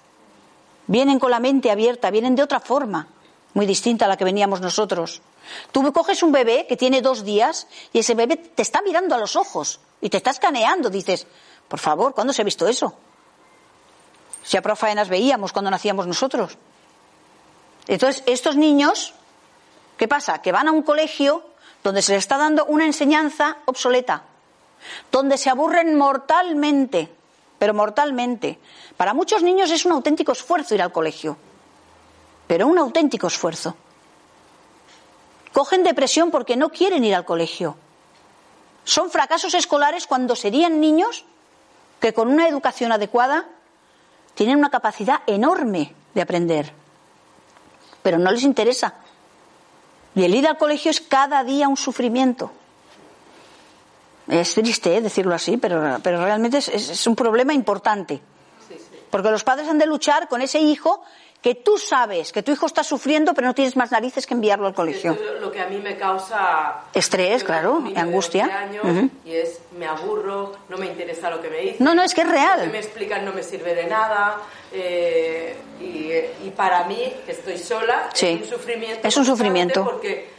vienen 0.87 1.19
con 1.19 1.31
la 1.31 1.39
mente 1.39 1.71
abierta, 1.71 2.11
vienen 2.11 2.35
de 2.35 2.43
otra 2.43 2.59
forma, 2.59 3.07
muy 3.53 3.65
distinta 3.65 4.05
a 4.05 4.07
la 4.07 4.17
que 4.17 4.25
veníamos 4.25 4.61
nosotros. 4.61 5.21
Tú 5.71 5.91
coges 5.93 6.21
un 6.23 6.31
bebé 6.31 6.65
que 6.67 6.77
tiene 6.77 7.01
dos 7.01 7.23
días 7.23 7.67
y 7.93 7.99
ese 7.99 8.13
bebé 8.13 8.37
te 8.37 8.61
está 8.61 8.81
mirando 8.81 9.15
a 9.15 9.17
los 9.17 9.35
ojos 9.35 9.79
y 10.01 10.09
te 10.09 10.17
está 10.17 10.31
escaneando. 10.31 10.89
Dices, 10.89 11.25
por 11.67 11.79
favor, 11.79 12.13
¿cuándo 12.13 12.33
se 12.33 12.41
ha 12.41 12.45
visto 12.45 12.67
eso? 12.67 12.93
Si 14.43 14.57
a 14.57 14.61
profaenas 14.61 15.09
veíamos 15.09 15.51
cuando 15.51 15.71
nacíamos 15.71 16.07
nosotros. 16.07 16.57
Entonces, 17.87 18.23
estos 18.27 18.55
niños, 18.55 19.13
¿qué 19.97 20.07
pasa? 20.07 20.41
Que 20.41 20.51
van 20.51 20.67
a 20.67 20.71
un 20.71 20.83
colegio 20.83 21.43
donde 21.83 22.01
se 22.01 22.13
les 22.13 22.19
está 22.19 22.37
dando 22.37 22.65
una 22.65 22.85
enseñanza 22.85 23.57
obsoleta, 23.65 24.23
donde 25.11 25.37
se 25.37 25.49
aburren 25.49 25.97
mortalmente, 25.97 27.11
pero 27.59 27.73
mortalmente. 27.73 28.57
Para 28.97 29.13
muchos 29.13 29.43
niños 29.43 29.69
es 29.69 29.85
un 29.85 29.91
auténtico 29.91 30.31
esfuerzo 30.31 30.73
ir 30.73 30.81
al 30.81 30.91
colegio, 30.91 31.37
pero 32.47 32.65
un 32.65 32.79
auténtico 32.79 33.27
esfuerzo. 33.27 33.75
Cogen 35.53 35.83
depresión 35.83 36.31
porque 36.31 36.55
no 36.55 36.69
quieren 36.69 37.03
ir 37.03 37.13
al 37.13 37.25
colegio. 37.25 37.75
Son 38.85 39.11
fracasos 39.11 39.53
escolares 39.53 40.07
cuando 40.07 40.35
serían 40.35 40.79
niños 40.79 41.25
que 41.99 42.13
con 42.13 42.29
una 42.29 42.47
educación 42.47 42.91
adecuada 42.91 43.45
tienen 44.35 44.57
una 44.57 44.69
capacidad 44.69 45.21
enorme 45.27 45.93
de 46.13 46.21
aprender, 46.21 46.71
pero 48.01 48.17
no 48.17 48.31
les 48.31 48.43
interesa. 48.43 48.95
Y 50.15 50.23
el 50.23 50.33
ir 50.33 50.47
al 50.47 50.57
colegio 50.57 50.91
es 50.91 51.01
cada 51.01 51.43
día 51.43 51.67
un 51.67 51.77
sufrimiento. 51.77 52.51
Es 54.29 54.53
triste 54.53 54.95
¿eh? 54.95 55.01
decirlo 55.01 55.33
así, 55.33 55.57
pero, 55.57 55.99
pero 56.03 56.23
realmente 56.23 56.59
es, 56.59 56.67
es, 56.67 57.07
un 57.07 57.15
problema 57.15 57.53
importante. 57.53 58.21
Porque 59.09 59.31
los 59.31 59.43
padres 59.43 59.67
han 59.67 59.79
de 59.79 59.87
luchar 59.87 60.27
con 60.27 60.41
ese 60.41 60.59
hijo 60.59 61.03
que 61.41 61.55
tú 61.55 61.77
sabes 61.77 62.33
que 62.33 62.43
tu 62.43 62.51
hijo 62.51 62.65
está 62.65 62.83
sufriendo, 62.83 63.33
pero 63.33 63.47
no 63.47 63.55
tienes 63.55 63.75
más 63.77 63.91
narices 63.91 64.27
que 64.27 64.33
enviarlo 64.33 64.67
al 64.67 64.73
colegio. 64.73 65.13
Es 65.13 65.41
lo 65.41 65.51
que 65.51 65.61
a 65.61 65.67
mí 65.67 65.77
me 65.77 65.95
causa 65.95 66.81
estrés, 66.93 67.43
claro, 67.43 67.81
angustia. 67.95 68.45
Años, 68.45 68.83
uh 68.83 68.87
-huh. 68.87 69.09
Y 69.25 69.35
es 69.35 69.61
me 69.77 69.87
aburro, 69.87 70.51
no 70.67 70.77
me 70.77 70.87
interesa 70.87 71.29
lo 71.29 71.41
que 71.41 71.49
me 71.49 71.59
dicen. 71.59 71.77
No, 71.79 71.95
no, 71.95 72.03
es 72.03 72.13
que 72.13 72.21
es 72.21 72.29
real. 72.29 72.59
Lo 72.59 72.65
que 72.65 72.71
me 72.71 72.79
explican 72.79 73.23
no 73.23 73.31
me 73.31 73.41
sirve 73.41 73.73
de 73.73 73.85
nada. 73.87 74.37
Eh, 74.73 75.55
y, 75.79 76.45
y, 76.45 76.51
para 76.55 76.83
mí, 76.83 77.13
que 77.25 77.31
estoy 77.31 77.57
sola, 77.57 78.09
sí. 78.13 78.39
es 78.43 78.51
un 78.51 78.57
sufrimiento. 78.57 79.07
Es 79.07 79.17
un 79.17 79.25
sufrimiento. 79.25 79.83
Porque 79.85 80.29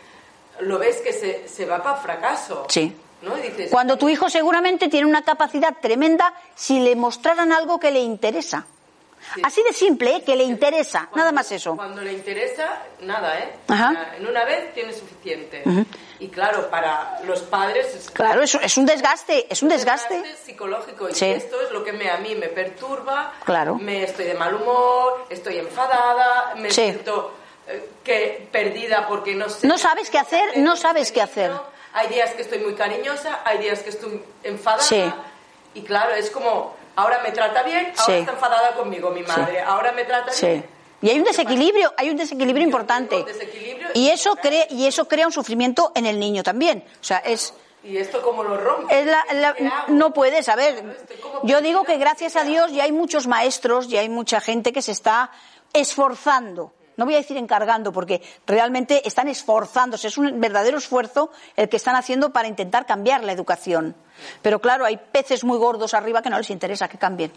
lo 0.60 0.78
ves 0.78 1.00
que 1.00 1.12
se, 1.12 1.48
se 1.48 1.64
va 1.64 1.82
para 1.82 1.96
fracaso. 1.96 2.66
Sí. 2.68 2.94
¿No? 3.22 3.34
Dices, 3.36 3.70
Cuando 3.70 3.96
tu 3.96 4.08
hijo 4.08 4.28
seguramente 4.28 4.88
tiene 4.88 5.06
una 5.06 5.22
capacidad 5.22 5.76
tremenda 5.80 6.32
si 6.54 6.80
le 6.80 6.96
mostraran 6.96 7.52
algo 7.52 7.78
que 7.78 7.90
le 7.90 8.00
interesa. 8.00 8.66
Sí. 9.34 9.42
Así 9.44 9.62
de 9.62 9.74
simple, 9.74 10.16
¿eh? 10.16 10.22
que 10.24 10.34
le 10.34 10.44
interesa, 10.44 11.00
cuando, 11.00 11.18
nada 11.18 11.32
más 11.32 11.52
eso. 11.52 11.76
Cuando 11.76 12.00
le 12.00 12.14
interesa, 12.14 12.82
nada, 13.02 13.38
¿eh? 13.38 13.52
Ajá. 13.68 14.14
En 14.16 14.26
una 14.26 14.46
vez 14.46 14.72
tiene 14.72 14.94
suficiente. 14.94 15.62
Uh 15.66 15.70
-huh. 15.70 15.86
Y 16.20 16.28
claro, 16.28 16.70
para 16.70 17.20
los 17.24 17.40
padres 17.42 17.94
es, 17.94 18.10
claro, 18.10 18.42
es, 18.42 18.54
es 18.54 18.76
un 18.78 18.86
desgaste, 18.86 19.46
es 19.52 19.62
un 19.62 19.68
desgaste. 19.68 20.14
desgaste 20.14 20.42
psicológico. 20.44 21.10
Y 21.10 21.14
sí. 21.14 21.26
esto 21.26 21.60
es 21.60 21.70
lo 21.70 21.84
que 21.84 21.92
me, 21.92 22.10
a 22.10 22.16
mí 22.16 22.34
me 22.34 22.48
perturba. 22.48 23.34
Claro. 23.44 23.76
Me 23.76 24.04
estoy 24.04 24.24
de 24.24 24.34
mal 24.34 24.54
humor, 24.54 25.26
estoy 25.28 25.58
enfadada, 25.58 26.54
me 26.56 26.70
sí. 26.70 26.82
siento 26.82 27.34
eh, 27.68 27.90
que 28.02 28.48
perdida 28.50 29.06
porque 29.06 29.34
no 29.34 29.50
sé. 29.50 29.66
No 29.66 29.76
sabes 29.76 30.08
qué 30.08 30.18
hacer, 30.18 30.56
no 30.56 30.76
sabes 30.76 31.12
qué 31.12 31.20
hacer. 31.20 31.52
Hay 31.92 32.08
días 32.08 32.32
que 32.32 32.42
estoy 32.42 32.58
muy 32.60 32.74
cariñosa, 32.74 33.40
hay 33.44 33.58
días 33.58 33.80
que 33.80 33.90
estoy 33.90 34.22
enfadada. 34.42 34.82
Sí. 34.82 35.02
Y 35.74 35.82
claro, 35.82 36.14
es 36.14 36.30
como 36.30 36.74
ahora 36.96 37.20
me 37.22 37.32
trata 37.32 37.62
bien, 37.62 37.92
ahora 37.96 38.04
sí. 38.04 38.12
está 38.12 38.32
enfadada 38.32 38.74
conmigo 38.74 39.10
mi 39.10 39.22
madre, 39.22 39.52
sí. 39.52 39.64
ahora 39.64 39.92
me 39.92 40.04
trata 40.04 40.32
sí. 40.32 40.46
bien. 40.46 40.66
Y 41.02 41.10
hay 41.10 41.18
un 41.18 41.24
desequilibrio, 41.24 41.94
hay 41.96 42.10
un 42.10 42.16
desequilibrio 42.16 42.64
importante. 42.64 43.24
Desequilibrio 43.24 43.88
y 43.94 44.10
eso 44.10 44.36
crea 44.36 44.66
y 44.68 44.86
eso 44.86 45.08
crea 45.08 45.26
un 45.26 45.32
sufrimiento 45.32 45.92
en 45.94 46.06
el 46.06 46.18
niño 46.18 46.42
también. 46.42 46.84
O 47.00 47.04
sea, 47.04 47.18
es 47.18 47.54
¿Y 47.82 47.96
esto 47.96 48.20
cómo 48.20 48.44
lo 48.44 48.58
rompe? 48.58 49.00
es 49.00 49.06
la, 49.06 49.24
la, 49.32 49.54
no 49.88 50.12
puedes, 50.12 50.48
a 50.50 50.56
ver. 50.56 51.04
Yo 51.44 51.62
digo 51.62 51.84
que 51.84 51.96
gracias 51.96 52.36
a 52.36 52.44
Dios 52.44 52.72
ya 52.72 52.84
hay 52.84 52.92
muchos 52.92 53.26
maestros, 53.26 53.88
ya 53.88 54.00
hay 54.00 54.10
mucha 54.10 54.40
gente 54.40 54.72
que 54.72 54.82
se 54.82 54.92
está 54.92 55.30
esforzando. 55.72 56.72
No 57.00 57.06
voy 57.06 57.14
a 57.14 57.16
decir 57.16 57.38
encargando, 57.38 57.94
porque 57.94 58.20
realmente 58.46 59.08
están 59.08 59.26
esforzándose. 59.26 60.08
Es 60.08 60.18
un 60.18 60.38
verdadero 60.38 60.76
esfuerzo 60.76 61.30
el 61.56 61.70
que 61.70 61.78
están 61.78 61.96
haciendo 61.96 62.30
para 62.30 62.46
intentar 62.46 62.84
cambiar 62.84 63.24
la 63.24 63.32
educación. 63.32 63.96
Pero 64.42 64.60
claro, 64.60 64.84
hay 64.84 64.98
peces 64.98 65.42
muy 65.42 65.56
gordos 65.56 65.94
arriba 65.94 66.20
que 66.20 66.28
no 66.28 66.36
les 66.36 66.50
interesa 66.50 66.88
que 66.88 66.98
cambien. 66.98 67.32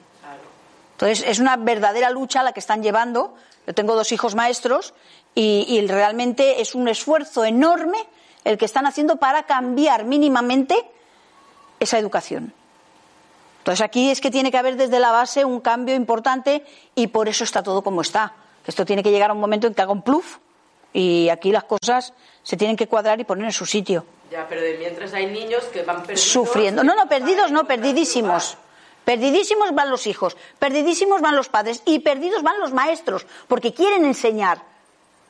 Entonces, 0.92 1.24
es 1.26 1.40
una 1.40 1.56
verdadera 1.56 2.10
lucha 2.10 2.44
la 2.44 2.52
que 2.52 2.60
están 2.60 2.84
llevando. 2.84 3.36
Yo 3.66 3.74
tengo 3.74 3.96
dos 3.96 4.12
hijos 4.12 4.36
maestros 4.36 4.94
y, 5.34 5.88
realmente 5.88 6.60
es 6.60 6.76
un 6.76 6.90
esfuerzo 6.90 7.46
enorme 7.46 8.00
el 8.44 8.58
que 8.58 8.66
están 8.66 8.86
haciendo 8.86 9.16
para 9.16 9.44
cambiar 9.44 10.04
mínimamente 10.04 10.76
esa 11.80 11.98
educación. 11.98 12.52
Entonces, 13.60 13.80
aquí 13.80 14.10
es 14.10 14.20
que 14.20 14.30
tiene 14.30 14.52
que 14.52 14.58
haber 14.58 14.76
desde 14.76 15.00
la 15.00 15.12
base 15.12 15.46
un 15.46 15.62
cambio 15.62 15.96
importante 15.96 16.66
y 16.96 17.08
por 17.08 17.30
eso 17.30 17.46
está 17.46 17.64
todo 17.64 17.82
como 17.82 18.02
está. 18.02 18.43
Esto 18.66 18.86
tiene 18.86 19.04
que 19.04 19.12
llegar 19.12 19.30
a 19.30 19.34
un 19.34 19.40
momento 19.40 19.68
en 19.68 19.74
que 19.74 19.82
haga 19.82 19.92
un 19.92 20.02
pluf 20.02 20.38
y 20.94 21.30
aquí 21.30 21.52
las 21.52 21.64
cosas 21.64 22.14
se 22.44 22.58
tienen 22.58 22.76
que 22.78 22.88
cuadrar 22.88 23.20
y 23.20 23.24
poner 23.24 23.46
en 23.46 23.52
su 23.52 23.66
sitio. 23.66 24.06
Ya, 24.32 24.48
pero 24.48 24.62
de 24.62 24.78
mientras 24.78 25.14
hay 25.14 25.28
niños 25.28 25.64
que 25.66 25.84
van 25.84 26.02
perdidos. 26.02 26.22
Sufriendo. 26.22 26.84
No, 26.84 26.96
no, 26.96 27.08
perdidos 27.08 27.52
no, 27.52 27.66
perdidísimos. 27.66 28.58
Perdidísimos 29.06 29.76
van 29.76 29.90
los 29.90 30.08
hijos, 30.08 30.38
perdidísimos 30.60 31.22
van 31.22 31.36
los 31.36 31.50
padres 31.50 31.82
y 31.86 32.00
perdidos 32.00 32.42
van 32.42 32.60
los 32.60 32.72
maestros, 32.72 33.26
porque 33.50 33.74
quieren 33.74 34.06
enseñar, 34.06 34.62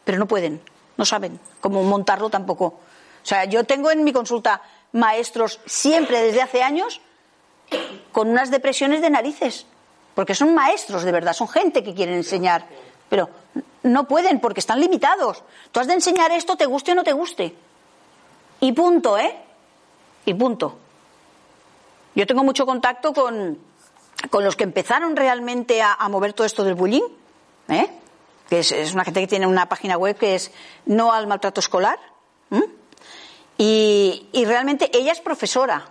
pero 0.03 0.19
no 0.19 0.27
pueden, 0.27 0.61
no 0.95 1.05
saben 1.05 1.39
cómo 1.59 1.81
montarlo 1.84 2.29
tampoco. 2.29 2.65
O 2.65 3.25
sea, 3.25 3.45
yo 3.45 3.63
tengo 3.63 3.89
en 3.89 4.03
mi 4.03 4.13
consulta 4.13 4.61
maestros 4.91 5.59
siempre 5.65 6.21
desde 6.21 6.43
hace 6.43 6.61
años 6.61 7.01
con 8.11 8.29
unas 8.29 8.51
depresiones 8.51 9.01
de 9.01 9.09
narices, 9.09 9.65
porque 10.13 10.36
son 10.36 10.53
maestros 10.53 11.01
de 11.03 11.11
verdad, 11.11 11.34
son 11.34 11.47
gente 11.47 11.84
que 11.84 11.95
quieren 11.95 12.15
enseñar, 12.15 12.67
pero 13.14 13.30
no 13.84 14.07
pueden 14.07 14.39
porque 14.39 14.59
están 14.59 14.82
limitados. 14.82 15.43
Tú 15.72 15.80
has 15.80 15.86
de 15.86 15.93
enseñar 15.93 16.32
esto, 16.32 16.57
te 16.57 16.66
guste 16.66 16.93
o 16.93 16.95
no 16.95 17.03
te 17.03 17.14
guste. 17.14 17.55
Y 18.59 18.72
punto, 18.72 19.20
¿eh? 19.20 19.38
Y 20.26 20.34
punto. 20.34 20.80
Yo 22.16 22.26
tengo 22.26 22.43
mucho 22.43 22.66
contacto 22.66 23.14
con, 23.14 23.59
con 24.32 24.43
los 24.43 24.55
que 24.55 24.64
empezaron 24.64 25.16
realmente 25.16 25.84
a, 25.84 25.95
mover 26.09 26.34
todo 26.34 26.47
esto 26.47 26.64
del 26.64 26.74
bullying, 26.74 27.03
¿eh? 27.68 27.88
que 28.49 28.57
es, 28.57 28.72
una 28.95 29.03
gente 29.03 29.20
que 29.20 29.28
tiene 29.28 29.45
una 29.45 29.70
página 29.70 29.95
web 29.95 30.18
que 30.18 30.34
es 30.34 30.51
No 30.88 31.14
al 31.14 31.28
maltrato 31.28 31.59
escolar. 31.59 31.99
Y, 33.59 34.28
y, 34.32 34.45
realmente 34.45 34.89
ella 34.91 35.11
es 35.11 35.20
profesora 35.20 35.86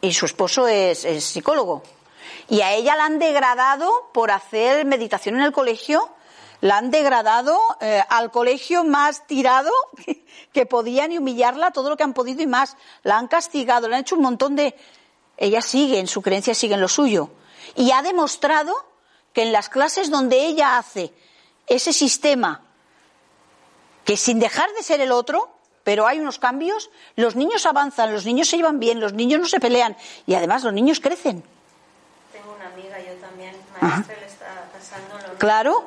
y 0.00 0.14
su 0.14 0.24
esposo 0.24 0.66
es, 0.66 1.04
es, 1.04 1.24
psicólogo. 1.24 1.82
Y 2.48 2.62
a 2.62 2.72
ella 2.72 2.96
la 2.96 3.04
han 3.04 3.18
degradado 3.18 4.08
por 4.14 4.30
hacer 4.30 4.86
meditación 4.86 5.36
en 5.36 5.42
el 5.42 5.52
colegio, 5.52 6.08
la 6.60 6.78
han 6.78 6.90
degradado 6.90 7.58
eh, 7.80 8.02
al 8.08 8.30
colegio 8.30 8.84
más 8.84 9.26
tirado 9.26 9.70
que 10.52 10.66
podían 10.66 11.12
y 11.12 11.18
humillarla 11.18 11.70
todo 11.70 11.90
lo 11.90 11.96
que 11.96 12.02
han 12.02 12.14
podido 12.14 12.42
y 12.42 12.46
más. 12.46 12.76
La 13.02 13.18
han 13.18 13.28
castigado, 13.28 13.88
le 13.88 13.94
han 13.94 14.00
hecho 14.00 14.16
un 14.16 14.22
montón 14.22 14.56
de, 14.56 14.74
ella 15.36 15.62
sigue 15.62 15.98
en 15.98 16.08
su 16.08 16.20
creencia, 16.20 16.54
sigue 16.54 16.74
en 16.74 16.80
lo 16.80 16.88
suyo. 16.88 17.30
Y 17.76 17.92
ha 17.92 18.02
demostrado 18.02 18.74
que 19.32 19.42
en 19.42 19.52
las 19.52 19.68
clases 19.68 20.10
donde 20.10 20.46
ella 20.46 20.78
hace 20.78 21.12
ese 21.66 21.92
sistema, 21.92 22.62
que 24.04 24.16
sin 24.16 24.40
dejar 24.40 24.72
de 24.72 24.82
ser 24.82 25.00
el 25.00 25.12
otro, 25.12 25.50
pero 25.84 26.06
hay 26.06 26.18
unos 26.18 26.38
cambios, 26.38 26.90
los 27.14 27.36
niños 27.36 27.66
avanzan, 27.66 28.12
los 28.12 28.24
niños 28.24 28.48
se 28.48 28.56
llevan 28.56 28.80
bien, 28.80 29.00
los 29.00 29.12
niños 29.12 29.40
no 29.40 29.46
se 29.46 29.60
pelean 29.60 29.96
y 30.26 30.34
además 30.34 30.64
los 30.64 30.72
niños 30.72 30.98
crecen. 30.98 31.44
Tengo 32.32 32.54
una 32.54 32.66
amiga, 32.66 32.98
yo 33.00 33.14
también, 33.20 33.54
maestra, 33.80 34.16
le 34.18 34.26
está 34.26 34.68
pasando 34.72 35.14
lo 35.14 35.22
mismo. 35.22 35.38
Claro. 35.38 35.84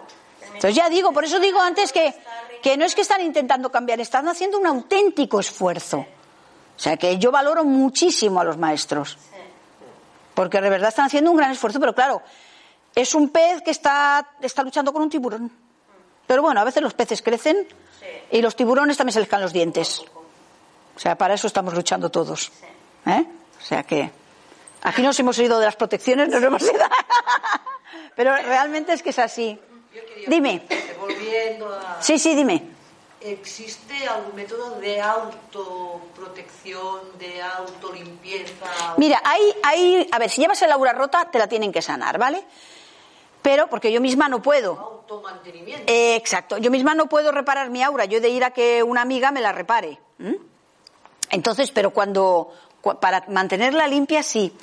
Entonces 0.62 0.76
ya 0.76 0.90
digo, 0.90 1.12
por 1.12 1.26
eso 1.26 1.40
digo 1.40 1.60
antes 1.60 1.92
que, 1.92 2.14
que 2.62 2.78
no 2.78 2.86
es 2.86 2.94
que 2.94 3.02
están 3.02 3.22
intentando 3.22 3.72
cambiar, 3.72 4.00
están 4.00 4.28
haciendo 4.28 4.60
un 4.60 4.68
auténtico 4.68 5.40
esfuerzo. 5.40 5.98
O 5.98 6.80
sea 6.80 6.98
que 6.98 7.18
yo 7.18 7.32
valoro 7.32 7.64
muchísimo 7.64 8.40
a 8.40 8.44
los 8.44 8.58
maestros 8.58 9.18
porque 10.36 10.62
de 10.62 10.70
verdad 10.70 10.90
están 10.90 11.06
haciendo 11.06 11.32
un 11.32 11.38
gran 11.38 11.52
esfuerzo, 11.52 11.80
pero 11.80 11.94
claro, 11.94 12.22
es 12.96 13.16
un 13.16 13.30
pez 13.30 13.62
que 13.62 13.72
está, 13.72 14.36
está 14.42 14.64
luchando 14.64 14.94
con 14.94 15.02
un 15.02 15.10
tiburón. 15.10 15.52
Pero 16.28 16.42
bueno, 16.42 16.62
a 16.62 16.64
veces 16.64 16.82
los 16.82 16.94
peces 16.94 17.22
crecen 17.22 17.68
y 18.32 18.42
los 18.42 18.56
tiburones 18.56 18.98
también 18.98 19.14
se 19.14 19.20
les 19.20 19.30
caen 19.30 19.42
los 19.42 19.54
dientes. 19.54 20.04
O 20.96 21.00
sea, 21.00 21.18
para 21.18 21.34
eso 21.34 21.48
estamos 21.48 21.74
luchando 21.74 22.10
todos. 22.10 22.52
¿eh? 23.06 23.26
O 23.60 23.66
sea 23.66 23.84
que 23.84 24.12
aquí 24.84 25.02
nos 25.02 25.20
hemos 25.20 25.38
ido 25.40 25.60
de 25.60 25.66
las 25.66 25.76
protecciones, 25.76 26.30
nos 26.30 26.42
hemos 26.42 26.62
ido. 26.62 26.86
pero 28.16 28.36
realmente 28.36 28.94
es 28.94 29.04
que 29.04 29.10
es 29.10 29.20
así. 29.20 29.60
Yo 29.94 30.06
quería 30.06 30.30
Dime. 30.30 30.68
Volviendo 31.00 31.70
a... 31.74 32.02
Sí, 32.02 32.18
sí, 32.20 32.36
dime. 32.36 32.70
¿Existe 33.20 34.08
algún 34.08 34.36
método 34.36 34.80
de 34.80 35.02
autoprotección, 35.02 37.18
de 37.20 37.42
autolimpieza? 37.42 38.96
Mira, 38.98 39.22
hay, 39.24 39.42
hay, 39.64 40.08
a 40.12 40.20
ver, 40.20 40.30
si 40.30 40.42
llevas 40.42 40.62
el 40.62 40.72
aura 40.72 40.94
rota, 40.94 41.30
te 41.30 41.38
la 41.38 41.48
tienen 41.48 41.72
que 41.72 41.82
sanar, 41.82 42.18
¿vale? 42.18 42.44
Pero, 43.42 43.68
porque 43.68 43.92
yo 43.92 44.02
misma 44.02 44.30
no 44.30 44.42
puedo. 44.42 44.80
Automantenimiento. 44.80 45.92
Eh, 45.92 46.16
exacto, 46.16 46.58
yo 46.58 46.72
misma 46.72 46.96
no 46.96 47.08
puedo 47.08 47.32
reparar 47.32 47.70
mi 47.70 47.84
aura, 47.84 48.06
yo 48.06 48.18
he 48.18 48.22
de 48.22 48.30
ir 48.30 48.44
a 48.44 48.52
que 48.52 48.82
una 48.84 49.02
amiga 49.02 49.32
me 49.32 49.42
la 49.42 49.52
repare. 49.52 50.00
Entonces, 51.30 51.72
pero 51.72 51.92
cuando, 51.92 52.52
cu- 52.82 53.00
para 53.00 53.26
mantenerla 53.28 53.88
limpia, 53.88 54.24
sí. 54.24 54.54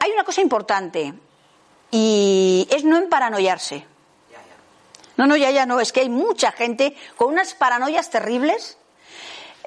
Hay 0.00 0.10
una 0.12 0.24
cosa 0.24 0.40
importante, 0.40 1.12
y 1.90 2.66
es 2.70 2.84
no 2.84 2.96
emparanoiarse. 2.96 3.86
No, 5.16 5.26
no, 5.26 5.36
ya, 5.36 5.50
ya 5.50 5.66
no. 5.66 5.80
Es 5.80 5.92
que 5.92 6.00
hay 6.00 6.08
mucha 6.10 6.52
gente 6.52 6.96
con 7.16 7.28
unas 7.28 7.54
paranoias 7.54 8.10
terribles. 8.10 8.76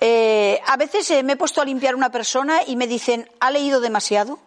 Eh, 0.01 0.61
a 0.65 0.77
veces 0.77 1.09
eh, 1.11 1.23
me 1.23 1.33
he 1.33 1.35
puesto 1.35 1.61
a 1.61 1.65
limpiar 1.65 1.95
una 1.95 2.11
persona 2.11 2.61
y 2.65 2.75
me 2.75 2.87
dicen, 2.87 3.29
¿ha 3.39 3.51
leído 3.51 3.81
demasiado? 3.81 4.39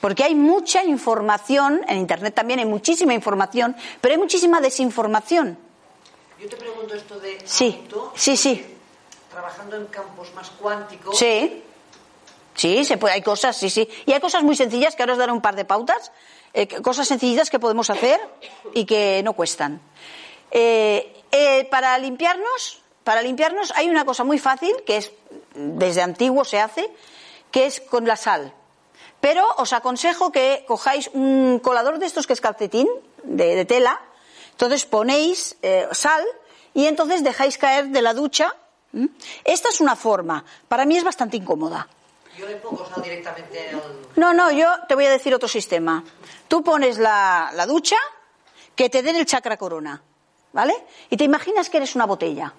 Porque 0.00 0.22
hay 0.24 0.34
mucha 0.34 0.84
información, 0.84 1.80
en 1.88 1.98
Internet 1.98 2.34
también 2.34 2.60
hay 2.60 2.66
muchísima 2.66 3.14
información, 3.14 3.74
pero 4.00 4.12
hay 4.12 4.18
muchísima 4.20 4.60
desinformación. 4.60 5.58
Yo 6.38 6.48
te 6.48 6.56
pregunto 6.56 6.94
esto 6.94 7.18
de 7.18 7.38
Sí, 7.44 7.78
auto, 7.82 8.12
sí, 8.14 8.36
sí. 8.36 8.64
trabajando 9.32 9.76
en 9.76 9.86
campos 9.86 10.32
más 10.34 10.50
cuánticos. 10.50 11.18
Sí, 11.18 11.62
sí, 12.66 12.84
se 12.84 12.96
puede, 12.96 13.14
hay 13.14 13.22
cosas, 13.22 13.56
sí, 13.56 13.70
sí. 13.70 13.88
Y 14.06 14.12
hay 14.12 14.20
cosas 14.20 14.42
muy 14.42 14.56
sencillas 14.56 14.96
que 14.96 15.02
ahora 15.02 15.12
os 15.12 15.18
daré 15.18 15.32
un 15.32 15.40
par 15.40 15.56
de 15.56 15.64
pautas, 15.64 16.12
eh, 16.52 16.68
cosas 16.82 17.08
sencillitas 17.08 17.50
que 17.50 17.58
podemos 17.58 17.90
hacer 17.90 18.20
y 18.74 18.84
que 18.84 19.22
no 19.22 19.32
cuestan. 19.34 19.80
Eh, 20.50 21.22
eh, 21.32 21.66
para 21.70 21.98
limpiarnos, 21.98 22.80
para 23.04 23.22
limpiarnos 23.22 23.72
hay 23.76 23.88
una 23.88 24.04
cosa 24.04 24.24
muy 24.24 24.38
fácil 24.38 24.74
que 24.86 24.96
es 24.98 25.12
desde 25.54 26.02
antiguo 26.02 26.44
se 26.44 26.60
hace, 26.60 26.90
que 27.50 27.66
es 27.66 27.80
con 27.80 28.06
la 28.06 28.16
sal. 28.16 28.52
Pero 29.20 29.44
os 29.56 29.72
aconsejo 29.72 30.30
que 30.30 30.64
cojáis 30.68 31.10
un 31.14 31.58
colador 31.62 31.98
de 31.98 32.06
estos 32.06 32.26
que 32.26 32.32
es 32.32 32.40
calcetín 32.40 32.88
de, 33.22 33.64
tela, 33.64 34.00
entonces 34.52 34.84
ponéis 34.84 35.56
eh, 35.62 35.88
sal 35.92 36.24
y 36.74 36.86
entonces 36.86 37.24
dejáis 37.24 37.58
caer 37.58 37.88
de 37.88 38.02
la 38.02 38.14
ducha. 38.14 38.54
Esta 39.44 39.68
es 39.68 39.80
una 39.80 39.96
forma, 39.96 40.44
para 40.68 40.84
mí 40.84 40.96
es 40.96 41.04
bastante 41.04 41.36
incómoda. 41.36 41.88
Yo 42.36 42.46
directamente 43.02 43.70
al... 43.70 43.82
No, 44.16 44.32
no, 44.34 44.50
yo 44.50 44.68
te 44.88 44.94
voy 44.94 45.06
a 45.06 45.10
decir 45.10 45.34
otro 45.34 45.48
sistema. 45.48 46.04
Tú 46.48 46.62
pones 46.62 46.98
la, 46.98 47.50
la 47.54 47.66
ducha, 47.66 47.96
que 48.74 48.90
te 48.90 49.02
den 49.02 49.16
el 49.16 49.26
chakra 49.26 49.56
corona, 49.56 50.02
¿vale? 50.52 50.74
Y 51.08 51.16
te 51.16 51.24
imaginas 51.24 51.70
que 51.70 51.78
eres 51.78 51.94
una 51.94 52.04
botella. 52.04 52.52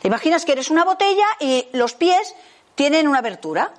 Te 0.00 0.08
imaginas 0.08 0.44
que 0.44 0.52
eres 0.52 0.70
una 0.70 0.84
botella 0.84 1.26
y 1.40 1.68
los 1.72 1.94
pies 1.94 2.34
tienen 2.74 3.08
una 3.08 3.18
abertura. 3.18 3.72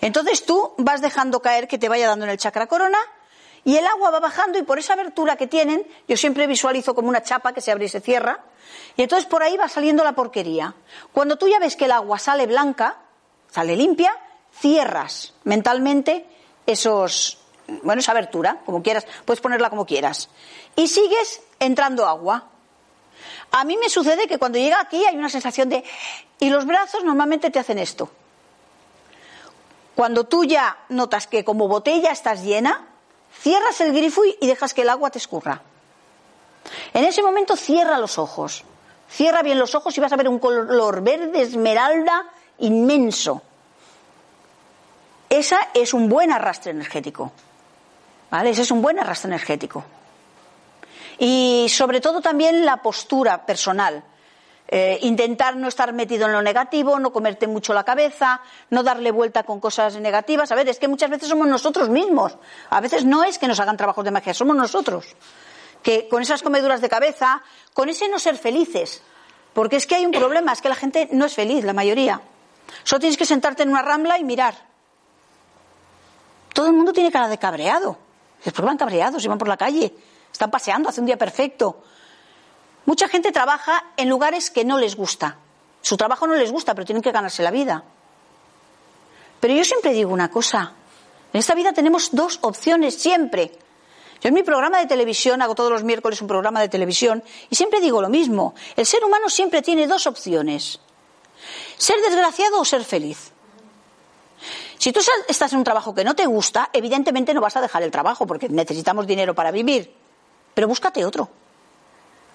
Entonces 0.00 0.44
tú 0.44 0.74
vas 0.78 1.00
dejando 1.00 1.40
caer 1.40 1.68
que 1.68 1.78
te 1.78 1.88
vaya 1.88 2.08
dando 2.08 2.24
en 2.24 2.30
el 2.30 2.38
chakra 2.38 2.66
corona 2.66 2.98
y 3.64 3.76
el 3.76 3.86
agua 3.86 4.10
va 4.10 4.20
bajando 4.20 4.58
y 4.58 4.62
por 4.62 4.78
esa 4.78 4.94
abertura 4.94 5.36
que 5.36 5.46
tienen, 5.46 5.86
yo 6.08 6.16
siempre 6.16 6.46
visualizo 6.46 6.94
como 6.94 7.08
una 7.08 7.22
chapa 7.22 7.52
que 7.52 7.60
se 7.60 7.70
abre 7.70 7.84
y 7.84 7.88
se 7.88 8.00
cierra, 8.00 8.40
y 8.96 9.02
entonces 9.02 9.26
por 9.26 9.42
ahí 9.42 9.56
va 9.56 9.68
saliendo 9.68 10.02
la 10.02 10.14
porquería. 10.14 10.74
Cuando 11.12 11.36
tú 11.36 11.46
ya 11.46 11.58
ves 11.58 11.76
que 11.76 11.84
el 11.84 11.92
agua 11.92 12.18
sale 12.18 12.46
blanca, 12.46 12.96
sale 13.50 13.76
limpia, 13.76 14.12
cierras 14.52 15.34
mentalmente 15.44 16.26
esos, 16.66 17.38
bueno, 17.82 18.00
esa 18.00 18.12
abertura, 18.12 18.60
como 18.64 18.82
quieras, 18.82 19.06
puedes 19.24 19.40
ponerla 19.40 19.70
como 19.70 19.86
quieras, 19.86 20.28
y 20.76 20.88
sigues 20.88 21.42
entrando 21.58 22.06
agua. 22.06 22.44
A 23.52 23.64
mí 23.64 23.76
me 23.76 23.88
sucede 23.88 24.26
que 24.26 24.38
cuando 24.38 24.58
llega 24.58 24.80
aquí 24.80 25.04
hay 25.04 25.16
una 25.16 25.28
sensación 25.28 25.68
de... 25.68 25.84
Y 26.38 26.50
los 26.50 26.66
brazos 26.66 27.02
normalmente 27.04 27.50
te 27.50 27.58
hacen 27.58 27.78
esto. 27.78 28.08
Cuando 29.94 30.24
tú 30.24 30.44
ya 30.44 30.78
notas 30.88 31.26
que 31.26 31.44
como 31.44 31.68
botella 31.68 32.12
estás 32.12 32.44
llena, 32.44 32.86
cierras 33.40 33.80
el 33.80 33.92
grifo 33.92 34.22
y 34.24 34.46
dejas 34.46 34.72
que 34.72 34.82
el 34.82 34.88
agua 34.88 35.10
te 35.10 35.18
escurra. 35.18 35.62
En 36.94 37.04
ese 37.04 37.22
momento 37.22 37.56
cierra 37.56 37.98
los 37.98 38.18
ojos. 38.18 38.64
Cierra 39.10 39.42
bien 39.42 39.58
los 39.58 39.74
ojos 39.74 39.96
y 39.98 40.00
vas 40.00 40.12
a 40.12 40.16
ver 40.16 40.28
un 40.28 40.38
color 40.38 41.02
verde 41.02 41.42
esmeralda 41.42 42.30
inmenso. 42.60 43.42
Esa 45.28 45.68
es 45.74 45.94
un 45.94 46.08
buen 46.08 46.32
arrastre 46.32 46.72
energético. 46.72 47.32
¿Vale? 48.30 48.50
Ese 48.50 48.62
es 48.62 48.70
un 48.70 48.82
buen 48.82 48.98
arrastre 48.98 49.28
energético. 49.28 49.84
Y 51.18 51.66
sobre 51.68 52.00
todo 52.00 52.20
también 52.20 52.64
la 52.64 52.78
postura 52.78 53.44
personal. 53.44 54.02
Eh, 54.72 54.98
intentar 55.02 55.56
no 55.56 55.66
estar 55.66 55.92
metido 55.92 56.26
en 56.26 56.32
lo 56.32 56.42
negativo, 56.42 57.00
no 57.00 57.12
comerte 57.12 57.48
mucho 57.48 57.74
la 57.74 57.82
cabeza, 57.82 58.40
no 58.70 58.84
darle 58.84 59.10
vuelta 59.10 59.42
con 59.42 59.58
cosas 59.58 59.96
negativas. 59.96 60.52
A 60.52 60.54
ver, 60.54 60.68
es 60.68 60.78
que 60.78 60.86
muchas 60.86 61.10
veces 61.10 61.28
somos 61.28 61.48
nosotros 61.48 61.88
mismos. 61.88 62.36
A 62.70 62.80
veces 62.80 63.04
no 63.04 63.24
es 63.24 63.38
que 63.38 63.48
nos 63.48 63.58
hagan 63.58 63.76
trabajos 63.76 64.04
de 64.04 64.12
magia, 64.12 64.32
somos 64.32 64.56
nosotros. 64.56 65.16
Que 65.82 66.08
con 66.08 66.22
esas 66.22 66.42
comeduras 66.42 66.80
de 66.80 66.88
cabeza, 66.88 67.42
con 67.74 67.88
ese 67.88 68.08
no 68.08 68.20
ser 68.20 68.36
felices. 68.38 69.02
Porque 69.52 69.76
es 69.76 69.86
que 69.86 69.96
hay 69.96 70.06
un 70.06 70.12
problema, 70.12 70.52
es 70.52 70.62
que 70.62 70.68
la 70.68 70.76
gente 70.76 71.08
no 71.10 71.24
es 71.24 71.34
feliz, 71.34 71.64
la 71.64 71.72
mayoría. 71.72 72.20
Solo 72.84 73.00
tienes 73.00 73.16
que 73.16 73.24
sentarte 73.24 73.62
en 73.62 73.70
una 73.70 73.82
rambla 73.82 74.18
y 74.18 74.24
mirar. 74.24 74.54
Todo 76.52 76.66
el 76.66 76.72
mundo 76.72 76.92
tiene 76.92 77.10
cara 77.10 77.28
de 77.28 77.38
cabreado. 77.38 77.98
Después 78.44 78.64
van 78.64 78.76
cabreados 78.76 79.24
y 79.24 79.28
van 79.28 79.38
por 79.38 79.48
la 79.48 79.56
calle. 79.56 79.94
Están 80.32 80.50
paseando, 80.50 80.88
hace 80.88 81.00
un 81.00 81.06
día 81.06 81.18
perfecto. 81.18 81.82
Mucha 82.86 83.08
gente 83.08 83.32
trabaja 83.32 83.84
en 83.96 84.08
lugares 84.08 84.50
que 84.50 84.64
no 84.64 84.78
les 84.78 84.96
gusta. 84.96 85.36
Su 85.82 85.96
trabajo 85.96 86.26
no 86.26 86.34
les 86.34 86.50
gusta, 86.50 86.74
pero 86.74 86.86
tienen 86.86 87.02
que 87.02 87.12
ganarse 87.12 87.42
la 87.42 87.50
vida. 87.50 87.84
Pero 89.40 89.54
yo 89.54 89.64
siempre 89.64 89.92
digo 89.92 90.12
una 90.12 90.30
cosa. 90.30 90.72
En 91.32 91.38
esta 91.38 91.54
vida 91.54 91.72
tenemos 91.72 92.10
dos 92.12 92.38
opciones 92.42 92.94
siempre. 92.94 93.52
Yo 94.20 94.28
en 94.28 94.34
mi 94.34 94.42
programa 94.42 94.78
de 94.78 94.86
televisión, 94.86 95.40
hago 95.40 95.54
todos 95.54 95.70
los 95.70 95.84
miércoles 95.84 96.20
un 96.20 96.28
programa 96.28 96.60
de 96.60 96.68
televisión, 96.68 97.22
y 97.48 97.56
siempre 97.56 97.80
digo 97.80 98.02
lo 98.02 98.10
mismo. 98.10 98.54
El 98.76 98.84
ser 98.84 99.02
humano 99.04 99.30
siempre 99.30 99.62
tiene 99.62 99.86
dos 99.86 100.06
opciones. 100.06 100.80
Ser 101.80 101.98
desgraciado 102.02 102.60
o 102.60 102.64
ser 102.64 102.84
feliz. 102.84 103.32
Si 104.76 104.92
tú 104.92 105.00
estás 105.26 105.50
en 105.54 105.58
un 105.58 105.64
trabajo 105.64 105.94
que 105.94 106.04
no 106.04 106.14
te 106.14 106.26
gusta, 106.26 106.68
evidentemente 106.74 107.32
no 107.32 107.40
vas 107.40 107.56
a 107.56 107.62
dejar 107.62 107.82
el 107.82 107.90
trabajo 107.90 108.26
porque 108.26 108.50
necesitamos 108.50 109.06
dinero 109.06 109.34
para 109.34 109.50
vivir. 109.50 109.90
Pero 110.52 110.68
búscate 110.68 111.06
otro. 111.06 111.30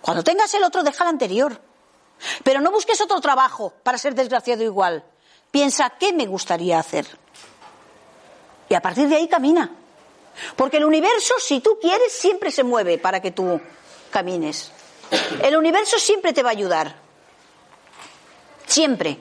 Cuando 0.01 0.23
tengas 0.23 0.51
el 0.55 0.63
otro, 0.63 0.81
deja 0.81 1.03
el 1.03 1.11
anterior. 1.11 1.61
Pero 2.43 2.59
no 2.59 2.71
busques 2.71 2.99
otro 3.01 3.21
trabajo 3.21 3.71
para 3.83 3.99
ser 3.99 4.15
desgraciado 4.15 4.63
igual. 4.63 5.03
Piensa, 5.51 5.91
¿qué 5.91 6.11
me 6.11 6.25
gustaría 6.25 6.79
hacer? 6.79 7.05
Y 8.67 8.73
a 8.73 8.81
partir 8.81 9.07
de 9.07 9.17
ahí 9.17 9.27
camina. 9.27 9.69
Porque 10.55 10.77
el 10.77 10.85
universo, 10.85 11.35
si 11.37 11.59
tú 11.59 11.77
quieres, 11.79 12.11
siempre 12.11 12.49
se 12.49 12.63
mueve 12.63 12.97
para 12.97 13.21
que 13.21 13.29
tú 13.29 13.61
camines. 14.09 14.71
El 15.43 15.55
universo 15.55 15.99
siempre 15.99 16.33
te 16.33 16.41
va 16.41 16.49
a 16.49 16.53
ayudar. 16.53 17.05
Siempre. 18.66 19.20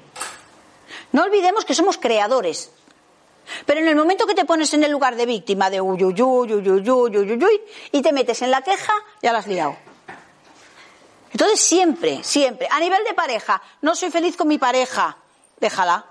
No 1.12 1.22
olvidemos 1.22 1.64
que 1.64 1.74
somos 1.74 1.99
creadores. 1.99 2.70
Pero 3.66 3.80
en 3.80 3.88
el 3.88 3.97
momento 3.97 4.26
que 4.26 4.34
te 4.34 4.45
pones 4.45 4.72
en 4.74 4.84
el 4.84 4.90
lugar 4.90 5.16
de 5.16 5.26
víctima 5.26 5.70
de 5.70 5.80
uyuyuy, 5.80 6.55
uyuyuy, 6.55 7.16
uyuyuy, 7.16 7.61
y 7.92 8.03
te 8.03 8.12
metes 8.12 8.42
en 8.42 8.51
la 8.51 8.62
queja, 8.62 8.92
ya 9.22 9.32
la 9.32 9.38
has 9.38 9.47
liado. 9.47 9.76
Entonces 11.30 11.61
siempre, 11.61 12.22
siempre. 12.22 12.68
A 12.70 12.80
nivel 12.80 13.05
de 13.05 13.12
pareja, 13.12 13.61
no 13.82 13.95
soy 13.95 14.11
feliz 14.11 14.36
con 14.36 14.49
mi 14.49 14.59
pareja, 14.59 15.16
déjala. 15.59 16.07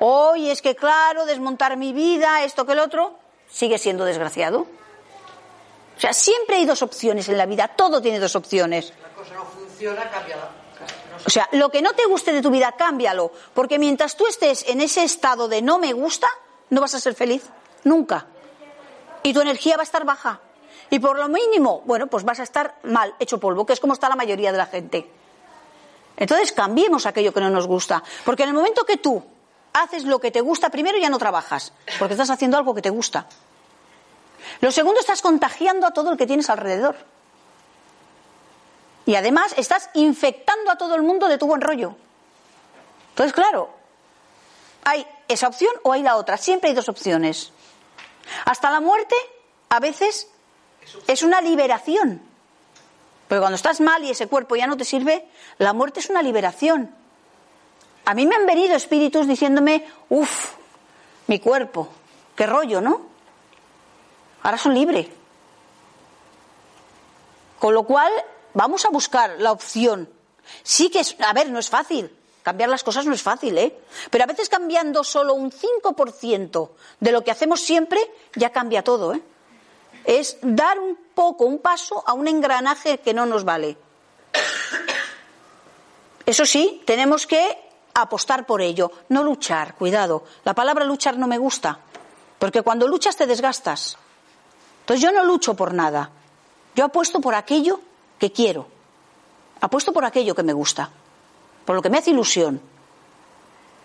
Hoy 0.00 0.50
es 0.50 0.62
que 0.62 0.74
claro, 0.74 1.26
desmontar 1.26 1.76
mi 1.76 1.92
vida, 1.92 2.44
esto 2.44 2.64
que 2.64 2.72
el 2.72 2.78
otro, 2.78 3.18
sigue 3.48 3.78
siendo 3.78 4.04
desgraciado. 4.04 4.66
O 5.96 6.00
sea, 6.00 6.12
siempre 6.12 6.56
hay 6.56 6.64
dos 6.64 6.82
opciones 6.82 7.28
en 7.28 7.36
la 7.36 7.46
vida, 7.46 7.68
todo 7.68 8.00
tiene 8.00 8.20
dos 8.20 8.36
opciones. 8.36 8.92
La 9.02 9.08
cosa 9.08 9.34
no 9.34 9.44
funciona, 9.44 10.08
cambia 10.10 10.36
la 10.36 10.57
o 11.28 11.30
sea, 11.30 11.46
lo 11.52 11.68
que 11.68 11.82
no 11.82 11.92
te 11.92 12.06
guste 12.06 12.32
de 12.32 12.40
tu 12.40 12.48
vida, 12.48 12.72
cámbialo. 12.72 13.30
Porque 13.52 13.78
mientras 13.78 14.16
tú 14.16 14.26
estés 14.26 14.66
en 14.66 14.80
ese 14.80 15.04
estado 15.04 15.46
de 15.46 15.60
no 15.60 15.78
me 15.78 15.92
gusta, 15.92 16.26
no 16.70 16.80
vas 16.80 16.94
a 16.94 17.00
ser 17.00 17.14
feliz. 17.14 17.44
Nunca. 17.84 18.24
Y 19.22 19.34
tu 19.34 19.42
energía 19.42 19.76
va 19.76 19.82
a 19.82 19.84
estar 19.84 20.06
baja. 20.06 20.40
Y 20.88 20.98
por 21.00 21.18
lo 21.18 21.28
mínimo, 21.28 21.82
bueno, 21.84 22.06
pues 22.06 22.24
vas 22.24 22.40
a 22.40 22.44
estar 22.44 22.76
mal, 22.84 23.14
hecho 23.18 23.38
polvo, 23.38 23.66
que 23.66 23.74
es 23.74 23.80
como 23.80 23.92
está 23.92 24.08
la 24.08 24.16
mayoría 24.16 24.52
de 24.52 24.56
la 24.56 24.64
gente. 24.64 25.06
Entonces 26.16 26.50
cambiemos 26.52 27.04
aquello 27.04 27.34
que 27.34 27.42
no 27.42 27.50
nos 27.50 27.66
gusta. 27.66 28.02
Porque 28.24 28.44
en 28.44 28.48
el 28.48 28.54
momento 28.54 28.86
que 28.86 28.96
tú 28.96 29.22
haces 29.74 30.04
lo 30.04 30.20
que 30.20 30.30
te 30.30 30.40
gusta, 30.40 30.70
primero 30.70 30.96
ya 30.96 31.10
no 31.10 31.18
trabajas, 31.18 31.74
porque 31.98 32.14
estás 32.14 32.30
haciendo 32.30 32.56
algo 32.56 32.74
que 32.74 32.80
te 32.80 32.88
gusta. 32.88 33.26
Lo 34.62 34.72
segundo, 34.72 34.98
estás 34.98 35.20
contagiando 35.20 35.86
a 35.86 35.90
todo 35.90 36.10
el 36.10 36.16
que 36.16 36.26
tienes 36.26 36.48
alrededor. 36.48 36.96
Y 39.08 39.16
además 39.16 39.54
estás 39.56 39.88
infectando 39.94 40.70
a 40.70 40.76
todo 40.76 40.94
el 40.94 41.00
mundo 41.00 41.28
de 41.28 41.38
tu 41.38 41.46
buen 41.46 41.62
rollo. 41.62 41.96
Entonces, 43.08 43.32
claro, 43.32 43.70
hay 44.84 45.06
esa 45.28 45.48
opción 45.48 45.72
o 45.82 45.94
hay 45.94 46.02
la 46.02 46.16
otra. 46.16 46.36
Siempre 46.36 46.68
hay 46.68 46.76
dos 46.76 46.90
opciones. 46.90 47.50
Hasta 48.44 48.70
la 48.70 48.80
muerte, 48.80 49.14
a 49.70 49.80
veces, 49.80 50.28
Es 51.06 51.22
una 51.22 51.40
liberación. 51.40 52.20
Pero 53.28 53.40
cuando 53.40 53.56
estás 53.56 53.80
mal 53.80 54.04
y 54.04 54.10
ese 54.10 54.26
cuerpo 54.26 54.56
ya 54.56 54.66
no 54.66 54.76
te 54.76 54.84
sirve, 54.84 55.26
la 55.56 55.72
muerte 55.72 56.00
es 56.00 56.10
una 56.10 56.20
liberación. 56.20 56.94
A 58.04 58.12
mí 58.12 58.26
me 58.26 58.34
han 58.34 58.44
venido 58.44 58.76
espíritus 58.76 59.26
diciéndome, 59.26 59.86
uff, 60.10 60.52
mi 61.28 61.40
cuerpo, 61.40 61.88
qué 62.36 62.46
rollo, 62.46 62.82
¿no? 62.82 63.00
Ahora 64.42 64.58
son 64.58 64.74
libre. 64.74 65.10
Con 67.58 67.72
lo 67.72 67.84
cual, 67.84 68.12
vamos 68.58 68.84
a 68.84 68.90
buscar 68.90 69.36
la 69.38 69.52
opción. 69.52 70.08
Sí 70.64 70.90
que 70.90 70.98
es, 70.98 71.14
a 71.20 71.32
ver, 71.32 71.48
no 71.48 71.60
es 71.60 71.70
fácil. 71.70 72.10
Cambiar 72.42 72.68
las 72.68 72.82
cosas 72.82 73.06
no 73.06 73.14
es 73.14 73.22
fácil, 73.22 73.56
¿eh? 73.56 73.78
Pero 74.10 74.24
a 74.24 74.26
veces 74.26 74.48
cambiando 74.48 75.04
solo 75.04 75.34
un 75.34 75.52
5% 75.52 76.70
de 76.98 77.12
lo 77.12 77.22
que 77.22 77.30
hacemos 77.30 77.60
siempre, 77.60 78.00
ya 78.34 78.50
cambia 78.50 78.82
todo, 78.82 79.14
¿eh? 79.14 79.22
Es 80.04 80.38
dar 80.42 80.80
un 80.80 80.98
poco, 81.14 81.44
un 81.44 81.60
paso 81.60 82.02
a 82.04 82.14
un 82.14 82.26
engranaje 82.26 82.98
que 82.98 83.14
no 83.14 83.26
nos 83.26 83.44
vale. 83.44 83.76
Eso 86.26 86.44
sí, 86.44 86.82
tenemos 86.84 87.28
que 87.28 87.56
apostar 87.94 88.44
por 88.44 88.60
ello, 88.60 88.90
no 89.10 89.22
luchar, 89.22 89.76
cuidado. 89.76 90.24
La 90.42 90.54
palabra 90.54 90.84
luchar 90.84 91.16
no 91.16 91.28
me 91.28 91.38
gusta, 91.38 91.78
porque 92.40 92.62
cuando 92.62 92.88
luchas 92.88 93.16
te 93.16 93.26
desgastas. 93.26 93.96
Entonces 94.80 95.02
yo 95.02 95.12
no 95.12 95.22
lucho 95.22 95.54
por 95.54 95.74
nada. 95.74 96.10
Yo 96.74 96.86
apuesto 96.86 97.20
por 97.20 97.36
aquello 97.36 97.82
que 98.18 98.32
quiero. 98.32 98.66
Apuesto 99.60 99.92
por 99.92 100.04
aquello 100.04 100.34
que 100.34 100.42
me 100.42 100.52
gusta, 100.52 100.90
por 101.64 101.76
lo 101.76 101.82
que 101.82 101.90
me 101.90 101.98
hace 101.98 102.10
ilusión. 102.10 102.60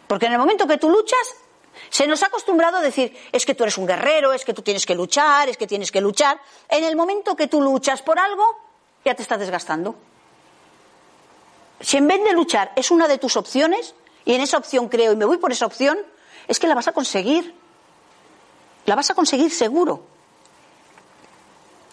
Porque 0.08 0.28
en 0.28 0.34
el 0.34 0.38
momento 0.38 0.68
que 0.68 0.78
tú 0.78 0.90
luchas, 0.90 1.36
se 1.90 2.08
nos 2.08 2.22
ha 2.24 2.28
acostumbrado 2.28 2.78
a 2.78 2.82
decir, 2.82 3.18
es 3.32 3.46
que 3.46 3.56
tú 3.56 3.64
eres 3.64 3.78
un 3.78 3.88
guerrero, 3.88 4.34
es 4.34 4.46
que 4.46 4.54
tú 4.54 4.62
tienes 4.62 4.86
que 4.86 4.96
luchar, 4.96 5.50
es 5.50 5.58
que 5.58 5.68
tienes 5.68 5.92
que 5.92 6.02
luchar. 6.02 6.40
En 6.70 6.84
el 6.84 6.96
momento 6.96 7.36
que 7.36 7.48
tú 7.48 7.62
luchas 7.62 8.02
por 8.02 8.20
algo, 8.20 8.44
ya 9.04 9.16
te 9.16 9.24
estás 9.24 9.40
desgastando. 9.40 9.96
Si 11.80 11.98
en 11.98 12.08
vez 12.08 12.24
de 12.24 12.34
luchar 12.34 12.72
es 12.76 12.92
una 12.92 13.08
de 13.08 13.18
tus 13.18 13.36
opciones, 13.36 13.96
y 14.26 14.34
en 14.34 14.42
esa 14.42 14.58
opción 14.58 14.88
creo 14.88 15.12
y 15.12 15.16
me 15.16 15.26
voy 15.26 15.38
por 15.38 15.52
esa 15.52 15.66
opción, 15.66 15.98
es 16.48 16.60
que 16.60 16.68
la 16.68 16.76
vas 16.76 16.88
a 16.88 16.94
conseguir. 16.94 17.56
La 18.86 18.96
vas 18.96 19.10
a 19.10 19.16
conseguir 19.16 19.52
seguro. 19.52 20.04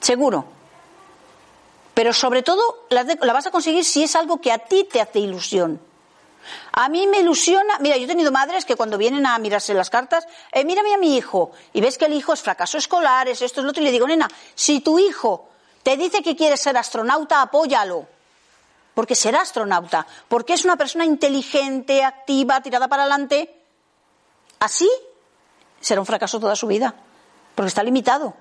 Seguro. 0.00 0.59
Pero 2.00 2.14
sobre 2.14 2.42
todo 2.42 2.86
la, 2.88 3.04
vas 3.34 3.46
a 3.46 3.50
conseguir 3.50 3.84
si 3.84 4.02
es 4.02 4.16
algo 4.16 4.40
que 4.40 4.50
a 4.50 4.56
ti 4.56 4.88
te 4.90 5.02
hace 5.02 5.18
ilusión. 5.18 5.78
A 6.72 6.88
mí 6.88 7.06
me 7.06 7.18
ilusiona, 7.18 7.78
mira, 7.78 7.98
yo 7.98 8.04
he 8.04 8.08
tenido 8.08 8.32
madres 8.32 8.64
que 8.64 8.74
cuando 8.74 8.96
vienen 8.96 9.26
a 9.26 9.38
mirarse 9.38 9.74
las 9.74 9.90
cartas, 9.90 10.26
eh, 10.50 10.64
mírame 10.64 10.94
a 10.94 10.96
mi 10.96 11.18
hijo, 11.18 11.50
y 11.74 11.82
ves 11.82 11.98
que 11.98 12.06
el 12.06 12.14
hijo 12.14 12.32
es 12.32 12.40
fracaso 12.40 12.78
escolar, 12.78 13.28
es 13.28 13.42
esto, 13.42 13.60
es 13.60 13.66
otro, 13.66 13.82
y 13.82 13.84
le 13.84 13.92
digo, 13.92 14.06
nena, 14.06 14.30
si 14.54 14.80
tu 14.80 14.98
hijo 14.98 15.50
te 15.82 15.98
dice 15.98 16.22
que 16.22 16.34
quiere 16.34 16.56
ser 16.56 16.74
astronauta, 16.78 17.42
apóyalo 17.42 18.06
porque 18.94 19.14
será 19.14 19.42
astronauta, 19.42 20.06
porque 20.26 20.54
es 20.54 20.64
una 20.64 20.78
persona 20.78 21.04
inteligente, 21.04 22.02
activa, 22.02 22.62
tirada 22.62 22.88
para 22.88 23.02
adelante. 23.02 23.62
Así 24.58 24.90
será 25.82 26.00
un 26.00 26.06
fracaso 26.06 26.40
toda 26.40 26.56
su 26.56 26.66
vida, 26.66 26.94
porque 27.54 27.68
está 27.68 27.82
limitado. 27.82 28.34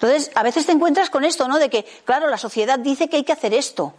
Entonces, 0.00 0.30
a 0.34 0.42
veces 0.42 0.64
te 0.64 0.72
encuentras 0.72 1.10
con 1.10 1.24
esto, 1.24 1.46
¿no? 1.46 1.58
De 1.58 1.68
que, 1.68 1.84
claro, 2.06 2.28
la 2.28 2.38
sociedad 2.38 2.78
dice 2.78 3.10
que 3.10 3.16
hay 3.16 3.24
que 3.24 3.34
hacer 3.34 3.52
esto. 3.52 3.92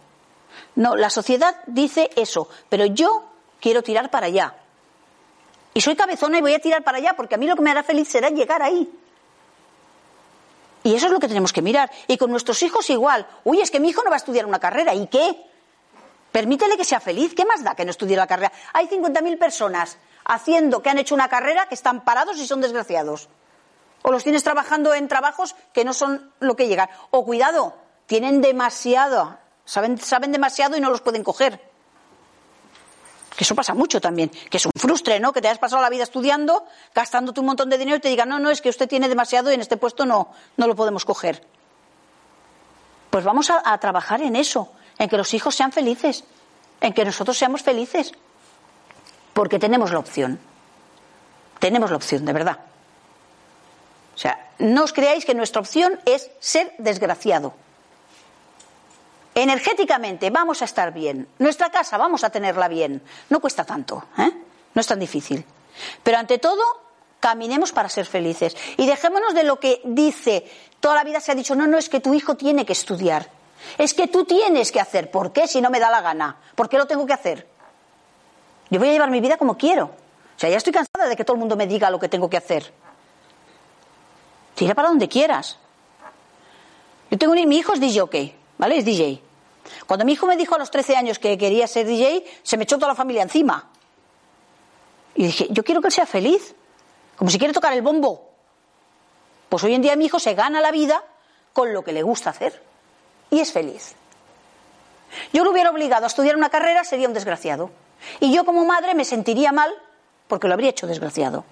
No, 0.74 0.96
la 0.96 1.10
sociedad 1.10 1.54
dice 1.66 2.10
eso, 2.16 2.48
pero 2.68 2.86
yo 2.86 3.22
quiero 3.60 3.84
tirar 3.84 4.10
para 4.10 4.26
allá. 4.26 4.56
Y 5.74 5.80
soy 5.80 5.94
cabezona 5.94 6.38
y 6.38 6.40
voy 6.40 6.54
a 6.54 6.58
tirar 6.58 6.82
para 6.82 6.98
allá 6.98 7.14
porque 7.16 7.36
a 7.36 7.38
mí 7.38 7.46
lo 7.46 7.54
que 7.54 7.62
me 7.62 7.70
hará 7.70 7.84
feliz 7.84 8.08
será 8.08 8.30
llegar 8.30 8.62
ahí. 8.62 8.90
Y 10.82 10.92
eso 10.96 11.06
es 11.06 11.12
lo 11.12 11.20
que 11.20 11.28
tenemos 11.28 11.52
que 11.52 11.62
mirar. 11.62 11.88
Y 12.08 12.16
con 12.16 12.32
nuestros 12.32 12.60
hijos 12.64 12.90
igual. 12.90 13.24
Uy, 13.44 13.60
es 13.60 13.70
que 13.70 13.78
mi 13.78 13.90
hijo 13.90 14.02
no 14.02 14.10
va 14.10 14.16
a 14.16 14.18
estudiar 14.18 14.44
una 14.44 14.58
carrera. 14.58 14.92
¿Y 14.96 15.06
qué? 15.06 15.36
Permítele 16.32 16.76
que 16.76 16.84
sea 16.84 16.98
feliz. 16.98 17.32
¿Qué 17.32 17.44
más 17.44 17.62
da 17.62 17.76
que 17.76 17.84
no 17.84 17.92
estudie 17.92 18.16
la 18.16 18.26
carrera? 18.26 18.50
Hay 18.72 18.88
50.000 18.88 19.38
personas 19.38 19.98
haciendo 20.24 20.82
que 20.82 20.90
han 20.90 20.98
hecho 20.98 21.14
una 21.14 21.28
carrera 21.28 21.66
que 21.68 21.76
están 21.76 22.02
parados 22.02 22.38
y 22.38 22.46
son 22.48 22.60
desgraciados. 22.60 23.28
O 24.02 24.10
los 24.10 24.24
tienes 24.24 24.42
trabajando 24.42 24.94
en 24.94 25.08
trabajos 25.08 25.54
que 25.72 25.84
no 25.84 25.94
son 25.94 26.32
lo 26.40 26.56
que 26.56 26.66
llegan. 26.66 26.88
O 27.10 27.24
cuidado, 27.24 27.74
tienen 28.06 28.40
demasiado, 28.42 29.38
saben, 29.64 29.98
saben 29.98 30.32
demasiado 30.32 30.76
y 30.76 30.80
no 30.80 30.90
los 30.90 31.00
pueden 31.00 31.22
coger. 31.22 31.60
Que 33.36 33.44
eso 33.44 33.54
pasa 33.54 33.74
mucho 33.74 34.00
también. 34.00 34.30
Que 34.50 34.58
es 34.58 34.66
un 34.66 34.72
frustre, 34.76 35.18
¿no? 35.20 35.32
Que 35.32 35.40
te 35.40 35.48
has 35.48 35.58
pasado 35.58 35.80
la 35.80 35.88
vida 35.88 36.02
estudiando, 36.02 36.66
gastándote 36.94 37.40
un 37.40 37.46
montón 37.46 37.70
de 37.70 37.78
dinero 37.78 37.96
y 37.96 38.00
te 38.00 38.08
digan, 38.08 38.28
no, 38.28 38.38
no, 38.38 38.50
es 38.50 38.60
que 38.60 38.68
usted 38.68 38.88
tiene 38.88 39.08
demasiado 39.08 39.50
y 39.50 39.54
en 39.54 39.60
este 39.60 39.76
puesto 39.76 40.04
no, 40.04 40.32
no 40.56 40.66
lo 40.66 40.76
podemos 40.76 41.04
coger. 41.04 41.46
Pues 43.10 43.24
vamos 43.24 43.50
a, 43.50 43.62
a 43.64 43.78
trabajar 43.78 44.20
en 44.22 44.36
eso, 44.36 44.72
en 44.98 45.08
que 45.08 45.16
los 45.16 45.32
hijos 45.34 45.54
sean 45.54 45.72
felices, 45.72 46.24
en 46.80 46.92
que 46.92 47.04
nosotros 47.04 47.38
seamos 47.38 47.62
felices. 47.62 48.12
Porque 49.32 49.58
tenemos 49.58 49.92
la 49.92 49.98
opción. 49.98 50.38
Tenemos 51.58 51.90
la 51.90 51.96
opción, 51.96 52.24
de 52.24 52.32
verdad. 52.32 52.58
Sea, 54.22 54.38
no 54.60 54.84
os 54.84 54.92
creáis 54.92 55.26
que 55.26 55.34
nuestra 55.34 55.58
opción 55.58 55.98
es 56.06 56.30
ser 56.38 56.70
desgraciado. 56.78 57.54
Energéticamente 59.34 60.30
vamos 60.30 60.62
a 60.62 60.64
estar 60.64 60.92
bien. 60.92 61.26
Nuestra 61.40 61.70
casa 61.70 61.98
vamos 61.98 62.22
a 62.22 62.30
tenerla 62.30 62.68
bien. 62.68 63.02
No 63.30 63.40
cuesta 63.40 63.64
tanto, 63.64 64.04
¿eh? 64.16 64.30
No 64.74 64.80
es 64.80 64.86
tan 64.86 65.00
difícil. 65.00 65.44
Pero 66.04 66.18
ante 66.18 66.38
todo, 66.38 66.62
caminemos 67.18 67.72
para 67.72 67.88
ser 67.88 68.06
felices. 68.06 68.56
Y 68.76 68.86
dejémonos 68.86 69.34
de 69.34 69.42
lo 69.42 69.58
que 69.58 69.80
dice. 69.84 70.48
Toda 70.78 70.94
la 70.94 71.02
vida 71.02 71.18
se 71.18 71.32
ha 71.32 71.34
dicho, 71.34 71.56
no, 71.56 71.66
no, 71.66 71.76
es 71.76 71.88
que 71.88 71.98
tu 71.98 72.14
hijo 72.14 72.36
tiene 72.36 72.64
que 72.64 72.74
estudiar. 72.74 73.28
Es 73.76 73.92
que 73.92 74.06
tú 74.06 74.24
tienes 74.24 74.70
que 74.70 74.78
hacer. 74.78 75.10
¿Por 75.10 75.32
qué 75.32 75.48
si 75.48 75.60
no 75.60 75.68
me 75.68 75.80
da 75.80 75.90
la 75.90 76.00
gana? 76.00 76.36
¿Por 76.54 76.68
qué 76.68 76.78
lo 76.78 76.86
tengo 76.86 77.06
que 77.06 77.12
hacer? 77.12 77.48
Yo 78.70 78.78
voy 78.78 78.90
a 78.90 78.92
llevar 78.92 79.10
mi 79.10 79.20
vida 79.20 79.36
como 79.36 79.58
quiero. 79.58 79.86
O 79.86 80.38
sea, 80.38 80.48
ya 80.48 80.58
estoy 80.58 80.72
cansada 80.72 81.08
de 81.08 81.16
que 81.16 81.24
todo 81.24 81.34
el 81.34 81.40
mundo 81.40 81.56
me 81.56 81.66
diga 81.66 81.90
lo 81.90 81.98
que 81.98 82.08
tengo 82.08 82.30
que 82.30 82.36
hacer. 82.36 82.72
Tira 84.62 84.76
para 84.76 84.90
donde 84.90 85.08
quieras. 85.08 85.58
Yo 87.10 87.18
tengo 87.18 87.32
un, 87.32 87.48
mi 87.48 87.56
hijo 87.56 87.72
es 87.72 87.80
DJ, 87.80 88.32
¿vale? 88.58 88.78
Es 88.78 88.84
DJ. 88.84 89.20
Cuando 89.88 90.04
mi 90.04 90.12
hijo 90.12 90.24
me 90.24 90.36
dijo 90.36 90.54
a 90.54 90.58
los 90.58 90.70
13 90.70 90.94
años 90.94 91.18
que 91.18 91.36
quería 91.36 91.66
ser 91.66 91.84
DJ, 91.84 92.24
se 92.44 92.56
me 92.56 92.62
echó 92.62 92.76
toda 92.76 92.86
la 92.86 92.94
familia 92.94 93.24
encima. 93.24 93.70
Y 95.16 95.24
dije, 95.24 95.48
yo 95.50 95.64
quiero 95.64 95.80
que 95.80 95.88
él 95.88 95.92
sea 95.92 96.06
feliz, 96.06 96.54
como 97.16 97.28
si 97.28 97.40
quiere 97.40 97.52
tocar 97.52 97.72
el 97.72 97.82
bombo. 97.82 98.30
Pues 99.48 99.64
hoy 99.64 99.74
en 99.74 99.82
día 99.82 99.96
mi 99.96 100.04
hijo 100.04 100.20
se 100.20 100.34
gana 100.34 100.60
la 100.60 100.70
vida 100.70 101.02
con 101.52 101.72
lo 101.72 101.82
que 101.82 101.90
le 101.92 102.04
gusta 102.04 102.30
hacer 102.30 102.62
y 103.30 103.40
es 103.40 103.50
feliz. 103.50 103.96
Yo 105.32 105.42
lo 105.42 105.50
hubiera 105.50 105.70
obligado 105.70 106.04
a 106.04 106.06
estudiar 106.06 106.36
una 106.36 106.50
carrera, 106.50 106.84
sería 106.84 107.08
un 107.08 107.14
desgraciado. 107.14 107.72
Y 108.20 108.32
yo 108.32 108.44
como 108.44 108.64
madre 108.64 108.94
me 108.94 109.04
sentiría 109.04 109.50
mal 109.50 109.74
porque 110.28 110.46
lo 110.46 110.54
habría 110.54 110.70
hecho 110.70 110.86
desgraciado. 110.86 111.44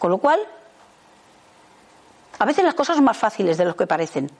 Con 0.00 0.10
lo 0.10 0.18
cual, 0.18 0.40
a 2.38 2.44
veces 2.44 2.64
las 2.64 2.74
cosas 2.74 2.96
son 2.96 3.04
más 3.04 3.16
fáciles 3.16 3.56
de 3.56 3.64
lo 3.64 3.76
que 3.76 3.86
parecen. 3.86 4.30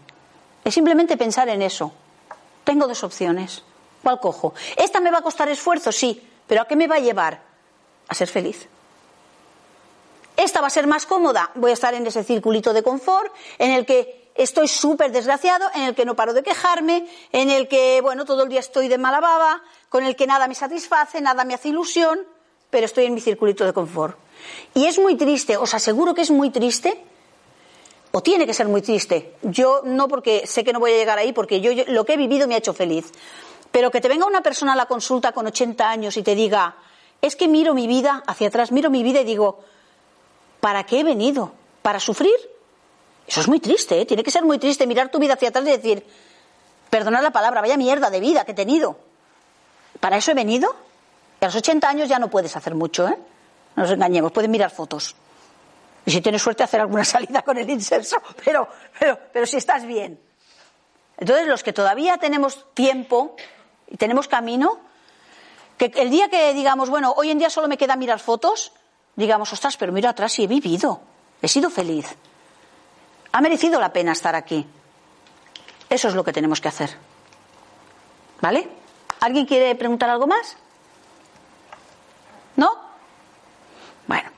Es 0.65 0.75
simplemente 0.75 1.17
pensar 1.17 1.49
en 1.49 1.63
eso. 1.63 1.93
Tengo 2.65 2.87
dos 2.87 3.03
opciones. 3.05 3.63
¿Cuál 4.03 4.21
cojo? 4.21 4.55
¿Esta 4.77 5.01
me 5.01 5.11
va 5.11 5.19
a 5.19 5.23
costar 5.23 5.49
esfuerzo? 5.49 5.93
Sí. 5.93 6.29
¿Pero 6.47 6.63
a 6.63 6.65
qué 6.67 6.77
me 6.77 6.87
va 6.87 6.97
a 6.97 7.01
llevar? 7.01 7.41
A 8.09 8.15
ser 8.15 8.29
feliz. 8.29 8.69
¿Esta 10.37 10.61
va 10.61 10.67
a 10.67 10.71
ser 10.71 10.87
más 10.87 11.07
cómoda? 11.07 11.51
Voy 11.55 11.71
a 11.71 11.75
estar 11.75 11.95
en 11.95 12.07
ese 12.07 12.25
circulito 12.25 12.73
de 12.73 12.83
confort 12.83 13.33
en 13.59 13.71
el 13.71 13.87
que 13.87 14.31
estoy 14.35 14.67
súper 14.67 15.13
desgraciado, 15.13 15.67
en 15.75 15.83
el 15.83 15.95
que 15.95 16.05
no 16.05 16.17
paro 16.17 16.33
de 16.33 16.43
quejarme, 16.43 17.07
en 17.33 17.51
el 17.51 17.69
que, 17.69 18.01
bueno, 18.01 18.25
todo 18.25 18.45
el 18.45 18.49
día 18.49 18.61
estoy 18.61 18.89
de 18.89 18.99
mala 18.99 19.21
baba, 19.21 19.63
con 19.89 20.05
el 20.05 20.17
que 20.17 20.27
nada 20.27 20.49
me 20.49 20.55
satisface, 20.55 21.21
nada 21.21 21.45
me 21.45 21.55
hace 21.55 21.69
ilusión, 21.69 22.21
pero 22.71 22.87
estoy 22.87 23.05
en 23.05 23.15
mi 23.15 23.21
circulito 23.21 23.65
de 23.65 23.73
confort. 23.73 24.19
Y 24.75 24.87
es 24.87 24.99
muy 24.99 25.17
triste, 25.17 25.57
os 25.57 25.75
aseguro 25.75 26.15
que 26.15 26.23
es 26.23 26.31
muy 26.31 26.51
triste 26.51 27.05
o 28.13 28.23
tiene 28.23 28.47
que 28.47 28.55
ser 28.55 28.69
muy 28.69 28.83
triste. 28.83 29.35
Yo 29.43 29.81
no 29.85 30.07
porque 30.07 30.47
sé 30.47 30.63
que 30.63 30.73
no 30.73 30.81
voy 30.81 30.93
a 30.93 30.97
llegar 30.97 31.19
ahí, 31.19 31.33
porque 31.33 31.61
yo, 31.61 31.73
lo 31.89 32.05
que 32.05 32.15
he 32.15 32.17
vivido 32.17 32.47
me 32.47 32.55
ha 32.55 32.59
hecho 32.59 32.75
feliz. 32.75 33.11
Pero 33.71 33.91
que 33.91 34.01
te 34.01 34.09
venga 34.09 34.27
una 34.27 34.43
persona 34.43 34.75
a 34.75 34.77
la 34.77 34.87
consulta 34.87 35.33
con 35.33 35.47
80 35.47 35.89
años 35.89 36.17
y 36.19 36.23
te 36.23 36.35
diga, 36.35 36.77
es 37.23 37.37
que 37.37 37.49
miro 37.49 37.75
mi 37.75 37.87
vida 37.87 38.23
hacia 38.27 38.49
atrás, 38.49 38.71
miro 38.71 38.91
mi 38.91 39.03
vida 39.03 39.23
y 39.23 39.25
digo, 39.25 39.61
¿para 40.61 40.85
qué 40.85 41.01
he 41.01 41.05
venido? 41.05 41.53
¿Para 41.81 41.99
sufrir? 41.99 42.35
Eso 43.27 43.41
es 43.41 43.49
muy 43.49 43.61
triste, 43.61 44.01
¿eh? 44.01 44.05
tiene 44.05 44.23
que 44.23 44.31
ser 44.31 44.45
muy 44.45 44.59
triste 44.59 44.87
mirar 44.87 45.11
tu 45.11 45.19
vida 45.19 45.35
hacia 45.35 45.49
atrás 45.49 45.65
y 45.67 45.71
decir, 45.71 46.05
perdonad 46.91 47.23
la 47.23 47.31
palabra, 47.31 47.63
vaya 47.63 47.79
mierda 47.79 48.11
de 48.11 48.21
vida 48.21 48.45
que 48.45 48.53
he 48.53 48.55
tenido. 48.55 48.99
¿Para 50.01 50.19
eso 50.19 50.33
he 50.33 50.35
venido? 50.35 50.75
a 51.41 51.47
los 51.47 51.57
80 51.57 51.89
años 51.89 52.09
ya 52.09 52.21
no 52.21 52.29
puedes 52.29 52.55
hacer 52.57 52.75
mucho, 52.75 53.09
¿eh? 53.09 53.19
No 53.75 53.83
nos 53.83 53.93
engañemos, 53.93 54.31
puedes 54.31 54.51
mirar 54.51 54.71
fotos. 54.71 55.17
Y 56.05 56.11
si 56.11 56.21
tienes 56.21 56.43
suerte, 56.43 56.63
hacer 56.63 56.81
alguna 56.81 57.05
salida 57.07 57.43
con 57.43 57.59
el 57.59 57.69
inserso, 57.69 58.17
pero, 58.45 58.69
pero, 58.99 59.19
pero 59.33 59.47
si 59.47 59.57
estás 59.57 59.85
bien. 59.85 60.21
Entonces, 61.17 61.47
los 61.47 61.63
que 61.63 61.73
todavía 61.73 62.19
tenemos 62.19 62.67
tiempo 62.75 63.37
y 63.89 63.97
tenemos 63.97 64.29
camino, 64.29 64.81
que 65.79 65.93
el 65.97 66.11
día 66.11 66.29
que 66.29 66.53
digamos, 66.55 66.91
bueno, 66.91 67.15
hoy 67.17 67.31
en 67.31 67.39
día 67.39 67.51
solo 67.51 67.69
me 67.69 67.77
queda 67.77 67.97
mirar 67.97 68.19
fotos, 68.19 68.73
digamos, 69.17 69.53
ostras, 69.53 69.77
pero 69.77 69.93
mira 69.93 70.11
atrás 70.11 70.39
y 70.39 70.45
he 70.45 70.47
vivido, 70.47 71.01
he 71.41 71.49
sido 71.49 71.71
feliz. 71.71 72.07
Ha 73.33 73.41
merecido 73.41 73.81
la 73.81 73.93
pena 73.93 74.13
estar 74.13 74.35
aquí. 74.35 74.67
Eso 75.89 76.09
es 76.09 76.15
lo 76.15 76.25
que 76.25 76.33
tenemos 76.33 76.61
que 76.61 76.69
hacer. 76.69 76.97
¿Vale? 78.41 78.69
¿Alguien 79.21 79.47
quiere 79.47 79.75
preguntar 79.75 80.11
algo 80.11 80.27
más? 80.27 80.57
¿No? 82.57 82.69
Bueno, 84.07 84.31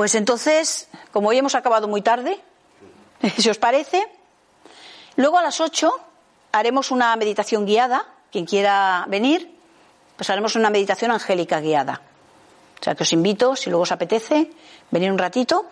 pues 0.00 0.14
entonces, 0.14 0.88
como 1.12 1.28
hoy 1.28 1.36
hemos 1.36 1.54
acabado 1.54 1.86
muy 1.86 2.00
tarde, 2.00 2.40
si 3.36 3.50
os 3.50 3.58
parece, 3.58 4.02
luego 5.16 5.36
a 5.36 5.42
las 5.42 5.60
8 5.60 5.92
haremos 6.52 6.90
una 6.90 7.14
meditación 7.16 7.66
guiada. 7.66 8.06
Quien 8.32 8.46
quiera 8.46 9.04
venir, 9.08 9.54
pues 10.16 10.30
haremos 10.30 10.56
una 10.56 10.70
meditación 10.70 11.10
angélica 11.10 11.60
guiada. 11.60 12.00
O 12.80 12.82
sea 12.82 12.94
que 12.94 13.02
os 13.02 13.12
invito, 13.12 13.54
si 13.56 13.68
luego 13.68 13.82
os 13.82 13.92
apetece, 13.92 14.50
venir 14.90 15.12
un 15.12 15.18
ratito. 15.18 15.66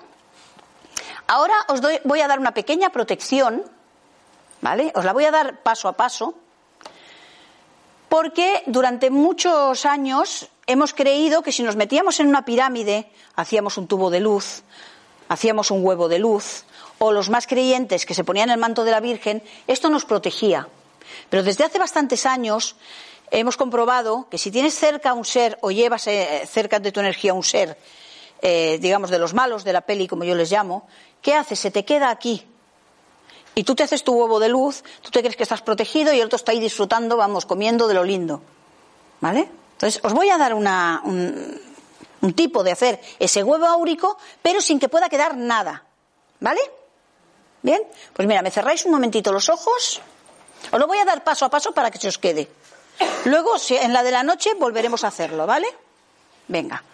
Ahora 1.27 1.55
os 1.69 1.81
voy 2.05 2.21
a 2.21 2.29
dar 2.29 2.39
una 2.39 2.53
pequeña 2.53 2.91
protección, 2.91 3.63
¿vale? 4.61 4.93
Os 4.95 5.07
la 5.07 5.15
voy 5.15 5.25
a 5.25 5.31
dar 5.31 5.63
paso 5.63 5.89
a 5.89 5.95
paso, 5.95 6.35
porque 8.09 8.63
durante 8.67 9.11
muchos 9.11 9.85
años 9.87 10.49
hemos 10.67 10.95
creído 10.95 11.43
que 11.43 11.53
si 11.53 11.63
nos 11.63 11.77
metíamos 11.77 12.21
en 12.21 12.29
una 12.29 12.45
pirámide, 12.45 13.11
hacíamos 13.37 13.77
un 13.79 13.87
tubo 13.87 14.11
de 14.11 14.21
luz, 14.21 14.63
hacíamos 15.29 15.71
un 15.71 15.85
huevo 15.85 16.09
de 16.09 16.19
luz, 16.19 16.65
o 16.99 17.13
los 17.13 17.31
más 17.31 17.47
creyentes 17.47 18.07
que 18.07 18.15
se 18.15 18.25
ponían 18.25 18.51
el 18.51 18.59
manto 18.59 18.85
de 18.85 18.91
la 18.91 19.01
Virgen, 19.01 19.43
esto 19.67 19.89
nos 19.89 20.05
protegía. 20.05 20.69
Pero 21.31 21.43
desde 21.43 21.65
hace 21.65 21.79
bastantes 21.79 22.27
años 22.27 22.77
hemos 23.31 23.57
comprobado 23.57 24.27
que 24.31 24.39
si 24.39 24.51
tienes 24.51 24.75
cerca 24.75 25.13
un 25.13 25.25
ser 25.25 25.59
o 25.61 25.71
llevas 25.71 26.07
eh, 26.07 26.45
cerca 26.47 26.81
de 26.81 26.93
tu 26.93 27.01
energía 27.01 27.35
un 27.35 27.45
ser, 27.45 27.79
eh, 28.41 28.79
digamos, 28.81 29.11
de 29.11 29.19
los 29.19 29.35
malos 29.35 29.65
de 29.65 29.73
la 29.73 29.83
peli, 29.83 30.09
como 30.09 30.25
yo 30.25 30.35
les 30.35 30.51
llamo, 30.51 30.87
¿qué 31.23 31.35
haces? 31.35 31.59
Se 31.59 31.71
te 31.71 31.85
queda 31.85 32.11
aquí. 32.11 32.47
Y 33.59 33.65
tú 33.65 33.75
te 33.75 33.83
haces 33.83 34.05
tu 34.05 34.13
huevo 34.13 34.39
de 34.39 34.49
luz, 34.49 34.85
tú 35.03 35.11
te 35.11 35.19
crees 35.19 35.35
que 35.35 35.43
estás 35.43 35.63
protegido 35.63 36.13
y 36.13 36.21
el 36.21 36.27
otro 36.27 36.37
está 36.37 36.53
ahí 36.53 36.61
disfrutando, 36.61 37.17
vamos, 37.17 37.45
comiendo 37.45 37.89
de 37.89 37.95
lo 37.95 38.05
lindo. 38.05 38.41
¿Vale? 39.21 39.51
Entonces, 39.73 40.01
os 40.05 40.13
voy 40.13 40.31
a 40.31 40.39
dar 40.39 40.55
una, 40.55 41.03
un, 41.05 41.61
un 42.21 42.33
tipo 42.35 42.63
de 42.63 42.71
hacer 42.71 43.01
ese 43.19 43.43
huevo 43.43 43.67
áurico, 43.67 44.17
pero 44.43 44.61
sin 44.61 44.79
que 44.79 44.89
pueda 44.89 45.09
quedar 45.09 45.37
nada. 45.37 45.83
¿Vale? 46.39 46.61
Bien, 47.61 47.83
pues 48.13 48.29
mira, 48.29 48.43
me 48.43 48.53
cerráis 48.53 48.85
un 48.85 48.93
momentito 48.93 49.33
los 49.33 49.49
ojos. 49.49 50.03
Os 50.71 50.79
lo 50.79 50.87
voy 50.87 50.99
a 50.99 51.05
dar 51.05 51.25
paso 51.25 51.45
a 51.45 51.51
paso 51.51 51.73
para 51.73 51.91
que 51.91 51.99
se 51.99 52.07
os 52.07 52.19
quede. 52.19 52.49
Luego, 53.25 53.57
en 53.71 53.93
la 53.93 54.05
de 54.05 54.13
la 54.13 54.23
noche, 54.23 54.55
volveremos 54.55 55.03
a 55.03 55.09
hacerlo, 55.09 55.49
¿vale? 55.49 55.67
Venga. 56.47 56.85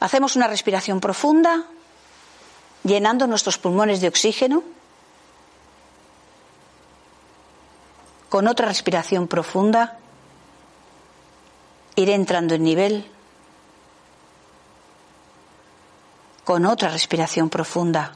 Hacemos 0.00 0.36
una 0.36 0.48
respiración 0.48 1.00
profunda, 1.00 1.64
llenando 2.84 3.26
nuestros 3.26 3.56
pulmones 3.56 4.02
de 4.02 4.08
oxígeno. 4.08 4.76
Con 8.28 8.46
otra 8.46 8.66
respiración 8.66 9.26
profunda, 9.26 9.98
iré 11.96 12.14
entrando 12.14 12.54
en 12.54 12.62
nivel. 12.62 13.10
Con 16.44 16.66
otra 16.66 16.90
respiración 16.90 17.48
profunda, 17.48 18.14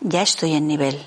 ya 0.00 0.22
estoy 0.22 0.54
en 0.54 0.66
nivel. 0.66 1.04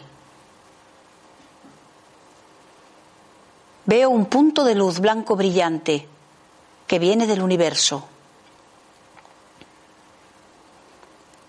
Veo 3.86 4.10
un 4.10 4.26
punto 4.26 4.66
de 4.66 4.76
luz 4.76 5.00
blanco 5.00 5.38
brillante 5.38 6.08
que 6.88 7.00
viene 7.00 7.26
del 7.26 7.42
universo. 7.42 8.06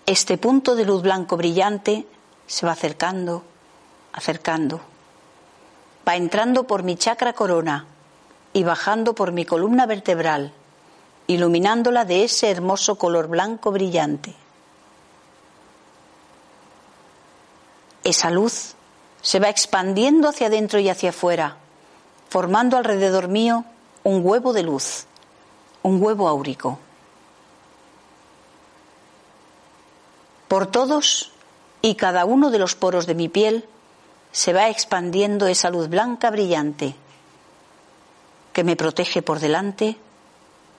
Este 0.05 0.37
punto 0.37 0.73
de 0.75 0.85
luz 0.85 1.01
blanco 1.01 1.35
brillante 1.37 2.07
se 2.47 2.65
va 2.65 2.71
acercando, 2.71 3.43
acercando. 4.13 4.81
Va 6.09 6.15
entrando 6.15 6.63
por 6.63 6.81
mi 6.81 6.95
chakra 6.95 7.33
corona 7.33 7.85
y 8.51 8.63
bajando 8.63 9.13
por 9.13 9.31
mi 9.31 9.45
columna 9.45 9.85
vertebral, 9.85 10.51
iluminándola 11.27 12.03
de 12.03 12.23
ese 12.23 12.49
hermoso 12.49 12.95
color 12.95 13.27
blanco 13.27 13.71
brillante. 13.71 14.33
Esa 18.03 18.31
luz 18.31 18.73
se 19.21 19.39
va 19.39 19.49
expandiendo 19.49 20.29
hacia 20.29 20.47
adentro 20.47 20.79
y 20.79 20.89
hacia 20.89 21.11
afuera 21.11 21.57
formando 22.29 22.77
alrededor 22.77 23.27
mío 23.27 23.65
un 24.03 24.25
huevo 24.25 24.53
de 24.53 24.63
luz, 24.63 25.05
un 25.83 26.01
huevo 26.01 26.27
áurico. 26.27 26.79
Por 30.47 30.67
todos 30.67 31.31
y 31.81 31.95
cada 31.95 32.25
uno 32.25 32.49
de 32.49 32.59
los 32.59 32.75
poros 32.75 33.05
de 33.05 33.15
mi 33.15 33.29
piel 33.29 33.67
se 34.31 34.53
va 34.53 34.69
expandiendo 34.69 35.47
esa 35.47 35.69
luz 35.69 35.89
blanca 35.89 36.29
brillante 36.29 36.95
que 38.53 38.63
me 38.63 38.75
protege 38.75 39.21
por 39.21 39.39
delante, 39.39 39.97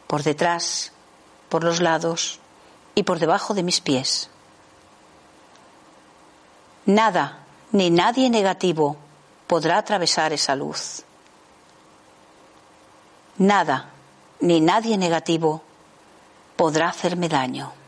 por 0.07 0.23
detrás, 0.23 0.93
por 1.49 1.65
los 1.65 1.81
lados 1.81 2.41
y 2.95 3.03
por 3.03 3.19
debajo 3.19 3.55
de 3.55 3.63
mis 3.63 3.81
pies. 3.81 4.31
Nada 6.87 7.39
ni 7.73 7.91
nadie 7.91 8.31
negativo 8.31 8.97
podrá 9.47 9.79
atravesar 9.79 10.33
esa 10.33 10.55
luz. 10.57 11.05
Nada 13.39 13.91
ni 14.41 14.61
nadie 14.61 14.97
negativo 14.97 15.63
podrá 16.57 16.89
hacerme 16.89 17.29
daño. 17.29 17.80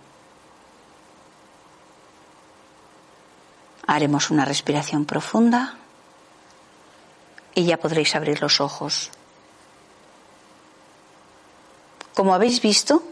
Haremos 3.87 4.31
una 4.31 4.45
respiración 4.45 5.05
profunda 5.05 5.77
y 7.55 7.65
ya 7.65 7.77
podréis 7.77 8.15
abrir 8.15 8.41
los 8.41 8.61
ojos. 8.61 9.11
Como 12.15 12.35
habéis 12.35 12.61
visto, 12.61 13.03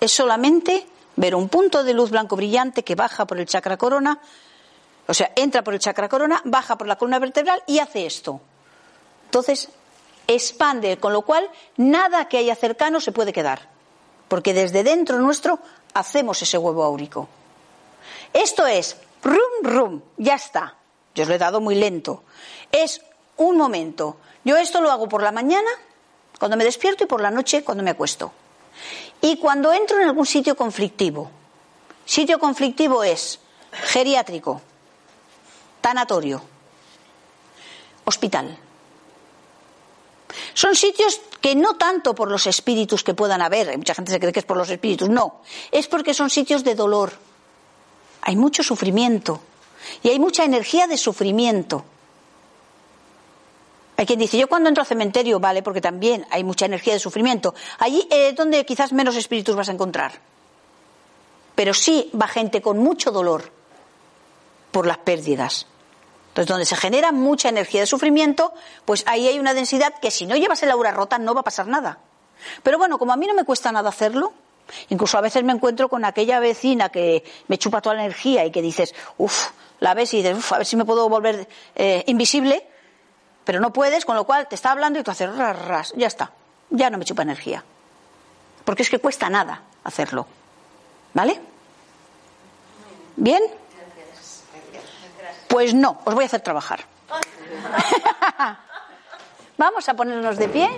es 0.00 0.12
solamente 0.12 0.86
ver 1.16 1.34
un 1.34 1.48
punto 1.48 1.82
de 1.84 1.94
luz 1.94 2.10
blanco 2.10 2.36
brillante 2.36 2.84
que 2.84 2.94
baja 2.94 3.26
por 3.26 3.38
el 3.38 3.46
chakra 3.46 3.76
corona, 3.76 4.18
o 5.06 5.14
sea, 5.14 5.32
entra 5.34 5.62
por 5.62 5.74
el 5.74 5.80
chakra 5.80 6.08
corona, 6.08 6.40
baja 6.44 6.76
por 6.76 6.86
la 6.86 6.96
columna 6.96 7.18
vertebral 7.18 7.62
y 7.66 7.78
hace 7.78 8.06
esto. 8.06 8.40
Entonces, 9.24 9.68
expande, 10.26 10.98
con 10.98 11.12
lo 11.12 11.22
cual 11.22 11.48
nada 11.76 12.28
que 12.28 12.38
haya 12.38 12.54
cercano 12.54 13.00
se 13.00 13.12
puede 13.12 13.32
quedar, 13.32 13.68
porque 14.28 14.54
desde 14.54 14.84
dentro 14.84 15.18
nuestro 15.18 15.58
hacemos 15.94 16.40
ese 16.42 16.58
huevo 16.58 16.84
áurico. 16.84 17.28
Esto 18.32 18.66
es, 18.66 18.96
rum, 19.22 19.62
rum, 19.62 20.02
ya 20.16 20.34
está. 20.34 20.76
Yo 21.14 21.22
os 21.22 21.28
lo 21.28 21.34
he 21.34 21.38
dado 21.38 21.60
muy 21.60 21.74
lento. 21.74 22.22
Es 22.70 23.00
un 23.36 23.56
momento. 23.56 24.16
Yo 24.44 24.56
esto 24.56 24.80
lo 24.80 24.90
hago 24.90 25.08
por 25.08 25.22
la 25.22 25.32
mañana, 25.32 25.70
cuando 26.38 26.56
me 26.56 26.64
despierto, 26.64 27.04
y 27.04 27.06
por 27.06 27.20
la 27.20 27.30
noche, 27.30 27.64
cuando 27.64 27.84
me 27.84 27.90
acuesto. 27.90 28.32
Y 29.20 29.36
cuando 29.36 29.72
entro 29.72 30.00
en 30.00 30.08
algún 30.08 30.26
sitio 30.26 30.56
conflictivo. 30.56 31.30
Sitio 32.04 32.38
conflictivo 32.38 33.04
es 33.04 33.38
geriátrico, 33.72 34.60
tanatorio, 35.80 36.42
hospital 38.04 38.58
son 40.54 40.74
sitios 40.74 41.20
que 41.40 41.54
no 41.54 41.76
tanto 41.76 42.14
por 42.14 42.30
los 42.30 42.46
espíritus 42.46 43.04
que 43.04 43.14
puedan 43.14 43.42
haber, 43.42 43.76
mucha 43.76 43.94
gente 43.94 44.12
se 44.12 44.20
cree 44.20 44.32
que 44.32 44.40
es 44.40 44.46
por 44.46 44.56
los 44.56 44.70
espíritus, 44.70 45.08
no, 45.08 45.40
es 45.70 45.88
porque 45.88 46.14
son 46.14 46.30
sitios 46.30 46.64
de 46.64 46.74
dolor. 46.74 47.12
Hay 48.30 48.36
mucho 48.36 48.62
sufrimiento 48.62 49.40
y 50.04 50.08
hay 50.08 50.20
mucha 50.20 50.44
energía 50.44 50.86
de 50.86 50.96
sufrimiento. 50.96 51.84
Hay 53.96 54.06
quien 54.06 54.20
dice, 54.20 54.38
yo 54.38 54.46
cuando 54.46 54.68
entro 54.68 54.82
al 54.82 54.86
cementerio, 54.86 55.40
vale, 55.40 55.64
porque 55.64 55.80
también 55.80 56.24
hay 56.30 56.44
mucha 56.44 56.66
energía 56.66 56.92
de 56.92 57.00
sufrimiento. 57.00 57.56
Allí 57.80 58.06
es 58.08 58.36
donde 58.36 58.64
quizás 58.64 58.92
menos 58.92 59.16
espíritus 59.16 59.56
vas 59.56 59.68
a 59.68 59.72
encontrar. 59.72 60.12
Pero 61.56 61.74
sí 61.74 62.08
va 62.14 62.28
gente 62.28 62.62
con 62.62 62.78
mucho 62.78 63.10
dolor 63.10 63.50
por 64.70 64.86
las 64.86 64.98
pérdidas. 64.98 65.66
Entonces, 66.28 66.46
donde 66.46 66.66
se 66.66 66.76
genera 66.76 67.10
mucha 67.10 67.48
energía 67.48 67.80
de 67.80 67.88
sufrimiento, 67.88 68.54
pues 68.84 69.02
ahí 69.08 69.26
hay 69.26 69.40
una 69.40 69.54
densidad 69.54 69.92
que 70.00 70.12
si 70.12 70.24
no 70.24 70.36
llevas 70.36 70.62
el 70.62 70.70
aura 70.70 70.92
rota 70.92 71.18
no 71.18 71.34
va 71.34 71.40
a 71.40 71.42
pasar 71.42 71.66
nada. 71.66 71.98
Pero 72.62 72.78
bueno, 72.78 72.96
como 72.96 73.12
a 73.12 73.16
mí 73.16 73.26
no 73.26 73.34
me 73.34 73.42
cuesta 73.42 73.72
nada 73.72 73.88
hacerlo, 73.88 74.32
incluso 74.88 75.18
a 75.18 75.20
veces 75.20 75.44
me 75.44 75.52
encuentro 75.52 75.88
con 75.88 76.04
aquella 76.04 76.40
vecina 76.40 76.88
que 76.88 77.24
me 77.48 77.58
chupa 77.58 77.80
toda 77.80 77.96
la 77.96 78.04
energía 78.04 78.44
y 78.44 78.50
que 78.50 78.62
dices, 78.62 78.94
uff, 79.18 79.48
la 79.80 79.94
ves 79.94 80.12
y 80.14 80.18
dices, 80.18 80.36
uff, 80.36 80.52
a 80.52 80.58
ver 80.58 80.66
si 80.66 80.76
me 80.76 80.84
puedo 80.84 81.08
volver 81.08 81.48
eh, 81.74 82.04
invisible, 82.06 82.66
pero 83.44 83.60
no 83.60 83.72
puedes, 83.72 84.04
con 84.04 84.16
lo 84.16 84.24
cual 84.24 84.48
te 84.48 84.54
está 84.54 84.72
hablando 84.72 84.98
y 84.98 85.02
tú 85.02 85.10
haces 85.10 85.34
ras, 85.34 85.58
ras, 85.64 85.92
ya 85.96 86.06
está, 86.06 86.32
ya 86.70 86.90
no 86.90 86.98
me 86.98 87.04
chupa 87.04 87.22
energía. 87.22 87.64
Porque 88.64 88.82
es 88.82 88.90
que 88.90 88.98
cuesta 88.98 89.28
nada 89.30 89.62
hacerlo. 89.84 90.26
¿Vale? 91.14 91.40
¿Bien? 93.16 93.42
Pues 95.48 95.74
no, 95.74 96.00
os 96.04 96.14
voy 96.14 96.24
a 96.24 96.26
hacer 96.26 96.42
trabajar. 96.42 96.84
Vamos 99.58 99.88
a 99.88 99.94
ponernos 99.94 100.38
de 100.38 100.48
pie. 100.48 100.70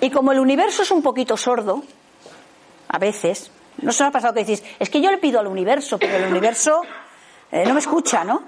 Y 0.00 0.10
como 0.10 0.32
el 0.32 0.38
universo 0.38 0.82
es 0.82 0.90
un 0.90 1.02
poquito 1.02 1.36
sordo, 1.36 1.82
a 2.88 2.98
veces, 2.98 3.50
¿No 3.80 3.92
se 3.92 4.02
os 4.02 4.08
ha 4.08 4.10
pasado 4.10 4.34
que 4.34 4.40
decís, 4.40 4.62
es 4.78 4.90
que 4.90 5.00
yo 5.00 5.10
le 5.10 5.18
pido 5.18 5.38
al 5.38 5.46
universo, 5.46 5.98
pero 5.98 6.16
el 6.16 6.24
universo 6.30 6.82
eh, 7.52 7.64
no 7.64 7.74
me 7.74 7.80
escucha, 7.80 8.24
¿no? 8.24 8.42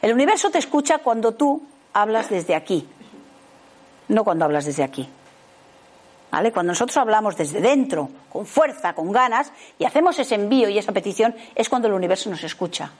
El 0.00 0.12
universo 0.14 0.50
te 0.50 0.58
escucha 0.58 0.98
cuando 0.98 1.32
tú 1.32 1.62
hablas 1.92 2.30
desde 2.30 2.54
aquí, 2.54 2.88
no 4.08 4.24
cuando 4.24 4.46
hablas 4.46 4.64
desde 4.64 4.82
aquí. 4.82 5.08
¿Vale? 6.30 6.50
Cuando 6.50 6.72
nosotros 6.72 6.96
hablamos 6.96 7.36
desde 7.36 7.60
dentro, 7.60 8.08
con 8.32 8.44
fuerza, 8.46 8.94
con 8.94 9.12
ganas, 9.12 9.52
y 9.78 9.84
hacemos 9.84 10.18
ese 10.18 10.34
envío 10.34 10.68
y 10.68 10.78
esa 10.78 10.90
petición, 10.90 11.36
es 11.54 11.68
cuando 11.68 11.86
el 11.86 11.94
universo 11.94 12.28
nos 12.30 12.42
escucha. 12.42 12.90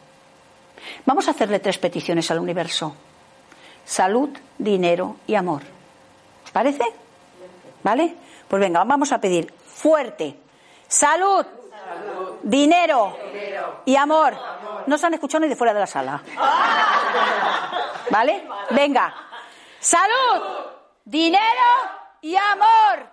Vamos 1.07 1.26
a 1.26 1.32
hacerle 1.32 1.59
tres 1.59 1.78
peticiones 1.78 2.30
al 2.30 2.39
universo. 2.39 2.95
Salud, 3.85 4.28
dinero 4.59 5.16
y 5.26 5.35
amor. 5.35 5.62
¿Os 6.45 6.51
parece? 6.53 6.85
¿Vale? 7.85 8.16
Pues 8.49 8.59
venga, 8.59 8.82
vamos 8.82 9.12
a 9.12 9.20
pedir 9.20 9.53
fuerte. 9.53 10.37
Salud, 10.89 11.47
Dinero, 12.43 13.16
y 13.87 13.97
amor. 13.97 14.37
No 14.87 14.99
se 14.99 15.07
han 15.07 15.14
escuchado 15.14 15.41
ni 15.41 15.49
de 15.49 15.57
fuera 15.57 15.72
de 15.72 15.80
la 15.80 15.87
sala. 15.87 16.22
¿Vale? 18.11 18.47
Venga. 18.70 19.14
Salud, 19.80 20.43
dinero 21.05 21.41
y 22.20 22.37
amor. 22.37 23.11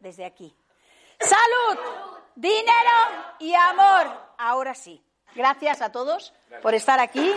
Desde 0.00 0.24
aquí. 0.24 0.54
Salud, 1.20 1.78
dinero 2.34 2.90
y 3.40 3.54
amor. 3.54 4.06
Ahora 4.38 4.74
sí. 4.74 5.02
Gracias 5.34 5.80
a 5.80 5.90
todos 5.90 6.32
por 6.60 6.74
estar 6.74 7.00
aquí. 7.00 7.32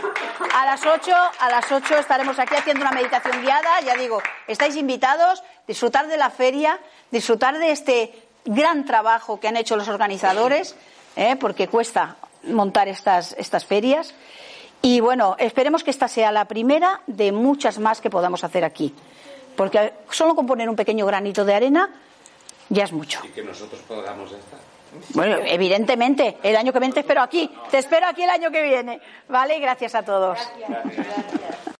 A 0.53 0.65
las 0.65 0.85
8, 0.85 1.11
a 1.39 1.49
las 1.49 1.71
8 1.71 1.97
estaremos 1.97 2.37
aquí 2.39 2.55
haciendo 2.55 2.81
una 2.81 2.91
meditación 2.91 3.41
guiada. 3.41 3.79
Ya 3.81 3.95
digo, 3.95 4.21
estáis 4.47 4.75
invitados, 4.75 5.43
disfrutar 5.67 6.07
de 6.07 6.17
la 6.17 6.29
feria, 6.29 6.79
disfrutar 7.11 7.57
de 7.57 7.71
este 7.71 8.13
gran 8.43 8.85
trabajo 8.85 9.39
que 9.39 9.47
han 9.47 9.57
hecho 9.57 9.77
los 9.77 9.87
organizadores, 9.87 10.75
¿eh? 11.15 11.35
porque 11.37 11.67
cuesta 11.67 12.17
montar 12.43 12.87
estas, 12.87 13.33
estas 13.37 13.65
ferias. 13.65 14.13
Y 14.81 14.99
bueno, 14.99 15.35
esperemos 15.39 15.83
que 15.83 15.91
esta 15.91 16.07
sea 16.07 16.31
la 16.31 16.45
primera 16.45 17.01
de 17.07 17.31
muchas 17.31 17.79
más 17.79 18.01
que 18.01 18.09
podamos 18.09 18.43
hacer 18.43 18.63
aquí. 18.65 18.93
Porque 19.55 19.93
solo 20.11 20.35
con 20.35 20.45
poner 20.45 20.69
un 20.69 20.75
pequeño 20.75 21.05
granito 21.05 21.45
de 21.45 21.55
arena 21.55 21.89
ya 22.69 22.83
es 22.83 22.91
mucho. 22.91 23.21
Y 23.23 23.29
que 23.29 23.41
nosotros 23.41 23.81
podamos 23.87 24.31
estar. 24.31 24.74
Bueno, 25.13 25.37
evidentemente, 25.45 26.37
el 26.43 26.55
año 26.55 26.71
que 26.73 26.79
viene 26.79 26.93
te 26.93 26.99
espero 27.01 27.21
aquí. 27.21 27.49
Te 27.71 27.77
espero 27.77 28.07
aquí 28.07 28.23
el 28.23 28.29
año 28.29 28.51
que 28.51 28.63
viene. 28.63 28.99
¿Vale? 29.29 29.59
Gracias 29.59 29.95
a 29.95 30.03
todos. 30.03 30.39
Gracias. 30.67 31.74